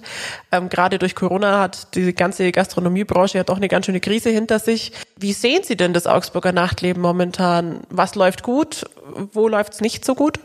Ähm, 0.53 0.69
gerade 0.69 0.99
durch 0.99 1.17
Corona 1.17 1.61
hat 1.61 1.95
die 1.97 2.15
ganze 2.15 2.53
Gastronomiebranche 2.53 3.39
ja 3.39 3.45
doch 3.45 3.57
eine 3.57 3.69
ganz 3.69 3.87
schöne 3.87 4.01
Krise 4.01 4.31
hinter 4.31 4.59
sich. 4.59 4.93
Wie 5.17 5.33
sehen 5.33 5.63
Sie 5.65 5.77
denn 5.77 5.95
das 5.95 6.07
Augsburger 6.07 6.53
Nachtleben 6.53 7.03
momentan? 7.03 7.81
Was 7.89 8.15
läuft 8.15 8.43
gut? 8.43 8.85
Wo 9.33 9.49
läuft 9.49 9.73
es 9.73 9.81
nicht 9.81 10.05
so 10.05 10.15
gut? 10.15 10.39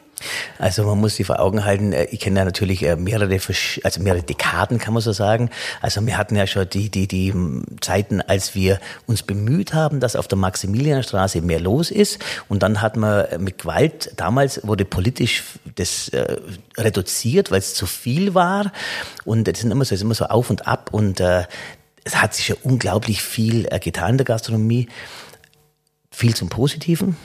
Also 0.58 0.84
man 0.86 0.99
muss 0.99 1.15
sich 1.15 1.25
vor 1.25 1.39
Augen 1.39 1.65
halten, 1.65 1.93
äh, 1.93 2.06
ich 2.06 2.19
kenne 2.19 2.39
ja 2.39 2.45
natürlich 2.45 2.84
äh, 2.84 2.95
mehrere, 2.95 3.39
also 3.84 4.01
mehrere 4.01 4.23
Dekaden, 4.23 4.78
kann 4.78 4.93
man 4.93 5.01
so 5.01 5.12
sagen. 5.12 5.49
Also 5.82 6.06
wir 6.06 6.17
hatten 6.17 6.36
ja 6.36 6.47
schon 6.47 6.67
die, 6.69 6.89
die, 6.89 7.08
die 7.08 7.34
Zeiten, 7.82 8.21
als 8.21 8.56
wir 8.56 8.80
uns 9.08 9.23
bemüht 9.23 9.73
haben, 9.73 9.99
dass 9.99 10.15
auf 10.15 10.28
der 10.28 10.38
Maximilianstraße 10.38 11.41
mehr 11.41 11.60
los 11.60 11.91
ist. 11.91 12.19
Und 12.47 12.63
dann 12.63 12.82
hat 12.82 12.97
man 12.97 13.25
mit 13.39 13.60
Gewalt, 13.60 14.13
damals 14.17 14.65
wurde 14.65 14.86
politisch 14.86 15.43
das 15.75 16.10
äh, 16.10 16.38
reduziert, 16.78 17.51
weil 17.51 17.60
es 17.60 17.73
zu 17.73 17.86
viel 17.86 18.34
war. 18.34 18.71
Und 19.25 19.47
das 19.47 19.60
sind 19.60 19.71
immer 19.71 19.86
so, 19.86 19.89
das 19.89 19.99
ist 19.99 20.04
immer 20.04 20.15
so 20.15 20.25
auf 20.25 20.49
und 20.49 20.67
ab. 20.67 20.89
Und 20.91 21.19
äh, 21.19 21.43
es 22.04 22.21
hat 22.21 22.34
sich 22.34 22.49
ja 22.49 22.56
unglaublich 22.63 23.21
viel 23.21 23.67
äh, 23.69 23.80
getan 23.80 24.12
in 24.12 24.17
der 24.17 24.25
Gastronomie. 24.25 24.88
Viel 26.12 26.34
zum 26.34 26.47
Positiven, 26.47 27.17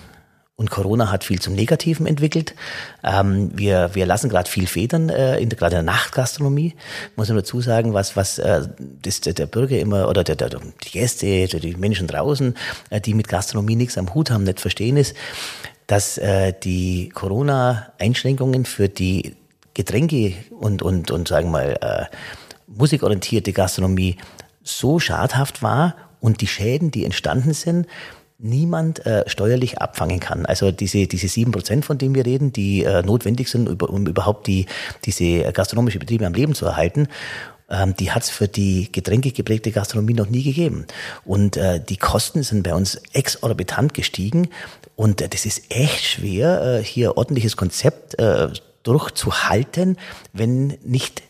und 0.61 0.71
Corona 0.71 1.11
hat 1.11 1.25
viel 1.25 1.41
zum 1.41 1.55
Negativen 1.55 2.05
entwickelt. 2.05 2.55
Ähm, 3.03 3.51
wir, 3.55 3.95
wir 3.95 4.05
lassen 4.05 4.29
gerade 4.29 4.51
viel 4.51 4.67
Federn, 4.67 5.09
äh, 5.09 5.39
in 5.39 5.49
gerade 5.49 5.79
in 5.79 5.87
der 5.87 5.95
Nachtgastronomie. 5.95 6.75
Muss 7.17 7.29
man 7.29 7.39
dazu 7.39 7.63
sagen, 7.63 7.95
was, 7.95 8.15
was 8.15 8.39
äh, 8.39 8.69
das, 9.01 9.23
der 9.23 9.47
Bürger 9.47 9.79
immer 9.79 10.07
oder 10.07 10.23
der, 10.23 10.37
der, 10.37 10.51
die 10.51 10.91
Gäste, 10.91 11.47
die 11.47 11.77
Menschen 11.77 12.09
draußen, 12.09 12.55
äh, 12.91 13.01
die 13.01 13.15
mit 13.15 13.27
Gastronomie 13.27 13.75
nichts 13.75 13.97
am 13.97 14.13
Hut 14.13 14.31
haben, 14.31 14.45
nicht 14.45 14.61
verstehen 14.61 14.99
ist, 14.99 15.17
dass 15.87 16.19
äh, 16.19 16.53
die 16.63 17.09
Corona-Einschränkungen 17.09 18.67
für 18.67 18.91
die 18.91 19.37
Getränke 19.73 20.35
und, 20.51 20.83
und, 20.83 21.11
und 21.11 21.27
sagen 21.27 21.47
wir 21.47 21.53
mal, 21.53 21.79
äh, 21.81 22.17
musikorientierte 22.67 23.55
Gastronomie 23.55 24.19
so 24.63 25.01
schadhaft 25.01 25.63
war 25.63 25.97
und 26.21 26.43
die 26.43 26.47
Schäden, 26.47 26.91
die 26.91 27.07
entstanden 27.07 27.55
sind, 27.55 27.87
niemand 28.43 29.05
äh, 29.07 29.29
steuerlich 29.29 29.81
abfangen 29.81 30.21
kann. 30.21 30.47
Also 30.47 30.73
diese 30.73 31.07
diese 31.07 31.29
sieben 31.29 31.53
Prozent, 31.53 31.85
von 31.85 31.99
denen 31.99 32.15
wir 32.15 32.27
reden, 32.27 32.53
die 32.53 32.85
äh, 32.85 33.03
notwendig 33.03 33.49
sind, 33.49 33.83
um 33.83 34.07
überhaupt 34.07 34.47
die 34.47 34.67
diese 35.05 35.53
gastronomische 35.53 35.99
Betriebe 35.99 36.27
am 36.27 36.35
Leben 36.35 36.55
zu 36.55 36.67
erhalten, 36.67 37.09
ähm, 37.71 37.95
die 37.97 38.11
hat 38.11 38.25
es 38.25 38.31
für 38.31 38.49
die 38.49 38.91
getränkegeprägte 38.91 39.71
Gastronomie 39.71 40.15
noch 40.15 40.29
nie 40.29 40.43
gegeben. 40.43 40.87
Und 41.25 41.57
äh, 41.57 41.81
die 41.83 41.97
Kosten 41.97 42.43
sind 42.43 42.65
bei 42.65 42.75
uns 42.75 43.01
exorbitant 43.13 43.95
gestiegen. 43.95 44.49
Und 44.97 45.21
äh, 45.21 45.29
das 45.29 45.47
ist 45.47 45.71
echt 45.71 46.05
schwer, 46.05 46.63
äh, 46.81 46.85
hier 46.85 47.17
ordentliches 47.17 47.57
Konzept 47.57 48.19
äh, 48.19 48.49
durchzuhalten, 48.83 49.99
wenn 50.33 50.79
nicht 50.83 51.23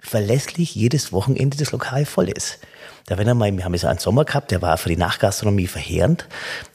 verlässlich 0.00 0.74
jedes 0.74 1.12
Wochenende 1.12 1.56
das 1.56 1.72
Lokal 1.72 2.04
voll 2.04 2.28
ist. 2.28 2.58
Da 3.08 3.16
wenn 3.16 3.26
er 3.26 3.34
mal, 3.34 3.50
wir 3.56 3.64
haben 3.64 3.72
jetzt 3.72 3.86
einen 3.86 3.98
Sommer 3.98 4.26
gehabt, 4.26 4.50
der 4.50 4.60
war 4.60 4.76
für 4.76 4.90
die 4.90 4.96
Nachgastronomie 4.98 5.66
verheerend. 5.66 6.26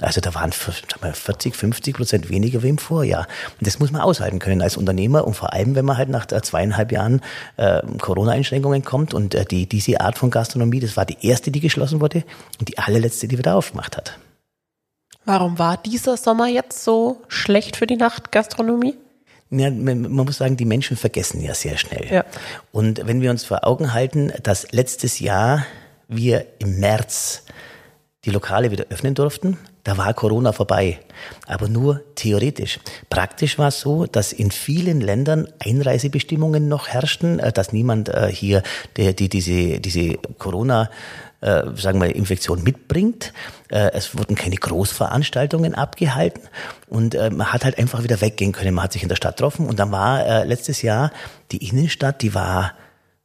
Also 0.02 0.20
da 0.20 0.34
waren 0.34 0.52
40, 0.52 1.56
50 1.56 1.96
Prozent 1.96 2.30
weniger 2.30 2.64
wie 2.64 2.70
im 2.70 2.80
Vorjahr. 2.80 3.28
Und 3.60 3.68
das 3.68 3.78
muss 3.78 3.92
man 3.92 4.02
aushalten 4.02 4.40
können 4.40 4.64
als 4.64 4.76
Unternehmer 4.76 5.28
und 5.28 5.36
vor 5.36 5.54
allem, 5.54 5.76
wenn 5.76 5.86
man 5.86 5.96
halt 5.96 6.10
nach 6.10 6.26
zweieinhalb 6.26 6.92
Jahren 6.92 7.22
äh, 7.58 7.84
Corona-Einschränkungen 8.00 8.84
kommt 8.84 9.14
und 9.14 9.36
äh, 9.36 9.46
die, 9.46 9.68
diese 9.68 10.02
Art 10.02 10.18
von 10.18 10.32
Gastronomie, 10.32 10.80
das 10.80 10.98
war 10.98 11.06
die 11.06 11.18
erste, 11.22 11.52
die 11.52 11.60
geschlossen 11.60 12.02
wurde 12.02 12.24
und 12.60 12.68
die 12.68 12.80
allerletzte, 12.80 13.28
die 13.28 13.38
wieder 13.38 13.56
aufgemacht 13.56 13.96
hat. 13.96 14.18
Warum 15.26 15.60
war 15.60 15.78
dieser 15.78 16.18
Sommer 16.18 16.48
jetzt 16.48 16.84
so 16.84 17.22
schlecht 17.28 17.76
für 17.76 17.86
die 17.86 17.96
Nachtgastronomie? 17.96 18.96
Ja, 19.52 19.70
man 19.70 20.10
muss 20.10 20.38
sagen, 20.38 20.58
die 20.58 20.66
Menschen 20.66 20.98
vergessen 20.98 21.44
ja 21.44 21.54
sehr 21.54 21.78
schnell. 21.78 22.12
Ja. 22.12 22.26
Und 22.72 23.06
wenn 23.06 23.22
wir 23.22 23.30
uns 23.30 23.44
vor 23.44 23.68
Augen 23.68 23.94
halten, 23.94 24.34
dass 24.42 24.72
letztes 24.72 25.20
Jahr 25.20 25.64
wir 26.08 26.46
im 26.60 26.80
März 26.80 27.44
die 28.26 28.32
Lokale 28.32 28.72
wieder 28.72 28.86
öffnen 28.90 29.16
durften, 29.16 29.58
da 29.84 29.98
war 29.98 30.14
Corona 30.14 30.54
vorbei. 30.54 31.00
Aber 31.46 31.68
nur 31.68 32.02
theoretisch. 32.16 32.80
Praktisch 33.10 33.58
war 33.58 33.68
es 33.68 33.82
so, 33.82 34.06
dass 34.06 34.32
in 34.32 34.50
vielen 34.50 35.02
Ländern 35.02 35.48
Einreisebestimmungen 35.60 36.70
noch 36.70 36.88
herrschten, 36.88 37.40
äh, 37.40 37.52
dass 37.52 37.74
niemand 37.74 38.10
äh, 38.10 38.30
hier 38.32 38.64
die, 38.96 39.14
die, 39.14 39.28
diese, 39.28 39.82
diese 39.82 40.18
Corona 40.38 40.90
äh, 41.42 41.64
sagen 41.76 42.00
wir, 42.00 42.16
Infektion 42.16 42.64
mitbringt. 42.64 43.34
es 43.68 44.18
wurden 44.18 44.36
keine 44.36 44.56
Großveranstaltungen 44.56 45.74
abgehalten 45.76 46.44
und 46.88 47.16
man 47.16 47.52
hat 47.52 47.66
halt 47.66 47.80
einfach 47.80 48.04
wieder 48.04 48.22
weggehen 48.22 48.52
können. 48.52 48.76
Man 48.76 48.84
hat 48.84 48.94
sich 48.94 49.04
in 49.04 49.10
der 49.10 49.16
Stadt 49.16 49.36
getroffen 49.36 49.66
und 49.66 49.80
dann 49.80 49.92
war 49.92 50.46
letztes 50.46 50.84
Jahr 50.84 51.12
die 51.52 51.68
Innenstadt, 51.68 52.22
die 52.22 52.34
war 52.36 52.74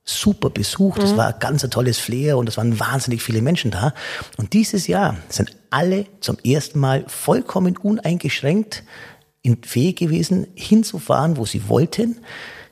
super 0.09 0.51
besucht. 0.51 1.03
Es 1.03 1.13
mhm. 1.13 1.17
war 1.19 1.35
ein 1.35 1.39
ganz 1.39 1.65
ein 1.65 1.71
tolles 1.71 1.99
Flair 1.99 2.39
und 2.39 2.49
es 2.49 2.57
waren 2.57 2.81
wahnsinnig 2.81 3.23
viele 3.23 3.43
Menschen 3.43 3.71
da. 3.71 3.93
Und 4.37 4.53
dieses 4.53 4.87
Jahr 4.87 5.17
sind 5.29 5.57
alle 5.71 6.07
zum 6.21 6.39
ersten 6.45 6.79
Mal 6.79 7.05
vollkommen 7.07 7.77
uneingeschränkt 7.77 8.85
in 9.43 9.63
fähig 9.63 9.97
gewesen, 9.97 10.47
hinzufahren, 10.55 11.37
wo 11.37 11.45
sie 11.45 11.69
wollten 11.69 12.21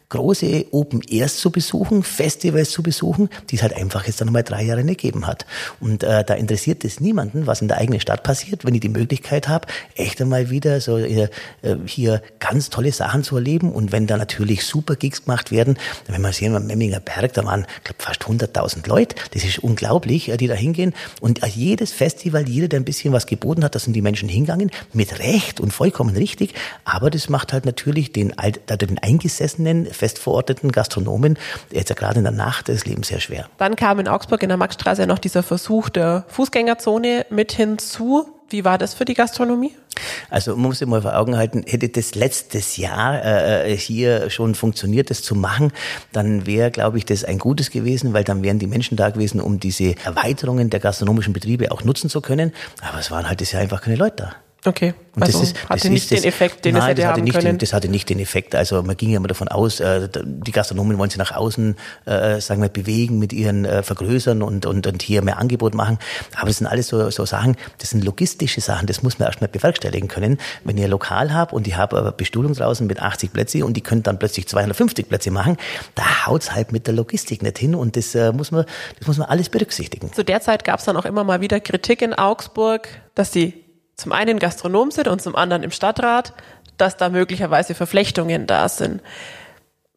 große 0.08 0.66
Open 0.70 1.00
Airs 1.08 1.38
zu 1.38 1.50
besuchen, 1.50 2.02
Festivals 2.02 2.70
zu 2.70 2.82
besuchen, 2.82 3.28
die 3.50 3.56
es 3.56 3.62
halt 3.62 3.74
einfach 3.74 4.06
jetzt 4.06 4.20
dann 4.20 4.26
nochmal 4.26 4.44
drei 4.44 4.62
Jahre 4.62 4.84
nicht 4.84 5.00
gegeben 5.00 5.26
hat. 5.26 5.46
Und 5.80 6.04
äh, 6.04 6.24
da 6.24 6.34
interessiert 6.34 6.84
es 6.84 7.00
niemanden, 7.00 7.46
was 7.46 7.60
in 7.60 7.68
der 7.68 7.78
eigenen 7.78 8.00
Stadt 8.00 8.22
passiert, 8.22 8.64
wenn 8.64 8.74
ich 8.74 8.80
die 8.80 8.88
Möglichkeit 8.88 9.48
habe, 9.48 9.66
echt 9.96 10.20
einmal 10.20 10.50
wieder 10.50 10.80
so 10.80 10.98
äh, 10.98 11.28
hier 11.86 12.22
ganz 12.38 12.70
tolle 12.70 12.92
Sachen 12.92 13.24
zu 13.24 13.36
erleben. 13.36 13.72
Und 13.72 13.90
wenn 13.90 14.06
da 14.06 14.16
natürlich 14.16 14.64
super 14.64 14.94
Gigs 14.94 15.24
gemacht 15.24 15.50
werden, 15.50 15.76
wenn 16.06 16.22
man 16.22 16.32
sehen, 16.32 16.54
am 16.54 16.66
Memminger 16.66 17.00
Berg, 17.00 17.32
da 17.32 17.44
waren 17.44 17.66
glaub, 17.82 18.00
fast 18.00 18.22
100.000 18.22 18.88
Leute, 18.88 19.16
das 19.32 19.44
ist 19.44 19.58
unglaublich, 19.58 20.28
äh, 20.28 20.36
die 20.36 20.46
da 20.46 20.54
hingehen. 20.54 20.94
Und 21.20 21.42
äh, 21.42 21.48
jedes 21.48 21.92
Festival, 21.92 22.48
jeder, 22.48 22.68
der 22.68 22.80
ein 22.80 22.84
bisschen 22.84 23.12
was 23.12 23.26
geboten 23.26 23.64
hat, 23.64 23.74
da 23.74 23.80
sind 23.80 23.94
die 23.94 24.02
Menschen 24.02 24.28
hingegangen, 24.28 24.70
mit 24.92 25.18
Recht 25.18 25.58
und 25.58 25.72
vollkommen 25.72 26.16
richtig. 26.16 26.54
Aber 26.84 27.10
das 27.10 27.28
macht 27.28 27.52
halt 27.52 27.66
natürlich 27.66 28.12
den, 28.12 28.32
den 28.80 28.98
Eingesessenen 28.98 29.86
fest 29.96 30.18
verorteten 30.18 30.72
Gastronomen 30.72 31.38
jetzt 31.70 31.88
ja 31.88 31.94
gerade 31.94 32.18
in 32.18 32.24
der 32.24 32.32
Nacht 32.32 32.68
das 32.68 32.84
Leben 32.84 33.02
sehr 33.02 33.20
schwer. 33.20 33.48
Dann 33.58 33.76
kam 33.76 33.98
in 33.98 34.08
Augsburg 34.08 34.42
in 34.42 34.48
der 34.48 34.58
Maxstraße 34.58 35.06
noch 35.06 35.18
dieser 35.18 35.42
Versuch 35.42 35.88
der 35.88 36.24
Fußgängerzone 36.28 37.26
mit 37.30 37.52
hinzu. 37.52 38.28
Wie 38.48 38.64
war 38.64 38.78
das 38.78 38.94
für 38.94 39.04
die 39.04 39.14
Gastronomie? 39.14 39.72
Also 40.30 40.52
man 40.52 40.62
muss 40.62 40.78
sich 40.78 40.86
mal 40.86 41.02
vor 41.02 41.16
Augen 41.16 41.36
halten, 41.36 41.64
hätte 41.66 41.88
das 41.88 42.14
letztes 42.14 42.76
Jahr 42.76 43.24
äh, 43.24 43.76
hier 43.76 44.30
schon 44.30 44.54
funktioniert, 44.54 45.10
das 45.10 45.22
zu 45.22 45.34
machen, 45.34 45.72
dann 46.12 46.46
wäre, 46.46 46.70
glaube 46.70 46.98
ich, 46.98 47.06
das 47.06 47.24
ein 47.24 47.38
Gutes 47.38 47.70
gewesen, 47.70 48.12
weil 48.12 48.22
dann 48.22 48.42
wären 48.42 48.58
die 48.58 48.66
Menschen 48.66 48.96
da 48.96 49.10
gewesen, 49.10 49.40
um 49.40 49.58
diese 49.58 49.94
Erweiterungen 50.04 50.70
der 50.70 50.80
gastronomischen 50.80 51.32
Betriebe 51.32 51.72
auch 51.72 51.82
nutzen 51.82 52.10
zu 52.10 52.20
können. 52.20 52.52
Aber 52.82 52.98
es 52.98 53.10
waren 53.10 53.28
halt 53.28 53.40
das 53.40 53.52
Jahr 53.52 53.62
einfach 53.62 53.80
keine 53.80 53.96
Leute 53.96 54.16
da. 54.16 54.45
Okay. 54.66 54.94
Und 55.14 55.22
also 55.22 55.40
das 55.40 55.48
ist, 55.48 55.62
hatte 55.64 55.82
das 55.84 55.90
nicht 55.90 56.12
ist, 56.12 56.24
den 56.24 56.28
Effekt, 56.28 56.64
den 56.64 56.74
nein, 56.74 56.82
es 56.82 56.88
hätte 56.88 57.00
das 57.00 57.10
hatte 57.10 57.22
nicht 57.22 57.32
können. 57.32 57.46
Den, 57.46 57.58
das 57.58 57.72
hatte 57.72 57.88
nicht 57.88 58.10
den 58.10 58.18
Effekt. 58.18 58.54
Also 58.54 58.82
man 58.82 58.96
ging 58.98 59.10
ja 59.10 59.16
immer 59.16 59.28
davon 59.28 59.48
aus, 59.48 59.80
äh, 59.80 60.08
die 60.14 60.52
Gastronomen 60.52 60.98
wollen 60.98 61.08
sich 61.08 61.18
nach 61.18 61.32
außen, 61.32 61.76
äh, 62.04 62.40
sagen 62.40 62.60
wir, 62.60 62.68
bewegen 62.68 63.18
mit 63.18 63.32
ihren 63.32 63.64
äh, 63.64 63.82
Vergrößern 63.82 64.42
und, 64.42 64.66
und, 64.66 64.86
und 64.86 65.02
hier 65.02 65.22
mehr 65.22 65.38
Angebot 65.38 65.74
machen. 65.74 65.98
Aber 66.36 66.48
das 66.48 66.58
sind 66.58 66.66
alles 66.66 66.88
so, 66.88 67.08
so 67.10 67.24
Sachen, 67.24 67.56
das 67.78 67.90
sind 67.90 68.04
logistische 68.04 68.60
Sachen, 68.60 68.86
das 68.86 69.02
muss 69.02 69.18
man 69.18 69.28
erstmal 69.28 69.48
bewerkstelligen 69.48 70.08
können. 70.08 70.36
Wenn 70.64 70.76
ihr 70.76 70.88
Lokal 70.88 71.32
habt 71.32 71.54
und 71.54 71.66
ich 71.66 71.76
habe 71.76 72.12
Bestuhlung 72.14 72.52
draußen 72.52 72.86
mit 72.86 73.00
80 73.00 73.32
Plätze 73.32 73.64
und 73.64 73.74
die 73.74 73.80
können 73.80 74.02
dann 74.02 74.18
plötzlich 74.18 74.48
250 74.48 75.08
Plätze 75.08 75.30
machen, 75.30 75.56
da 75.94 76.26
haut's 76.26 76.52
halt 76.52 76.72
mit 76.72 76.86
der 76.86 76.94
Logistik 76.94 77.42
nicht 77.42 77.58
hin 77.58 77.74
und 77.74 77.96
das 77.96 78.14
äh, 78.14 78.32
muss 78.32 78.50
man, 78.50 78.66
das 78.98 79.06
muss 79.06 79.16
man 79.16 79.28
alles 79.28 79.48
berücksichtigen. 79.48 80.12
Zu 80.12 80.24
der 80.24 80.42
Zeit 80.42 80.64
gab's 80.64 80.84
dann 80.84 80.96
auch 80.98 81.06
immer 81.06 81.24
mal 81.24 81.40
wieder 81.40 81.58
Kritik 81.60 82.02
in 82.02 82.12
Augsburg, 82.12 82.88
dass 83.14 83.30
die 83.30 83.65
zum 83.96 84.12
einen 84.12 84.38
Gastronom 84.38 84.90
sind 84.90 85.08
und 85.08 85.22
zum 85.22 85.34
anderen 85.34 85.62
im 85.62 85.70
Stadtrat, 85.70 86.32
dass 86.76 86.96
da 86.96 87.08
möglicherweise 87.08 87.74
Verflechtungen 87.74 88.46
da 88.46 88.68
sind. 88.68 89.02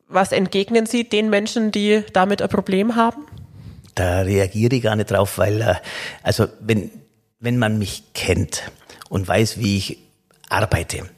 Was 0.08 0.32
entgegnen 0.32 0.86
Sie 0.86 1.08
den 1.08 1.30
Menschen, 1.30 1.72
die 1.72 2.04
damit 2.14 2.42
ein 2.42 2.50
Problem 2.50 2.96
haben? 2.96 3.26
Da 3.96 4.22
reagiere 4.22 4.76
ich 4.76 4.84
gar 4.84 4.96
nicht 4.96 5.12
drauf, 5.12 5.38
weil, 5.38 5.62
äh, 5.62 5.76
also 6.24 6.48
wenn, 6.62 6.90
wenn 7.40 7.58
man 7.58 7.78
mich 7.78 8.04
kennt 8.14 8.72
und 9.10 9.28
weiß, 9.28 9.60
wie 9.60 9.78
ich 9.78 9.98
arbeite 10.50 11.10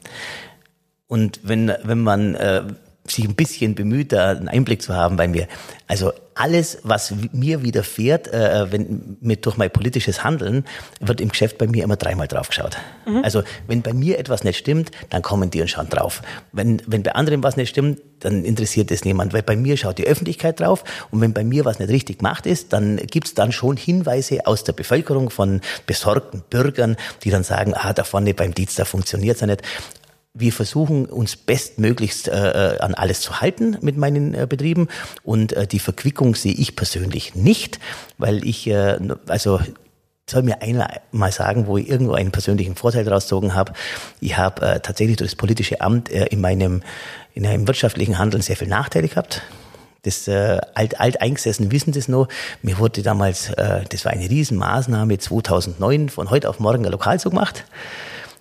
und 1.08 1.39
wenn, 1.44 1.72
wenn 1.84 2.02
man 2.02 2.36
äh, 2.36 2.63
sich 3.08 3.26
ein 3.26 3.36
bisschen 3.36 3.76
bemüht, 3.76 4.12
da 4.12 4.30
einen 4.30 4.48
Einblick 4.48 4.82
zu 4.82 4.96
haben 4.96 5.16
bei 5.16 5.28
mir. 5.28 5.48
Also 5.88 6.12
alles, 6.36 6.80
was 6.84 7.14
mir 7.34 7.62
widerfährt, 7.64 8.28
äh, 8.28 8.72
wenn 8.72 9.18
mit 9.22 9.46
durch 9.46 9.58
mein 9.58 9.70
politisches 9.70 10.24
Handeln, 10.24 10.66
wird 11.00 11.20
im 11.20 11.30
Geschäft 11.30 11.58
bei 11.58 11.68
mir 11.68 11.84
immer 11.84 11.98
dreimal 11.98 12.28
drauf 12.28 12.48
geschaut. 12.48 12.78
Mhm. 13.06 13.24
Also 13.24 13.44
wenn 13.68 13.82
bei 13.82 13.94
mir 13.94 14.18
etwas 14.18 14.44
nicht 14.44 14.58
stimmt, 14.58 14.92
dann 15.10 15.22
kommen 15.22 15.50
die 15.50 15.62
und 15.62 15.68
schauen 15.68 15.90
drauf. 15.90 16.22
Wenn, 16.52 16.82
wenn 16.88 17.04
bei 17.04 17.14
anderen 17.14 17.44
was 17.44 17.58
nicht 17.58 17.70
stimmt, 17.70 18.00
dann 18.20 18.46
interessiert 18.46 18.92
es 18.92 19.04
niemand, 19.04 19.34
weil 19.34 19.44
bei 19.44 19.56
mir 19.56 19.78
schaut 19.78 19.98
die 19.98 20.08
Öffentlichkeit 20.08 20.60
drauf 20.60 20.84
und 21.10 21.22
wenn 21.22 21.34
bei 21.34 21.44
mir 21.44 21.66
was 21.66 21.80
nicht 21.80 21.90
richtig 21.90 22.20
gemacht 22.20 22.46
ist, 22.46 22.72
dann 22.72 22.98
gibt's 22.98 23.34
dann 23.34 23.52
schon 23.52 23.78
Hinweise 23.78 24.46
aus 24.46 24.64
der 24.64 24.74
Bevölkerung 24.74 25.30
von 25.30 25.62
besorgten 25.86 26.44
Bürgern, 26.50 26.96
die 27.24 27.32
dann 27.32 27.44
sagen, 27.44 27.74
ah, 27.76 27.94
da 27.94 28.04
vorne 28.04 28.34
beim 28.34 28.54
Dienst, 28.54 28.80
da 28.80 28.86
funktioniert's 28.86 29.42
ja 29.42 29.48
nicht 29.48 29.64
wir 30.34 30.54
versuchen 30.54 31.06
uns 31.06 31.36
bestmöglichst 31.36 32.28
äh, 32.28 32.76
äh, 32.76 32.80
an 32.80 32.94
alles 32.94 33.22
zu 33.22 33.41
halten 33.41 33.78
mit 33.82 33.98
meinen 33.98 34.34
äh, 34.34 34.48
Betrieben 34.48 34.88
und 35.24 35.54
äh, 35.54 35.67
die 35.67 35.80
Verquickung 35.80 36.36
sehe 36.36 36.54
ich 36.54 36.76
persönlich 36.76 37.36
nicht, 37.36 37.80
weil 38.17 38.46
ich 38.48 38.67
äh, 38.67 38.98
also 39.28 39.60
soll 40.30 40.44
mir 40.44 40.62
einer 40.62 40.89
mal 41.12 41.32
sagen, 41.32 41.68
wo 41.68 41.78
ich 41.78 41.89
irgendwo 41.89 42.14
einen 42.14 42.32
persönlichen 42.32 42.76
Vorteil 42.76 43.03
daraus 43.03 43.26
gezogen 43.26 43.53
habe. 43.53 43.74
Ich 44.22 44.38
habe 44.38 44.66
äh, 44.66 44.80
tatsächlich 44.80 45.18
durch 45.18 45.32
das 45.32 45.36
politische 45.36 45.82
Amt 45.82 46.10
äh, 46.10 46.28
in 46.28 46.39
meinem 46.39 46.82
in 47.34 47.45
einem 47.45 47.68
wirtschaftlichen 47.68 48.18
Handeln 48.18 48.41
sehr 48.41 48.58
viel 48.58 48.68
Nachteile 48.68 49.08
gehabt. 49.08 49.41
Das 50.03 50.28
äh, 50.28 50.60
alt, 50.74 50.99
alt 50.99 51.22
eingesessen 51.22 51.72
wissen 51.72 51.93
das 51.93 52.08
noch. 52.08 52.28
Mir 52.62 52.80
wurde 52.80 53.03
damals, 53.03 53.51
äh, 53.51 53.84
das 53.89 54.03
war 54.06 54.12
eine 54.12 54.30
Riesenmaßnahme 54.30 55.18
2009 55.18 56.10
von 56.10 56.30
heute 56.30 56.49
auf 56.49 56.60
morgen 56.60 56.86
ein 56.86 56.91
Lokalzug 56.91 57.32
gemacht. 57.34 57.66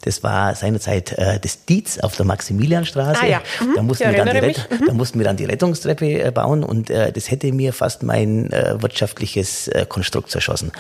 Das 0.03 0.23
war 0.23 0.55
seinerzeit 0.55 1.13
äh, 1.13 1.39
das 1.39 1.67
Dietz 1.67 1.99
auf 1.99 2.17
der 2.17 2.25
Maximilianstraße. 2.25 3.23
Ah, 3.23 3.27
ja. 3.27 3.39
Mhm. 3.61 3.75
Da, 3.77 3.83
mussten 3.83 4.11
wir 4.11 4.25
dann 4.25 4.35
die 4.35 4.49
mhm. 4.49 4.87
da 4.87 4.93
mussten 4.95 5.19
wir 5.19 5.25
dann 5.25 5.37
die 5.37 5.45
Rettungstreppe 5.45 6.23
äh, 6.23 6.31
bauen 6.31 6.65
und 6.65 6.91
äh, 6.91 7.13
das 7.13 7.31
hätte 7.31 7.53
mir 7.53 7.73
fast 7.73 8.03
mein 8.03 8.51
äh, 8.53 8.81
wirtschaftliches 8.81 9.69
äh, 9.69 9.87
Konstrukt 9.89 10.31
zerschossen. 10.31 10.73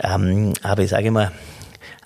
Ähm, 0.00 0.52
aber 0.62 0.82
ich 0.82 0.90
sage 0.90 1.08
immer, 1.08 1.32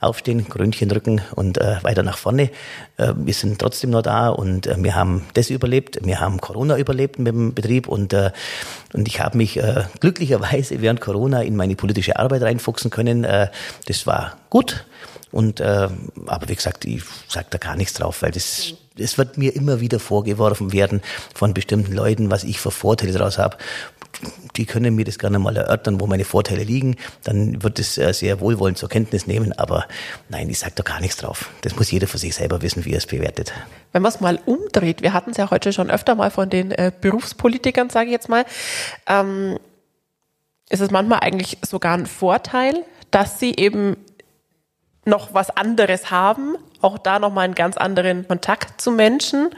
aufstehen, 0.03 0.49
Grünchen 0.49 0.89
drücken 0.89 1.21
und 1.35 1.59
äh, 1.59 1.77
weiter 1.83 2.03
nach 2.03 2.19
vorne. 2.19 2.51
Äh, 2.97 3.13
wir 3.17 3.35
sind 3.35 3.61
trotzdem 3.61 3.91
noch 3.91 4.03
da 4.03 4.29
und 4.29 4.67
äh, 4.67 4.75
wir 4.79 4.95
haben 4.95 5.27
das 5.35 5.51
überlebt, 5.51 6.05
wir 6.05 6.21
haben 6.21 6.41
Corona 6.41 6.77
überlebt 6.77 7.19
mit 7.19 7.29
dem 7.29 7.55
Betrieb 7.55 7.87
und, 7.87 8.13
äh, 8.13 8.33
und 8.93 9.07
ich 9.07 9.21
habe 9.21 9.39
mich 9.39 9.59
äh, 9.59 9.85
glücklicherweise 10.01 10.81
während 10.81 11.01
Corona 11.01 11.43
in 11.43 11.57
meine 11.57 11.77
politische 11.77 12.19
Arbeit 12.19 12.43
reinfuchsen 12.43 12.91
können. 12.91 13.25
Äh, 13.25 13.49
das 13.87 14.07
war 14.07 14.37
gut. 14.51 14.85
Und 15.33 15.61
äh, 15.61 15.89
aber 16.27 16.49
wie 16.49 16.55
gesagt, 16.55 16.85
ich 16.85 17.03
sage 17.29 17.47
da 17.51 17.59
gar 17.59 17.75
nichts 17.75 17.95
drauf, 17.95 18.23
weil 18.23 18.31
das 18.31 18.75
es 18.99 19.19
wird 19.19 19.39
mir 19.39 19.55
immer 19.55 19.81
wieder 19.81 19.99
vorgeworfen 19.99 20.73
werden 20.73 21.03
von 21.35 21.55
bestimmten 21.55 21.93
Leuten, 21.93 22.31
was 22.31 22.45
ich 22.45 22.61
für 22.61 22.71
Vorteile 22.71 23.13
daraus 23.13 23.39
habe. 23.39 23.57
Die 24.57 24.67
können 24.67 24.95
mir 24.95 25.07
das 25.07 25.19
gerne 25.19 25.39
mal 25.39 25.57
erörtern, 25.57 25.99
wo 25.99 26.07
meine 26.07 26.25
Vorteile 26.25 26.63
liegen. 26.63 26.97
Dann 27.25 27.63
wird 27.63 27.79
es 27.79 27.97
äh, 27.97 28.13
sehr 28.13 28.41
wohlwollend 28.41 28.77
zur 28.77 28.91
Kenntnis 28.91 29.27
nehmen. 29.27 29.53
Aber 29.55 29.87
nein, 30.29 30.51
ich 30.51 30.59
sage 30.59 30.75
da 30.75 30.83
gar 30.83 31.01
nichts 31.01 31.17
drauf. 31.17 31.49
Das 31.63 31.77
muss 31.77 31.91
jeder 31.91 32.07
für 32.07 32.19
sich 32.19 32.35
selber 32.35 32.61
wissen, 32.61 32.85
wie 32.85 32.93
er 32.93 32.99
es 32.99 33.07
bewertet. 33.07 33.55
Wenn 33.93 34.03
man 34.03 34.13
es 34.13 34.21
mal 34.21 34.39
umdreht, 34.45 35.01
wir 35.01 35.15
hatten 35.15 35.31
es 35.31 35.39
ja 35.39 35.51
heute 35.51 35.73
schon 35.73 35.91
öfter 35.91 36.15
mal 36.15 36.31
von 36.31 36.51
den 36.51 36.73
äh, 36.73 36.93
Berufspolitikern, 37.01 37.89
sage 37.89 38.07
ich 38.07 38.13
jetzt 38.13 38.29
mal, 38.29 38.45
ähm, 39.07 39.59
ist 40.69 40.81
es 40.81 40.91
manchmal 40.91 41.21
eigentlich 41.21 41.59
sogar 41.63 41.95
ein 41.95 42.07
Vorteil, 42.07 42.85
dass 43.11 43.41
sie 43.41 43.55
eben 43.57 43.97
noch 45.05 45.35
was 45.35 45.51
anderes 45.51 46.11
haben, 46.11 46.57
auch 46.81 46.99
da 46.99 47.19
nochmal 47.19 47.45
einen 47.45 47.55
ganz 47.55 47.77
anderen 47.77 48.27
Kontakt 48.29 48.81
zu 48.81 48.91
Menschen? 48.91 49.51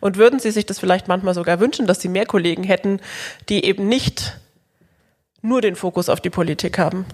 Und 0.00 0.16
würden 0.16 0.40
Sie 0.40 0.50
sich 0.50 0.66
das 0.66 0.78
vielleicht 0.78 1.08
manchmal 1.08 1.34
sogar 1.34 1.60
wünschen, 1.60 1.86
dass 1.86 2.00
Sie 2.00 2.08
mehr 2.08 2.26
Kollegen 2.26 2.64
hätten, 2.64 3.00
die 3.48 3.64
eben 3.64 3.88
nicht 3.88 4.38
nur 5.42 5.60
den 5.60 5.76
Fokus 5.76 6.08
auf 6.08 6.20
die 6.20 6.30
Politik 6.30 6.78
haben? 6.78 7.06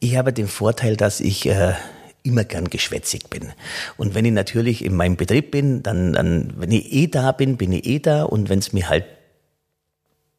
Ich 0.00 0.16
habe 0.16 0.32
den 0.32 0.48
Vorteil, 0.48 0.96
dass 0.96 1.20
ich 1.20 1.46
äh, 1.46 1.74
immer 2.22 2.44
gern 2.44 2.68
geschwätzig 2.68 3.30
bin. 3.30 3.52
Und 3.96 4.14
wenn 4.14 4.24
ich 4.24 4.32
natürlich 4.32 4.84
in 4.84 4.94
meinem 4.94 5.16
Betrieb 5.16 5.50
bin, 5.50 5.82
dann, 5.82 6.12
dann 6.12 6.54
wenn 6.56 6.72
ich 6.72 6.92
eh 6.92 7.06
da 7.06 7.32
bin, 7.32 7.56
bin 7.56 7.72
ich 7.72 7.86
eh 7.86 7.98
da. 7.98 8.24
Und 8.24 8.48
wenn 8.48 8.58
es 8.58 8.72
mir 8.72 8.88
halt 8.88 9.04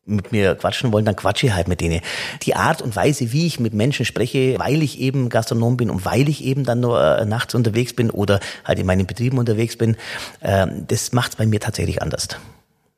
mit 0.08 0.32
mir 0.32 0.56
quatschen 0.56 0.92
wollen, 0.92 1.06
dann 1.06 1.16
quatsche 1.16 1.48
ich 1.48 1.54
halt 1.54 1.68
mit 1.68 1.82
denen. 1.82 2.02
Die 2.44 2.56
Art 2.56 2.82
und 2.82 2.96
Weise, 2.96 3.32
wie 3.34 3.46
ich 3.46 3.60
mit 3.60 3.74
Menschen 3.74 4.06
spreche, 4.06 4.58
weil 4.58 4.82
ich 4.82 5.00
eben 5.00 5.30
Gastronom 5.30 5.78
bin 5.78 5.90
und 5.90 6.06
weil 6.06 6.30
ich 6.30 6.44
eben 6.44 6.64
dann 6.64 6.80
nur 6.80 7.00
äh, 7.00 7.26
nachts 7.26 7.54
unterwegs 7.54 7.94
bin 7.94 8.10
oder 8.10 8.40
halt 8.64 8.80
in 8.80 8.86
meinen 8.86 9.06
Betrieben 9.06 9.38
unterwegs 9.38 9.78
bin, 9.78 9.98
äh, 10.40 10.66
das 10.88 11.12
macht 11.12 11.32
es 11.32 11.36
bei 11.36 11.46
mir 11.46 11.60
tatsächlich 11.60 12.02
anders. 12.02 12.30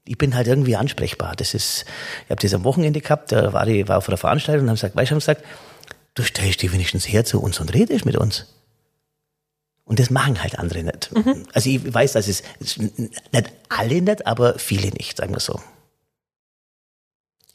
Ich 0.06 0.18
bin 0.18 0.36
halt 0.36 0.48
irgendwie 0.48 0.76
ansprechbar. 0.76 1.36
Das 1.36 1.54
ist, 1.54 1.86
ich 2.26 2.32
habe 2.32 2.42
das 2.42 2.54
am 2.54 2.64
Wochenende 2.64 3.02
gehabt, 3.02 3.32
da 3.32 3.54
war 3.54 3.68
ich 3.68 3.88
war 3.88 3.98
auf 3.98 4.08
einer 4.08 4.18
Veranstaltung 4.18 4.64
und 4.64 4.70
haben 4.70 4.76
gesagt, 4.76 4.96
weißt 4.96 5.12
du, 5.12 5.16
haben 5.16 5.20
gesagt, 5.20 5.44
du 6.14 6.24
stellst 6.24 6.62
dich 6.62 6.72
wenigstens 6.72 7.08
her 7.08 7.26
zu 7.26 7.42
uns 7.42 7.60
und 7.60 7.74
redest 7.74 8.06
mit 8.06 8.18
uns. 8.18 8.46
Und 9.86 10.00
das 10.00 10.12
machen 10.12 10.42
halt 10.42 10.60
andere 10.60 10.84
nicht. 10.84 11.10
Mhm. 11.16 11.46
Also 11.52 11.70
ich 11.70 11.92
weiß, 11.92 12.14
dass 12.14 12.28
es 12.28 12.44
nicht 12.60 13.52
alle 13.70 14.02
nicht, 14.04 14.28
aber 14.28 14.60
viele 14.60 14.90
nicht, 14.92 15.18
sagen 15.18 15.34
wir 15.34 15.40
so. 15.40 15.60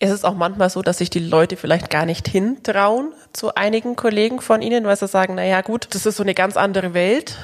Ist 0.04 0.10
es 0.10 0.24
auch 0.24 0.34
manchmal 0.34 0.68
so, 0.70 0.82
dass 0.82 0.98
sich 0.98 1.10
die 1.10 1.18
Leute 1.18 1.56
vielleicht 1.56 1.88
gar 1.88 2.04
nicht 2.04 2.28
hintrauen 2.28 3.12
zu 3.32 3.54
einigen 3.54 3.96
Kollegen 3.96 4.40
von 4.40 4.60
Ihnen, 4.60 4.84
weil 4.84 4.96
sie 4.96 5.08
sagen, 5.08 5.34
naja 5.34 5.62
gut, 5.62 5.88
das 5.92 6.04
ist 6.04 6.16
so 6.16 6.22
eine 6.22 6.34
ganz 6.34 6.56
andere 6.56 6.92
Welt? 6.92 7.36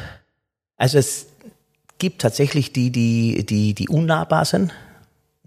Also 0.76 0.98
es 0.98 1.26
gibt 1.98 2.20
tatsächlich 2.20 2.72
die, 2.72 2.90
die, 2.90 3.46
die, 3.46 3.74
die 3.74 3.88
unnahbar 3.88 4.44
sind 4.44 4.72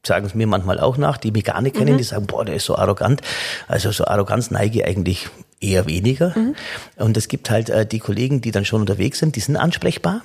sagen 0.05 0.25
es 0.25 0.35
mir 0.35 0.47
manchmal 0.47 0.79
auch 0.79 0.97
nach, 0.97 1.17
die 1.17 1.31
mich 1.31 1.45
gar 1.45 1.61
nicht 1.61 1.77
kennen, 1.77 1.93
mhm. 1.93 1.97
die 1.97 2.03
sagen, 2.03 2.27
boah, 2.27 2.43
der 2.43 2.55
ist 2.55 2.65
so 2.65 2.75
arrogant. 2.75 3.21
Also 3.69 3.91
so 3.91 4.05
Arroganz 4.05 4.51
neige 4.51 4.79
ich 4.79 4.85
eigentlich 4.85 5.29
eher 5.61 5.85
weniger. 5.87 6.37
Mhm. 6.37 6.55
Und 6.97 7.15
es 7.15 7.29
gibt 7.29 7.49
halt 7.49 7.69
äh, 7.69 7.85
die 7.85 7.99
Kollegen, 7.99 8.41
die 8.41 8.51
dann 8.51 8.65
schon 8.65 8.81
unterwegs 8.81 9.19
sind, 9.19 9.37
die 9.37 9.39
sind 9.39 9.55
ansprechbar. 9.55 10.21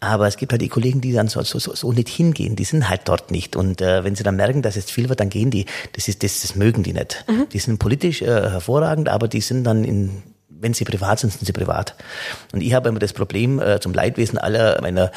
Aber 0.00 0.28
es 0.28 0.36
gibt 0.36 0.52
halt 0.52 0.62
die 0.62 0.68
Kollegen, 0.68 1.00
die 1.00 1.12
dann 1.12 1.28
so, 1.28 1.42
so, 1.42 1.58
so 1.58 1.92
nicht 1.92 2.08
hingehen, 2.08 2.54
die 2.54 2.64
sind 2.64 2.88
halt 2.88 3.02
dort 3.06 3.30
nicht. 3.30 3.56
Und 3.56 3.80
äh, 3.80 4.04
wenn 4.04 4.14
sie 4.14 4.22
dann 4.22 4.36
merken, 4.36 4.62
dass 4.62 4.76
es 4.76 4.90
viel 4.90 5.08
wird, 5.08 5.20
dann 5.20 5.28
gehen 5.28 5.50
die. 5.50 5.66
Das 5.92 6.06
ist 6.06 6.22
das, 6.22 6.40
das 6.42 6.54
mögen 6.54 6.84
die 6.84 6.92
nicht. 6.92 7.24
Mhm. 7.28 7.48
Die 7.52 7.58
sind 7.58 7.78
politisch 7.78 8.22
äh, 8.22 8.26
hervorragend, 8.26 9.08
aber 9.08 9.26
die 9.26 9.40
sind 9.40 9.64
dann 9.64 9.82
in 9.84 10.22
wenn 10.60 10.74
sie 10.74 10.84
privat 10.84 11.20
sind, 11.20 11.32
sind 11.32 11.46
sie 11.46 11.52
privat. 11.52 11.94
Und 12.52 12.62
ich 12.62 12.74
habe 12.74 12.88
immer 12.88 12.98
das 12.98 13.12
Problem 13.12 13.60
äh, 13.60 13.80
zum 13.80 13.92
Leidwesen 13.92 14.38
aller 14.38 14.80
meiner 14.80 15.12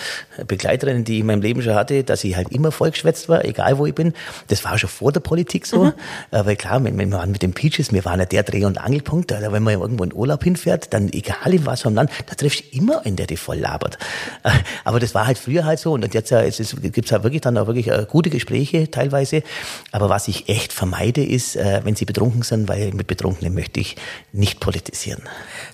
Begleiterinnen, 0.45 1.03
die 1.03 1.15
ich 1.15 1.19
in 1.21 1.25
meinem 1.25 1.41
Leben 1.41 1.61
schon 1.61 1.75
hatte, 1.75 2.03
dass 2.03 2.23
ich 2.23 2.35
halt 2.35 2.51
immer 2.51 2.71
vollgeschwätzt 2.71 3.29
war, 3.29 3.45
egal 3.45 3.77
wo 3.77 3.85
ich 3.85 3.95
bin. 3.95 4.13
Das 4.47 4.63
war 4.63 4.77
schon 4.77 4.89
vor 4.89 5.11
der 5.11 5.19
Politik 5.19 5.65
so. 5.65 5.85
Mhm. 5.85 5.93
Äh, 6.31 6.45
weil 6.45 6.55
klar, 6.55 6.83
wenn, 6.83 6.97
wenn 6.97 7.09
wir 7.09 7.17
waren 7.17 7.31
mit 7.31 7.41
den 7.41 7.53
Peaches, 7.53 7.91
wir 7.93 8.05
waren 8.05 8.19
ja 8.19 8.25
der 8.25 8.43
Dreh- 8.43 8.65
und 8.65 8.79
Angelpunkt, 8.79 9.31
da, 9.31 9.51
wenn 9.51 9.63
man 9.63 9.73
irgendwo 9.73 10.03
in 10.03 10.13
Urlaub 10.13 10.43
hinfährt, 10.43 10.93
dann 10.93 11.11
egal 11.11 11.53
in 11.53 11.65
was 11.65 11.81
vom 11.81 11.95
Land, 11.95 12.11
da 12.27 12.35
triffst 12.35 12.63
du 12.71 12.77
immer 12.77 13.05
einen, 13.05 13.15
der 13.15 13.27
dich 13.27 13.39
voll 13.39 13.57
labert. 13.57 13.97
Äh, 14.43 14.51
aber 14.83 14.99
das 14.99 15.13
war 15.13 15.27
halt 15.27 15.37
früher 15.37 15.65
halt 15.65 15.79
so. 15.79 15.93
Und 15.93 16.13
jetzt, 16.13 16.31
ja, 16.31 16.41
gibt 16.41 17.05
es 17.05 17.11
halt 17.11 17.23
wirklich 17.23 17.41
dann 17.41 17.57
auch 17.57 17.67
wirklich 17.67 17.87
äh, 17.87 18.05
gute 18.09 18.29
Gespräche 18.29 18.89
teilweise. 18.89 19.43
Aber 19.91 20.09
was 20.09 20.27
ich 20.27 20.49
echt 20.49 20.73
vermeide, 20.73 21.23
ist, 21.23 21.55
äh, 21.55 21.81
wenn 21.83 21.95
sie 21.95 22.05
betrunken 22.05 22.41
sind, 22.43 22.67
weil 22.67 22.91
mit 22.91 23.07
Betrunkenen 23.07 23.53
möchte 23.53 23.79
ich 23.79 23.95
nicht 24.31 24.59
politisieren. 24.59 25.21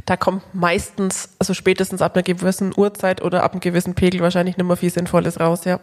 Da 0.05 0.17
kommt 0.17 0.43
meistens, 0.53 1.29
also 1.39 1.53
spätestens 1.53 2.01
ab 2.01 2.15
einer 2.15 2.23
gewissen 2.23 2.73
Uhrzeit 2.75 3.21
oder 3.21 3.43
ab 3.43 3.51
einem 3.53 3.61
gewissen 3.61 3.95
Pegel 3.95 4.21
wahrscheinlich 4.21 4.57
nicht 4.57 4.65
mehr 4.65 4.77
viel 4.77 4.89
Sinnvolles 4.89 5.39
raus, 5.39 5.65
ja. 5.65 5.79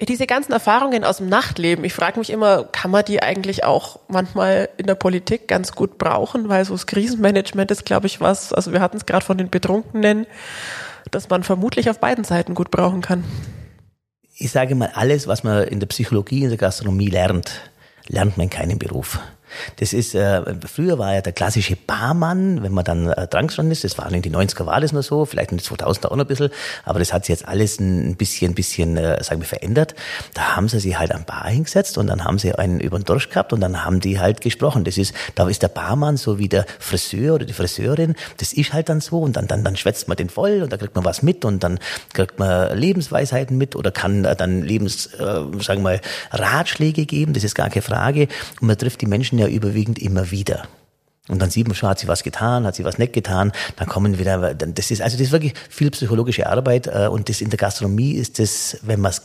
Diese 0.00 0.28
ganzen 0.28 0.52
Erfahrungen 0.52 1.02
aus 1.02 1.16
dem 1.16 1.28
Nachtleben, 1.28 1.84
ich 1.84 1.92
frage 1.92 2.20
mich 2.20 2.30
immer, 2.30 2.64
kann 2.64 2.92
man 2.92 3.04
die 3.04 3.20
eigentlich 3.20 3.64
auch 3.64 3.98
manchmal 4.06 4.68
in 4.76 4.86
der 4.86 4.94
Politik 4.94 5.48
ganz 5.48 5.72
gut 5.72 5.98
brauchen? 5.98 6.48
Weil 6.48 6.64
so 6.64 6.74
das 6.74 6.86
Krisenmanagement 6.86 7.70
ist, 7.72 7.84
glaube 7.84 8.06
ich, 8.06 8.20
was, 8.20 8.52
also 8.52 8.72
wir 8.72 8.80
hatten 8.80 8.96
es 8.96 9.06
gerade 9.06 9.24
von 9.24 9.38
den 9.38 9.50
Betrunkenen, 9.50 10.26
dass 11.10 11.28
man 11.28 11.42
vermutlich 11.42 11.90
auf 11.90 11.98
beiden 11.98 12.22
Seiten 12.22 12.54
gut 12.54 12.70
brauchen 12.70 13.00
kann. 13.00 13.24
Ich 14.36 14.52
sage 14.52 14.76
mal, 14.76 14.92
alles, 14.94 15.26
was 15.26 15.42
man 15.42 15.64
in 15.64 15.80
der 15.80 15.88
Psychologie, 15.88 16.44
in 16.44 16.50
der 16.50 16.58
Gastronomie 16.58 17.08
lernt, 17.08 17.60
lernt 18.06 18.36
man 18.36 18.44
in 18.44 18.50
keinem 18.50 18.78
Beruf. 18.78 19.18
Das 19.76 19.92
ist, 19.92 20.14
äh, 20.14 20.42
früher 20.66 20.98
war 20.98 21.14
ja 21.14 21.20
der 21.20 21.32
klassische 21.32 21.76
Barmann, 21.76 22.62
wenn 22.62 22.72
man 22.72 22.84
dann 22.84 23.08
äh, 23.08 23.26
dran 23.26 23.46
gestanden 23.48 23.72
ist, 23.72 23.84
das 23.84 23.98
war 23.98 24.10
in 24.12 24.22
die 24.22 24.30
90er 24.30 24.66
war 24.66 24.80
das 24.80 24.92
nur 24.92 25.02
so, 25.02 25.24
vielleicht 25.24 25.52
in 25.52 25.58
den 25.58 25.64
2000er 25.64 26.06
auch 26.06 26.16
noch 26.16 26.24
ein 26.24 26.28
bisschen, 26.28 26.50
aber 26.84 26.98
das 26.98 27.12
hat 27.12 27.24
sich 27.24 27.34
jetzt 27.34 27.48
alles 27.48 27.80
ein 27.80 28.16
bisschen, 28.16 28.54
bisschen, 28.54 28.96
äh, 28.96 29.22
sagen 29.22 29.40
wir, 29.40 29.46
verändert. 29.46 29.94
Da 30.34 30.56
haben 30.56 30.68
sie 30.68 30.80
sich 30.80 30.98
halt 30.98 31.12
am 31.12 31.24
Bar 31.24 31.48
hingesetzt 31.48 31.98
und 31.98 32.08
dann 32.08 32.24
haben 32.24 32.38
sie 32.38 32.54
einen 32.54 32.80
über 32.80 32.98
den 32.98 33.04
Dorsch 33.04 33.28
gehabt 33.28 33.52
und 33.52 33.60
dann 33.60 33.84
haben 33.84 34.00
die 34.00 34.18
halt 34.18 34.40
gesprochen. 34.40 34.84
Das 34.84 34.98
ist, 34.98 35.14
da 35.34 35.48
ist 35.48 35.62
der 35.62 35.68
Barmann 35.68 36.16
so 36.16 36.38
wie 36.38 36.48
der 36.48 36.66
Friseur 36.78 37.36
oder 37.36 37.44
die 37.44 37.52
Friseurin, 37.52 38.14
das 38.38 38.52
ist 38.52 38.72
halt 38.72 38.88
dann 38.88 39.00
so 39.00 39.20
und 39.20 39.36
dann, 39.36 39.46
dann, 39.46 39.64
dann 39.64 39.76
schwätzt 39.76 40.08
man 40.08 40.16
den 40.16 40.28
voll 40.28 40.62
und 40.62 40.72
da 40.72 40.76
kriegt 40.76 40.94
man 40.94 41.04
was 41.04 41.22
mit 41.22 41.44
und 41.44 41.62
dann 41.62 41.78
kriegt 42.12 42.38
man 42.38 42.76
Lebensweisheiten 42.76 43.56
mit 43.56 43.76
oder 43.76 43.90
kann 43.90 44.22
dann 44.22 44.62
Lebens, 44.62 45.06
äh, 45.14 45.18
sagen 45.60 45.80
wir 45.80 45.82
mal, 45.82 46.00
Ratschläge 46.30 47.06
geben, 47.06 47.32
das 47.32 47.44
ist 47.44 47.54
gar 47.54 47.68
keine 47.68 47.82
Frage 47.82 48.28
und 48.60 48.66
man 48.66 48.78
trifft 48.78 49.00
die 49.00 49.06
Menschen 49.06 49.37
ja 49.38 49.46
überwiegend 49.46 49.98
immer 49.98 50.30
wieder. 50.30 50.68
Und 51.28 51.40
dann 51.40 51.50
sieht 51.50 51.66
man 51.68 51.76
schon, 51.76 51.88
hat 51.88 51.98
sie 51.98 52.08
was 52.08 52.22
getan, 52.22 52.64
hat 52.64 52.74
sie 52.74 52.84
was 52.84 52.98
nicht 52.98 53.12
getan, 53.12 53.52
dann 53.76 53.86
kommen 53.86 54.18
wieder, 54.18 54.54
das 54.54 54.90
ist, 54.90 55.02
also 55.02 55.16
das 55.16 55.26
ist 55.26 55.32
wirklich 55.32 55.54
viel 55.68 55.90
psychologische 55.90 56.46
Arbeit 56.46 56.86
äh, 56.86 57.06
und 57.08 57.28
das 57.28 57.42
in 57.42 57.50
der 57.50 57.58
Gastronomie 57.58 58.12
ist 58.12 58.38
das, 58.38 58.78
wenn 58.82 59.00
man 59.00 59.10
es 59.10 59.22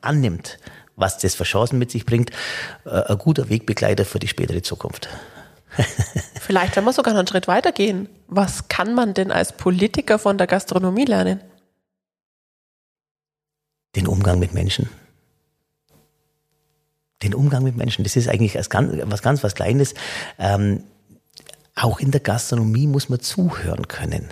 annimmt, 0.00 0.58
was 0.96 1.18
das 1.18 1.34
für 1.34 1.44
Chancen 1.44 1.78
mit 1.78 1.90
sich 1.90 2.06
bringt, 2.06 2.30
äh, 2.86 2.90
ein 2.90 3.18
guter 3.18 3.50
Wegbegleiter 3.50 4.06
für 4.06 4.18
die 4.18 4.28
spätere 4.28 4.62
Zukunft. 4.62 5.08
Vielleicht, 6.40 6.76
wenn 6.76 6.84
wir 6.84 6.92
sogar 6.92 7.12
noch 7.12 7.20
einen 7.20 7.28
Schritt 7.28 7.48
weitergehen, 7.48 8.08
was 8.28 8.68
kann 8.68 8.94
man 8.94 9.14
denn 9.14 9.30
als 9.30 9.52
Politiker 9.52 10.18
von 10.18 10.38
der 10.38 10.46
Gastronomie 10.46 11.04
lernen? 11.04 11.40
Den 13.94 14.06
Umgang 14.06 14.38
mit 14.38 14.54
Menschen 14.54 14.88
den 17.22 17.34
Umgang 17.34 17.62
mit 17.62 17.76
Menschen. 17.76 18.04
Das 18.04 18.16
ist 18.16 18.28
eigentlich 18.28 18.54
ganz, 18.68 18.92
was, 19.04 19.22
ganz, 19.22 19.42
was 19.42 19.54
Kleines. 19.54 19.94
Ähm, 20.38 20.84
auch 21.74 22.00
in 22.00 22.10
der 22.10 22.20
Gastronomie 22.20 22.86
muss 22.86 23.08
man 23.08 23.20
zuhören 23.20 23.88
können. 23.88 24.28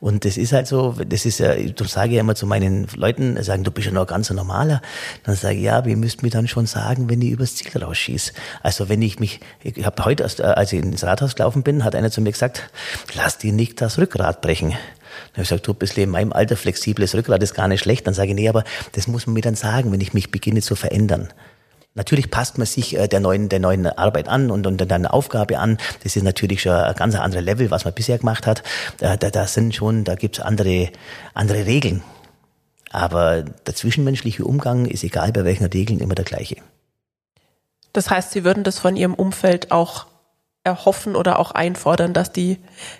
Und 0.00 0.24
das 0.24 0.36
ist 0.36 0.52
halt 0.52 0.66
so, 0.66 0.96
das 1.06 1.24
ist 1.24 1.38
ja, 1.38 1.54
ich 1.54 1.74
sage 1.86 2.14
ja 2.14 2.20
immer 2.20 2.34
zu 2.34 2.46
meinen 2.46 2.86
Leuten, 2.94 3.42
sagen, 3.42 3.64
du 3.64 3.70
bist 3.70 3.86
ja 3.86 3.92
noch 3.92 4.06
ganz 4.06 4.30
normaler. 4.30 4.82
Dann 5.24 5.34
sage 5.34 5.56
ich, 5.56 5.62
ja, 5.62 5.84
ihr 5.84 5.96
müsst 5.96 6.22
mir 6.22 6.30
dann 6.30 6.48
schon 6.48 6.66
sagen, 6.66 7.08
wenn 7.08 7.22
ich 7.22 7.30
übers 7.30 7.56
Ziel 7.56 7.82
rausschieße. 7.82 8.32
Also 8.62 8.88
wenn 8.88 9.02
ich 9.02 9.18
mich, 9.18 9.40
ich 9.62 9.84
habe 9.84 10.04
heute, 10.04 10.24
als 10.24 10.72
ich 10.72 10.82
ins 10.82 11.04
Rathaus 11.04 11.36
gelaufen 11.36 11.62
bin, 11.62 11.84
hat 11.84 11.94
einer 11.94 12.10
zu 12.10 12.20
mir 12.20 12.32
gesagt, 12.32 12.70
lass 13.14 13.38
dir 13.38 13.52
nicht 13.52 13.80
das 13.80 13.98
Rückgrat 13.98 14.40
brechen. 14.40 14.70
Dann 14.70 14.78
habe 15.32 15.42
ich 15.42 15.48
gesagt, 15.48 15.66
du, 15.66 15.74
bisschen 15.74 16.04
in 16.04 16.10
meinem 16.10 16.32
Alter 16.32 16.56
flexibles 16.56 17.14
Rückgrat 17.14 17.42
ist 17.42 17.54
gar 17.54 17.68
nicht 17.68 17.80
schlecht. 17.80 18.06
Dann 18.06 18.14
sage 18.14 18.30
ich, 18.30 18.34
nee, 18.34 18.48
aber 18.48 18.64
das 18.92 19.06
muss 19.06 19.26
man 19.26 19.34
mir 19.34 19.42
dann 19.42 19.54
sagen, 19.54 19.92
wenn 19.92 20.00
ich 20.00 20.14
mich 20.14 20.30
beginne 20.30 20.62
zu 20.62 20.74
verändern. 20.74 21.28
Natürlich 21.94 22.30
passt 22.30 22.56
man 22.56 22.66
sich 22.66 22.96
äh, 22.96 23.06
der 23.06 23.20
neuen, 23.20 23.48
der 23.48 23.60
neuen 23.60 23.86
Arbeit 23.86 24.28
an 24.28 24.50
und, 24.50 24.66
und 24.66 24.78
der 24.78 25.12
Aufgabe 25.12 25.58
an. 25.58 25.78
Das 26.02 26.16
ist 26.16 26.22
natürlich 26.22 26.62
schon 26.62 26.72
ein 26.72 26.94
ganz 26.94 27.14
anderes 27.14 27.44
Level, 27.44 27.70
was 27.70 27.84
man 27.84 27.92
bisher 27.92 28.18
gemacht 28.18 28.46
hat. 28.46 28.62
Da, 28.98 29.16
da, 29.16 29.30
da 29.30 29.46
sind 29.46 29.74
schon, 29.74 30.04
da 30.04 30.14
gibt's 30.14 30.40
andere, 30.40 30.88
andere 31.34 31.66
Regeln. 31.66 32.02
Aber 32.90 33.42
der 33.42 33.74
zwischenmenschliche 33.74 34.44
Umgang 34.44 34.86
ist 34.86 35.04
egal 35.04 35.32
bei 35.32 35.44
welchen 35.44 35.64
Regeln 35.64 36.00
immer 36.00 36.14
der 36.14 36.24
gleiche. 36.24 36.56
Das 37.92 38.08
heißt, 38.08 38.32
Sie 38.32 38.44
würden 38.44 38.64
das 38.64 38.78
von 38.78 38.96
Ihrem 38.96 39.14
Umfeld 39.14 39.70
auch 39.70 40.06
erhoffen 40.64 41.16
oder 41.16 41.38
auch 41.38 41.50
einfordern, 41.50 42.14
dass 42.14 42.32
die 42.32 42.58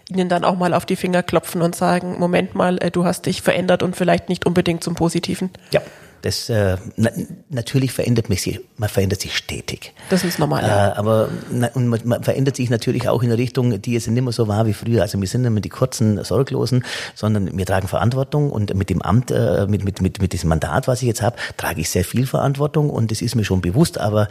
Ihnen 0.08 0.28
dann 0.28 0.44
auch 0.44 0.56
mal 0.56 0.74
auf 0.74 0.84
die 0.84 0.96
Finger 0.96 1.22
klopfen 1.22 1.62
und 1.62 1.76
sagen, 1.76 2.18
Moment 2.18 2.54
mal, 2.54 2.78
äh, 2.82 2.90
du 2.90 3.04
hast 3.04 3.26
dich 3.26 3.40
verändert 3.40 3.82
und 3.82 3.96
vielleicht 3.96 4.28
nicht 4.28 4.46
unbedingt 4.46 4.82
zum 4.82 4.94
Positiven. 4.94 5.50
Ja, 5.70 5.80
das 6.22 6.48
äh, 6.48 6.76
na, 6.96 7.10
natürlich 7.50 7.92
verändert 7.92 8.28
mich 8.28 8.42
sich, 8.42 8.60
man 8.76 8.88
verändert 8.88 9.20
sich 9.20 9.36
stetig. 9.36 9.92
Das 10.08 10.24
ist 10.24 10.38
normal. 10.38 10.64
Äh, 10.64 10.98
aber 10.98 11.28
na, 11.50 11.68
und 11.74 11.88
man, 11.88 12.00
man 12.04 12.22
verändert 12.22 12.56
sich 12.56 12.70
natürlich 12.70 13.08
auch 13.08 13.22
in 13.22 13.30
eine 13.30 13.38
Richtung, 13.38 13.82
die 13.82 13.92
jetzt 13.92 14.08
nicht 14.08 14.22
mehr 14.22 14.32
so 14.32 14.48
war 14.48 14.66
wie 14.66 14.72
früher. 14.72 15.02
Also 15.02 15.20
wir 15.20 15.28
sind 15.28 15.42
nicht 15.42 15.50
mehr 15.50 15.60
die 15.60 15.68
kurzen 15.68 16.22
Sorglosen, 16.24 16.84
sondern 17.14 17.56
wir 17.56 17.66
tragen 17.66 17.88
Verantwortung 17.88 18.50
und 18.50 18.74
mit 18.74 18.88
dem 18.88 19.02
Amt, 19.02 19.30
äh, 19.30 19.66
mit, 19.68 19.84
mit, 19.84 20.00
mit, 20.00 20.20
mit 20.20 20.32
diesem 20.32 20.48
Mandat, 20.48 20.88
was 20.88 21.02
ich 21.02 21.08
jetzt 21.08 21.22
habe, 21.22 21.36
trage 21.56 21.80
ich 21.80 21.90
sehr 21.90 22.04
viel 22.04 22.26
Verantwortung 22.26 22.88
und 22.88 23.10
das 23.10 23.20
ist 23.20 23.34
mir 23.34 23.44
schon 23.44 23.60
bewusst, 23.60 23.98
aber 23.98 24.28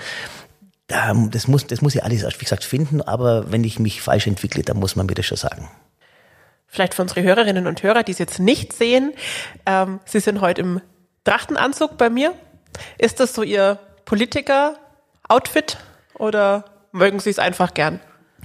da, 0.87 1.13
das 1.29 1.47
muss, 1.47 1.67
das 1.67 1.81
muss 1.81 1.95
ich 1.95 2.03
alles, 2.03 2.23
wie 2.23 2.43
gesagt, 2.43 2.63
finden, 2.63 3.01
aber 3.01 3.51
wenn 3.51 3.63
ich 3.63 3.79
mich 3.79 4.01
falsch 4.01 4.27
entwickle, 4.27 4.63
dann 4.63 4.77
muss 4.77 4.95
man 4.95 5.05
mir 5.05 5.13
das 5.13 5.25
schon 5.25 5.37
sagen 5.37 5.69
vielleicht 6.71 6.93
für 6.93 7.01
unsere 7.01 7.21
Hörerinnen 7.21 7.67
und 7.67 7.83
Hörer, 7.83 8.03
die 8.03 8.13
es 8.13 8.17
jetzt 8.17 8.39
nicht 8.39 8.73
sehen, 8.73 9.13
ähm, 9.65 9.99
Sie 10.05 10.21
sind 10.21 10.39
heute 10.39 10.61
im 10.61 10.81
Trachtenanzug 11.23 11.97
bei 11.97 12.09
mir. 12.09 12.33
Ist 12.97 13.19
das 13.19 13.33
so 13.33 13.43
Ihr 13.43 13.79
Politiker-Outfit 14.05 15.77
oder 16.15 16.65
mögen 16.91 17.19
Sie 17.19 17.29
es 17.29 17.39
einfach 17.39 17.73
gern? 17.73 17.99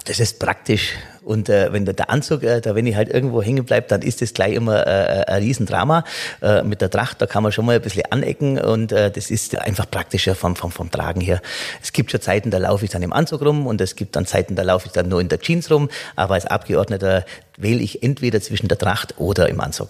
Das 0.05 0.21
ist 0.21 0.39
praktisch. 0.39 0.93
Und 1.23 1.49
äh, 1.49 1.73
wenn 1.73 1.87
der, 1.87 1.95
der 1.95 2.11
Anzug, 2.11 2.43
äh, 2.43 2.61
da 2.61 2.75
wenn 2.75 2.87
ich 2.87 2.95
halt 2.95 3.09
irgendwo 3.09 3.43
hängen 3.43 3.65
bleibe, 3.65 3.89
dann 3.89 4.03
ist 4.03 4.21
das 4.23 4.35
gleich 4.35 4.53
immer 4.53 4.87
äh, 4.87 5.25
ein 5.27 5.43
Riesendrama. 5.43 6.05
Äh, 6.43 6.63
mit 6.63 6.81
der 6.81 6.91
Tracht, 6.91 7.21
da 7.21 7.27
kann 7.27 7.43
man 7.43 7.51
schon 7.51 7.65
mal 7.65 7.77
ein 7.77 7.83
bisschen 7.83 8.05
anecken 8.11 8.59
und 8.59 8.93
äh, 8.93 9.11
das 9.11 9.31
ist 9.31 9.59
einfach 9.59 9.91
praktischer 9.91 10.35
vom, 10.35 10.55
vom, 10.55 10.71
vom 10.71 10.91
Tragen 10.91 11.21
her. 11.21 11.41
Es 11.83 11.93
gibt 11.93 12.11
schon 12.11 12.21
Zeiten, 12.21 12.51
da 12.51 12.59
laufe 12.59 12.85
ich 12.85 12.91
dann 12.91 13.03
im 13.03 13.13
Anzug 13.13 13.43
rum 13.43 13.67
und 13.67 13.81
es 13.81 13.97
gibt 13.97 14.15
dann 14.15 14.27
Zeiten, 14.27 14.55
da 14.55 14.63
laufe 14.63 14.87
ich 14.87 14.93
dann 14.93 15.09
nur 15.09 15.21
in 15.21 15.29
der 15.29 15.41
Jeans 15.41 15.71
rum. 15.71 15.89
Aber 16.15 16.35
als 16.35 16.47
Abgeordneter 16.47 17.25
wähle 17.57 17.81
ich 17.81 18.03
entweder 18.03 18.41
zwischen 18.41 18.69
der 18.69 18.79
Tracht 18.79 19.15
oder 19.17 19.49
im 19.49 19.61
Anzug. 19.61 19.89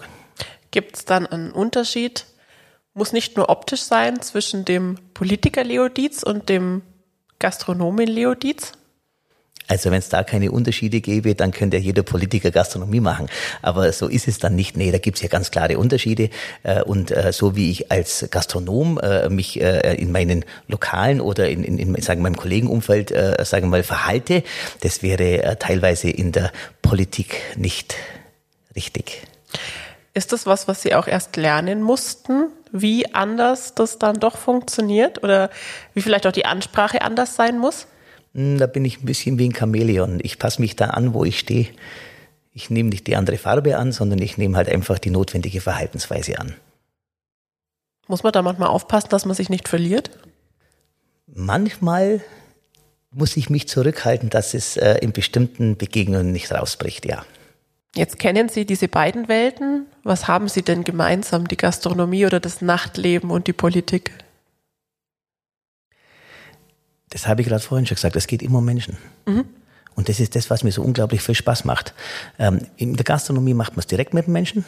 Gibt 0.71 0.97
es 0.97 1.05
dann 1.05 1.27
einen 1.27 1.51
Unterschied 1.51 2.25
muss 2.97 3.13
nicht 3.13 3.37
nur 3.37 3.49
optisch 3.49 3.83
sein 3.83 4.23
zwischen 4.23 4.65
dem 4.65 4.97
Politiker 5.15 5.63
Leo 5.63 5.89
Dietz 5.89 6.23
und 6.23 6.49
dem 6.49 6.83
Gastronomen 7.39 8.07
Leo 8.07 8.35
Dietz? 8.35 8.73
Also 9.69 9.91
wenn 9.91 9.99
es 9.99 10.09
da 10.09 10.23
keine 10.23 10.53
Unterschiede 10.53 11.01
gäbe, 11.01 11.35
dann 11.35 11.51
könnte 11.51 11.77
ja 11.77 11.83
jeder 11.83 12.05
Politiker 12.05 12.51
Gastronomie 12.51 13.01
machen. 13.01 13.29
Aber 13.63 13.93
so 13.93 14.07
ist 14.07 14.29
es 14.29 14.39
dann 14.39 14.55
nicht. 14.55 14.77
Nee, 14.77 14.93
da 14.93 14.99
gibt 14.99 15.17
es 15.17 15.23
ja 15.23 15.29
ganz 15.29 15.51
klare 15.51 15.77
Unterschiede. 15.77 16.31
Äh, 16.63 16.83
und 16.83 17.11
äh, 17.11 17.33
so 17.33 17.57
wie 17.57 17.71
ich 17.71 17.91
als 17.91 18.27
Gastronom 18.31 18.99
äh, 18.99 19.29
mich 19.29 19.61
in 19.61 20.13
meinen 20.13 20.45
Lokalen 20.69 21.21
oder 21.21 21.49
in, 21.49 21.65
in, 21.65 21.79
in 21.79 22.01
sagen, 22.01 22.23
meinem 22.23 22.37
Kollegenumfeld 22.37 23.11
sagen 23.43 23.67
wir 23.67 23.71
mal 23.71 23.83
verhalte, 23.83 24.43
das 24.81 25.03
wäre 25.03 25.57
teilweise 25.59 26.11
in 26.11 26.33
der 26.33 26.53
Politik 26.83 27.41
nicht 27.57 27.95
richtig. 28.75 29.23
Ist 30.15 30.33
das 30.33 30.47
was, 30.47 30.69
was 30.69 30.83
Sie 30.83 30.95
auch 30.95 31.07
erst 31.07 31.37
lernen 31.37 31.83
mussten, 31.83 32.47
wie 32.73 33.13
anders 33.15 33.75
das 33.75 33.99
dann 33.99 34.21
doch 34.21 34.37
funktioniert 34.37 35.23
oder 35.23 35.51
wie 35.95 36.03
vielleicht 36.03 36.27
auch 36.27 36.33
die 36.33 36.47
Ansprache 36.47 37.03
anders 37.03 37.37
sein 37.37 37.59
muss? 37.59 37.87
Hm, 38.35 38.59
da 38.59 38.67
bin 38.67 38.85
ich 38.85 39.01
ein 39.03 39.07
bisschen 39.07 39.39
wie 39.39 39.49
ein 39.49 39.55
Chamäleon. 39.55 40.21
Ich 40.23 40.39
passe 40.39 40.61
mich 40.61 40.77
da 40.77 40.87
an, 40.87 41.15
wo 41.15 41.25
ich 41.25 41.39
stehe. 41.39 41.69
Ich 42.53 42.71
nehme 42.71 42.89
nicht 42.89 43.07
die 43.07 43.17
andere 43.17 43.39
Farbe 43.39 43.77
an, 43.77 43.93
sondern 43.93 44.21
ich 44.21 44.39
nehme 44.39 44.57
halt 44.57 44.69
einfach 44.69 44.99
die 44.99 45.11
notwendige 45.11 45.61
Verhaltensweise 45.61 46.39
an. 46.39 46.55
Muss 48.09 48.23
man 48.23 48.33
da 48.33 48.43
manchmal 48.43 48.69
aufpassen, 48.69 49.09
dass 49.11 49.25
man 49.25 49.35
sich 49.35 49.51
nicht 49.51 49.69
verliert? 49.69 50.11
Manchmal 51.27 52.23
muss 53.11 53.37
ich 53.37 53.51
mich 53.51 53.69
zurückhalten, 53.69 54.31
dass 54.31 54.55
es 54.55 54.77
äh, 54.77 54.99
in 54.99 55.13
bestimmten 55.13 55.77
Begegnungen 55.77 56.33
nicht 56.33 56.53
rausbricht, 56.53 57.07
ja. 57.07 57.25
Jetzt 57.97 58.19
kennen 58.19 58.51
Sie 58.51 58.67
diese 58.67 58.89
beiden 58.89 59.27
Welten. 59.27 59.87
Was 60.03 60.29
haben 60.29 60.49
Sie 60.49 60.63
denn 60.63 60.85
gemeinsam, 60.85 61.49
die 61.49 61.57
Gastronomie 61.57 62.27
oder 62.27 62.41
das 62.41 62.61
Nachtleben 62.61 63.31
und 63.31 63.47
die 63.47 63.55
Politik? 63.55 64.13
Das 67.09 67.27
habe 67.27 67.41
ich 67.41 67.49
gerade 67.49 67.63
vorhin 67.63 67.87
schon 67.87 67.95
gesagt, 67.95 68.15
es 68.17 68.27
geht 68.27 68.43
immer 68.43 68.59
um 68.59 68.65
Menschen. 68.67 68.99
Mhm. 69.25 69.47
Und 69.95 70.11
das 70.11 70.21
ist 70.21 70.37
das, 70.37 70.51
was 70.51 70.63
mir 70.63 70.73
so 70.73 70.83
unglaublich 70.83 71.23
viel 71.23 71.35
Spaß 71.35 71.65
macht. 71.65 71.95
Ähm, 72.39 72.67
in 72.77 72.95
der 72.97 73.05
Gastronomie 73.05 73.55
macht 73.55 73.73
man 73.73 73.81
es 73.81 73.87
direkt 73.87 74.13
mit 74.13 74.27
dem 74.27 74.33
Menschen 74.35 74.67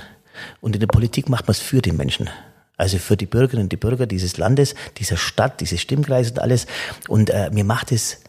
und 0.62 0.74
in 0.74 0.81
der 0.81 0.87
Politik 0.87 1.29
macht 1.29 1.47
man 1.47 1.53
es 1.53 1.61
für 1.61 1.83
den 1.83 1.99
Menschen. 1.99 2.31
Also 2.79 2.97
für 2.97 3.18
die 3.18 3.26
Bürgerinnen 3.26 3.64
und 3.64 3.72
die 3.72 3.76
Bürger 3.76 4.07
dieses 4.07 4.39
Landes, 4.39 4.74
dieser 4.97 5.18
Stadt, 5.18 5.61
dieses 5.61 5.83
Stimmkreis 5.83 6.31
und 6.31 6.39
alles. 6.39 6.66
Und 7.09 7.29
äh, 7.29 7.51
mir 7.51 7.64
macht 7.64 7.93
es 7.93 8.20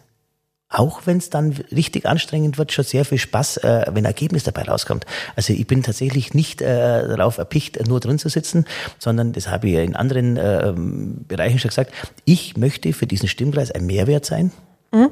auch 0.70 1.02
wenn 1.06 1.18
es 1.18 1.30
dann 1.30 1.56
richtig 1.72 2.06
anstrengend 2.06 2.58
wird, 2.58 2.72
schon 2.72 2.86
sehr 2.86 3.04
viel 3.04 3.18
Spaß, 3.18 3.58
äh, 3.58 3.86
wenn 3.92 4.06
Ergebnis 4.06 4.44
dabei 4.44 4.64
rauskommt. 4.64 5.06
Also 5.36 5.54
ich 5.54 5.66
bin 5.66 5.84
tatsächlich 5.84 6.34
nicht 6.34 6.62
äh, 6.62 7.08
darauf 7.08 7.40
erpicht, 7.40 7.88
nur 7.88 8.00
drin 8.00 8.20
zu 8.20 8.30
sitzen, 8.30 8.66
sondern 9.00 9.34
das 9.34 9.50
habe 9.50 9.68
ich 9.68 9.74
ja 9.74 9.82
in 9.82 9.96
anderen 9.96 10.38
äh, 10.38 10.74
Bereichen 11.28 11.60
schon 11.60 11.70
gesagt. 11.70 11.92
Ich 12.26 12.56
möchte 12.56 12.94
für 12.94 13.08
diesen 13.08 13.28
Stimmkreis 13.28 13.72
ein 13.72 13.86
Mehrwert 13.86 14.26
sein. 14.26 14.52
Mhm 14.92 15.10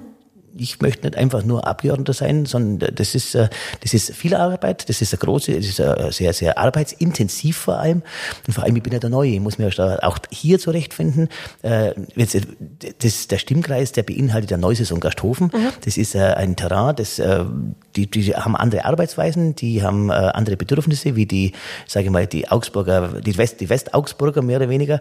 ich 0.60 0.82
möchte 0.82 1.06
nicht 1.06 1.18
einfach 1.18 1.44
nur 1.44 1.68
Abgeordneter 1.68 2.14
sein, 2.14 2.46
sondern 2.46 2.94
das 2.96 3.16
ist, 3.16 3.36
äh, 3.36 3.50
das 3.82 3.94
ist 3.94 4.14
viel 4.16 4.36
Arbeit, 4.36 4.90
das 4.90 5.02
ist 5.02 5.14
eine 5.14 5.20
große, 5.20 5.54
das 5.54 5.66
ist 5.66 5.82
sehr, 6.16 6.34
sehr 6.34 6.58
arbeitsintensiv 6.58 7.58
vor 7.58 7.78
allem. 7.78 8.04
Und 8.46 8.54
vor 8.54 8.64
allem, 8.64 8.76
ich 8.76 8.84
bin 8.84 8.94
ja 8.94 9.00
der 9.00 9.10
Neue, 9.10 9.32
ich 9.32 9.40
muss 9.40 9.58
mich 9.58 9.80
auch 9.80 10.20
hier 10.32 10.60
zurechtfinden. 10.60 11.30
Äh, 11.62 11.94
das, 13.00 13.28
der 13.28 13.38
Stimmkreis, 13.38 13.92
der 13.92 14.04
beinhaltet 14.04 14.52
ja 14.52 14.58
Neuses 14.58 14.92
und 14.92 15.00
Gasthofen. 15.00 15.52
Mhm. 15.54 15.70
Das 15.84 15.98
ist 15.98 16.16
äh, 16.16 16.20
ein 16.20 16.56
Terrain, 16.56 16.96
das, 16.96 17.22
die, 17.96 18.08
die 18.10 18.36
haben 18.36 18.56
andere 18.56 18.86
Arbeitsweisen, 18.86 19.56
die 19.56 19.84
haben 19.84 20.12
andere 20.12 20.58
Bedürfnisse, 20.58 21.16
wie 21.16 21.26
die, 21.26 21.54
sage 21.88 22.06
ich 22.06 22.12
mal, 22.12 22.28
die 22.28 22.50
Augsburger, 22.50 23.22
die 23.22 23.38
West, 23.38 23.60
die 23.62 23.70
Westaugsburger 23.70 24.42
mehr 24.42 24.58
oder 24.58 24.70
weniger. 24.70 25.00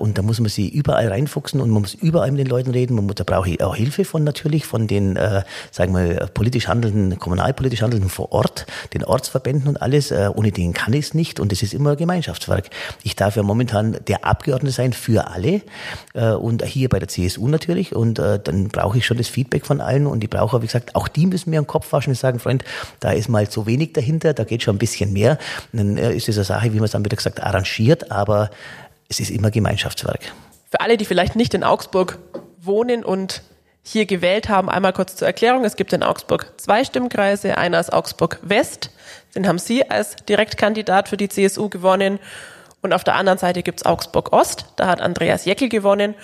Und 0.00 0.18
da 0.18 0.22
muss 0.22 0.38
man 0.40 0.48
sie 0.48 0.68
überall 0.68 1.08
reinfuchsen 1.08 1.60
und 1.60 1.70
man 1.70 1.82
muss 1.82 1.94
überall 1.94 2.30
mit 2.30 2.40
den 2.40 2.46
Leuten 2.46 2.70
reden. 2.70 2.94
Man 2.94 3.08
da 3.14 3.24
brauche 3.24 3.50
ich 3.50 3.62
auch 3.62 3.74
Hilfe 3.74 4.04
von 4.04 4.24
natürlich 4.24 4.61
natürlich 4.62 4.66
von 4.66 4.86
den, 4.86 5.16
äh, 5.16 5.42
sagen 5.70 5.94
wir, 5.94 6.26
politisch 6.32 6.68
handelnden, 6.68 7.18
kommunalpolitisch 7.18 7.82
handelnden 7.82 8.08
vor 8.08 8.32
Ort, 8.32 8.66
den 8.94 9.04
Ortsverbänden 9.04 9.68
und 9.68 9.82
alles. 9.82 10.10
Äh, 10.10 10.30
ohne 10.34 10.52
den 10.52 10.72
kann 10.72 10.92
ich 10.92 11.06
es 11.06 11.14
nicht 11.14 11.40
und 11.40 11.52
es 11.52 11.62
ist 11.62 11.74
immer 11.74 11.90
ein 11.90 11.96
Gemeinschaftswerk. 11.96 12.70
Ich 13.02 13.16
darf 13.16 13.36
ja 13.36 13.42
momentan 13.42 13.98
der 14.06 14.24
Abgeordnete 14.24 14.72
sein 14.72 14.92
für 14.92 15.28
alle 15.28 15.62
äh, 16.14 16.30
und 16.30 16.64
hier 16.64 16.88
bei 16.88 16.98
der 16.98 17.08
CSU 17.08 17.48
natürlich 17.48 17.94
und 17.94 18.18
äh, 18.18 18.38
dann 18.42 18.68
brauche 18.68 18.98
ich 18.98 19.06
schon 19.06 19.18
das 19.18 19.28
Feedback 19.28 19.66
von 19.66 19.80
allen 19.80 20.06
und 20.06 20.22
ich 20.24 20.30
brauche, 20.30 20.62
wie 20.62 20.66
gesagt, 20.66 20.94
auch 20.94 21.08
die 21.08 21.26
müssen 21.26 21.50
mir 21.50 21.58
am 21.58 21.66
Kopf 21.66 21.92
waschen 21.92 22.10
und 22.10 22.16
sagen, 22.16 22.38
Freund, 22.38 22.64
da 23.00 23.12
ist 23.12 23.28
mal 23.28 23.48
zu 23.48 23.66
wenig 23.66 23.92
dahinter, 23.92 24.34
da 24.34 24.44
geht 24.44 24.62
schon 24.62 24.76
ein 24.76 24.78
bisschen 24.78 25.12
mehr. 25.12 25.38
Und 25.72 25.78
dann 25.78 25.96
äh, 25.98 26.14
ist 26.14 26.28
es 26.28 26.36
eine 26.36 26.44
Sache, 26.44 26.72
wie 26.72 26.76
man 26.76 26.84
es 26.84 26.92
dann 26.92 27.04
wieder 27.04 27.16
gesagt, 27.16 27.42
arrangiert, 27.42 28.10
aber 28.10 28.50
es 29.08 29.20
ist 29.20 29.30
immer 29.30 29.50
Gemeinschaftswerk. 29.50 30.32
Für 30.70 30.80
alle, 30.80 30.96
die 30.96 31.04
vielleicht 31.04 31.36
nicht 31.36 31.54
in 31.54 31.64
Augsburg 31.64 32.18
wohnen 32.64 33.04
und 33.04 33.42
hier 33.82 34.06
gewählt 34.06 34.48
haben. 34.48 34.70
Einmal 34.70 34.92
kurz 34.92 35.16
zur 35.16 35.26
Erklärung. 35.26 35.64
Es 35.64 35.76
gibt 35.76 35.92
in 35.92 36.02
Augsburg 36.02 36.52
zwei 36.56 36.84
Stimmkreise. 36.84 37.58
Einer 37.58 37.80
ist 37.80 37.92
Augsburg 37.92 38.38
West. 38.42 38.90
Den 39.34 39.48
haben 39.48 39.58
Sie 39.58 39.90
als 39.90 40.16
Direktkandidat 40.28 41.08
für 41.08 41.16
die 41.16 41.28
CSU 41.28 41.68
gewonnen. 41.68 42.18
Und 42.80 42.92
auf 42.92 43.04
der 43.04 43.14
anderen 43.14 43.38
Seite 43.38 43.62
gibt's 43.62 43.84
Augsburg 43.84 44.32
Ost. 44.32 44.66
Da 44.76 44.86
hat 44.86 45.00
Andreas 45.00 45.44
Jeckel 45.44 45.68
gewonnen. 45.68 46.14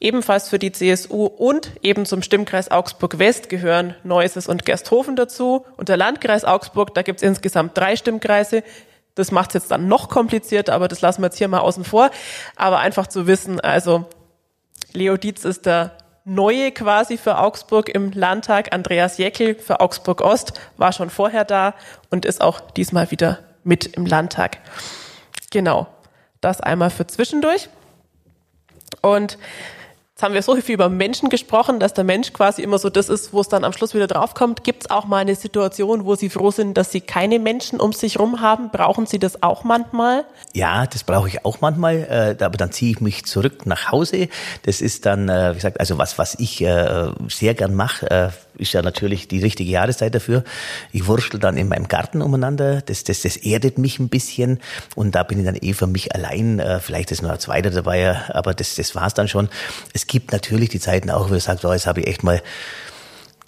Ebenfalls 0.00 0.48
für 0.48 0.58
die 0.58 0.72
CSU 0.72 1.26
und 1.26 1.70
eben 1.82 2.04
zum 2.04 2.22
Stimmkreis 2.22 2.70
Augsburg 2.70 3.18
West 3.18 3.48
gehören 3.48 3.94
Neuses 4.02 4.48
und 4.48 4.64
Gersthofen 4.64 5.16
dazu. 5.16 5.64
Und 5.76 5.88
der 5.88 5.96
Landkreis 5.96 6.44
Augsburg, 6.44 6.94
da 6.94 7.02
gibt's 7.02 7.22
insgesamt 7.22 7.76
drei 7.78 7.96
Stimmkreise. 7.96 8.62
Das 9.14 9.30
macht's 9.30 9.54
jetzt 9.54 9.70
dann 9.70 9.88
noch 9.88 10.08
komplizierter, 10.08 10.74
aber 10.74 10.88
das 10.88 11.00
lassen 11.00 11.22
wir 11.22 11.26
jetzt 11.26 11.38
hier 11.38 11.48
mal 11.48 11.60
außen 11.60 11.84
vor. 11.84 12.10
Aber 12.56 12.80
einfach 12.80 13.06
zu 13.06 13.26
wissen, 13.26 13.60
also 13.60 14.04
Leo 14.92 15.16
Dietz 15.16 15.44
ist 15.44 15.66
der 15.66 15.96
Neue 16.26 16.72
quasi 16.72 17.18
für 17.18 17.38
Augsburg 17.38 17.90
im 17.90 18.10
Landtag. 18.12 18.72
Andreas 18.72 19.18
Jeckel 19.18 19.54
für 19.56 19.80
Augsburg 19.80 20.22
Ost 20.22 20.58
war 20.78 20.92
schon 20.92 21.10
vorher 21.10 21.44
da 21.44 21.74
und 22.10 22.24
ist 22.24 22.40
auch 22.40 22.60
diesmal 22.60 23.10
wieder 23.10 23.40
mit 23.62 23.84
im 23.84 24.06
Landtag. 24.06 24.58
Genau. 25.50 25.86
Das 26.40 26.62
einmal 26.62 26.88
für 26.88 27.06
zwischendurch. 27.06 27.68
Und 29.02 29.36
Jetzt 30.14 30.22
haben 30.22 30.34
wir 30.34 30.42
so 30.42 30.54
viel 30.54 30.74
über 30.74 30.88
Menschen 30.88 31.28
gesprochen, 31.28 31.80
dass 31.80 31.92
der 31.92 32.04
Mensch 32.04 32.32
quasi 32.32 32.62
immer 32.62 32.78
so 32.78 32.88
das 32.88 33.08
ist, 33.08 33.32
wo 33.32 33.40
es 33.40 33.48
dann 33.48 33.64
am 33.64 33.72
Schluss 33.72 33.94
wieder 33.94 34.06
draufkommt. 34.06 34.62
Gibt 34.62 34.84
es 34.84 34.90
auch 34.90 35.06
mal 35.06 35.16
eine 35.16 35.34
Situation, 35.34 36.04
wo 36.04 36.14
Sie 36.14 36.30
froh 36.30 36.52
sind, 36.52 36.78
dass 36.78 36.92
Sie 36.92 37.00
keine 37.00 37.40
Menschen 37.40 37.80
um 37.80 37.92
sich 37.92 38.20
rum 38.20 38.40
haben? 38.40 38.70
Brauchen 38.70 39.06
Sie 39.06 39.18
das 39.18 39.42
auch 39.42 39.64
manchmal? 39.64 40.24
Ja, 40.52 40.86
das 40.86 41.02
brauche 41.02 41.26
ich 41.26 41.44
auch 41.44 41.60
manchmal, 41.60 42.36
äh, 42.38 42.44
aber 42.44 42.56
dann 42.56 42.70
ziehe 42.70 42.92
ich 42.92 43.00
mich 43.00 43.24
zurück 43.24 43.66
nach 43.66 43.90
Hause. 43.90 44.28
Das 44.62 44.80
ist 44.80 45.04
dann, 45.04 45.28
äh, 45.28 45.50
wie 45.50 45.56
gesagt, 45.56 45.80
also 45.80 45.98
was, 45.98 46.16
was 46.16 46.36
ich 46.38 46.60
äh, 46.60 47.10
sehr 47.28 47.54
gern 47.54 47.74
mache, 47.74 48.08
äh, 48.08 48.28
ist 48.56 48.72
ja 48.72 48.82
natürlich 48.82 49.26
die 49.26 49.40
richtige 49.40 49.70
Jahreszeit 49.70 50.14
dafür. 50.14 50.44
Ich 50.92 51.08
wurschtel 51.08 51.40
dann 51.40 51.56
in 51.56 51.68
meinem 51.68 51.88
Garten 51.88 52.22
umeinander. 52.22 52.82
Das, 52.82 53.02
das, 53.04 53.22
das 53.22 53.36
erdet 53.36 53.78
mich 53.78 53.98
ein 53.98 54.08
bisschen 54.08 54.60
und 54.94 55.16
da 55.16 55.24
bin 55.24 55.40
ich 55.40 55.44
dann 55.44 55.56
eh 55.56 55.72
für 55.72 55.88
mich 55.88 56.14
allein. 56.14 56.60
Äh, 56.60 56.78
vielleicht 56.80 57.10
ist 57.10 57.22
noch 57.22 57.30
ein 57.30 57.40
zweiter 57.40 57.70
dabei, 57.70 58.16
aber 58.28 58.54
das, 58.54 58.76
das 58.76 58.94
war's 58.94 59.14
dann 59.14 59.26
schon. 59.26 59.48
Es 59.92 60.03
es 60.04 60.08
gibt 60.08 60.32
natürlich 60.32 60.68
die 60.68 60.80
Zeiten 60.80 61.10
auch, 61.10 61.30
wo 61.30 61.34
ich 61.34 61.44
sage, 61.44 61.66
oh, 61.66 61.72
jetzt 61.72 61.86
habe 61.86 62.00
ich 62.00 62.06
echt 62.06 62.22
mal 62.22 62.42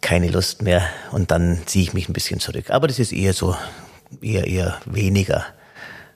keine 0.00 0.28
Lust 0.28 0.62
mehr 0.62 0.88
und 1.12 1.30
dann 1.30 1.60
ziehe 1.66 1.84
ich 1.84 1.92
mich 1.92 2.08
ein 2.08 2.14
bisschen 2.14 2.40
zurück. 2.40 2.70
Aber 2.70 2.88
das 2.88 2.98
ist 2.98 3.12
eher 3.12 3.34
so, 3.34 3.54
eher, 4.22 4.46
eher 4.46 4.80
weniger. 4.86 5.44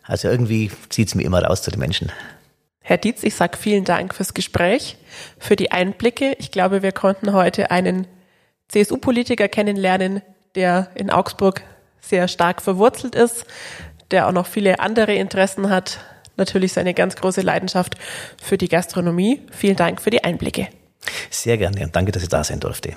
Also 0.03 0.29
irgendwie 0.29 0.71
zieht 0.89 1.09
es 1.09 1.15
mir 1.15 1.25
immer 1.25 1.45
raus 1.45 1.61
zu 1.61 1.71
den 1.71 1.79
Menschen. 1.79 2.11
Herr 2.81 2.97
Dietz, 2.97 3.23
ich 3.23 3.35
sage 3.35 3.59
vielen 3.59 3.85
Dank 3.85 4.15
fürs 4.15 4.33
Gespräch, 4.33 4.97
für 5.39 5.57
die 5.57 5.73
Einblicke. 5.73 6.35
Ich 6.39 6.51
glaube, 6.51 6.83
wir 6.83 6.93
konnten 6.93 7.35
heute 7.35 7.71
einen 7.71 8.07
CSU-Politiker 8.69 9.49
kennenlernen, 9.49 10.23
der 10.55 10.89
in 10.95 11.11
Augsburg 11.11 11.61
sehr 12.01 12.29
stark 12.29 12.63
verwurzelt 12.63 13.15
ist, 13.15 13.45
der 14.11 14.27
auch 14.27 14.33
noch 14.33 14.47
viele 14.47 14.81
andere 14.81 15.15
Interessen 15.15 15.69
hat, 15.69 15.99
natürlich 16.41 16.73
seine 16.73 16.95
ganz 16.95 17.15
große 17.15 17.43
Leidenschaft 17.43 17.95
für 18.43 18.59
die 18.59 18.69
Gastronomie. 18.69 19.43
Vielen 19.53 19.77
Dank 19.77 20.03
für 20.03 20.11
die 20.11 20.25
Einblicke. 20.25 20.67
Sehr 21.31 21.57
gerne 21.57 21.85
und 21.85 21.95
danke, 21.95 22.11
dass 22.11 22.23
ich 22.23 22.29
da 22.29 22.43
sein 22.43 22.59
durfte. 22.59 22.95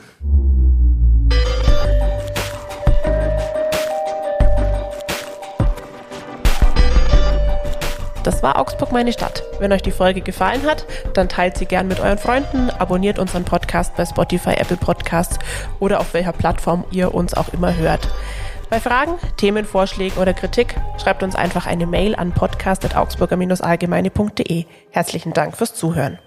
Das 8.24 8.42
war 8.42 8.58
Augsburg 8.58 8.94
meine 8.94 9.12
Stadt. 9.12 9.44
Wenn 9.60 9.74
euch 9.74 9.82
die 9.82 9.92
Folge 9.92 10.22
gefallen 10.22 10.64
hat, 10.64 10.86
dann 11.14 11.28
teilt 11.28 11.58
sie 11.58 11.66
gern 11.66 11.90
mit 11.90 12.00
euren 12.00 12.18
Freunden, 12.18 12.70
abonniert 12.70 13.20
unseren 13.20 13.44
Podcast 13.44 13.98
bei 13.98 14.06
Spotify, 14.06 14.52
Apple 14.52 14.78
Podcasts 14.78 15.38
oder 15.82 16.00
auf 16.00 16.14
welcher 16.14 16.32
Plattform 16.32 16.86
ihr 16.90 17.14
uns 17.14 17.34
auch 17.34 17.50
immer 17.50 17.76
hört. 17.76 18.08
Bei 18.74 18.80
Fragen, 18.80 19.20
Themenvorschlägen 19.38 20.18
oder 20.18 20.34
Kritik 20.34 20.76
schreibt 20.98 21.22
uns 21.22 21.36
einfach 21.36 21.68
eine 21.68 21.86
Mail 21.86 22.16
an 22.16 22.32
podcast.augsburger-allgemeine.de. 22.32 24.66
Herzlichen 24.90 25.34
Dank 25.34 25.56
fürs 25.56 25.76
Zuhören. 25.76 26.18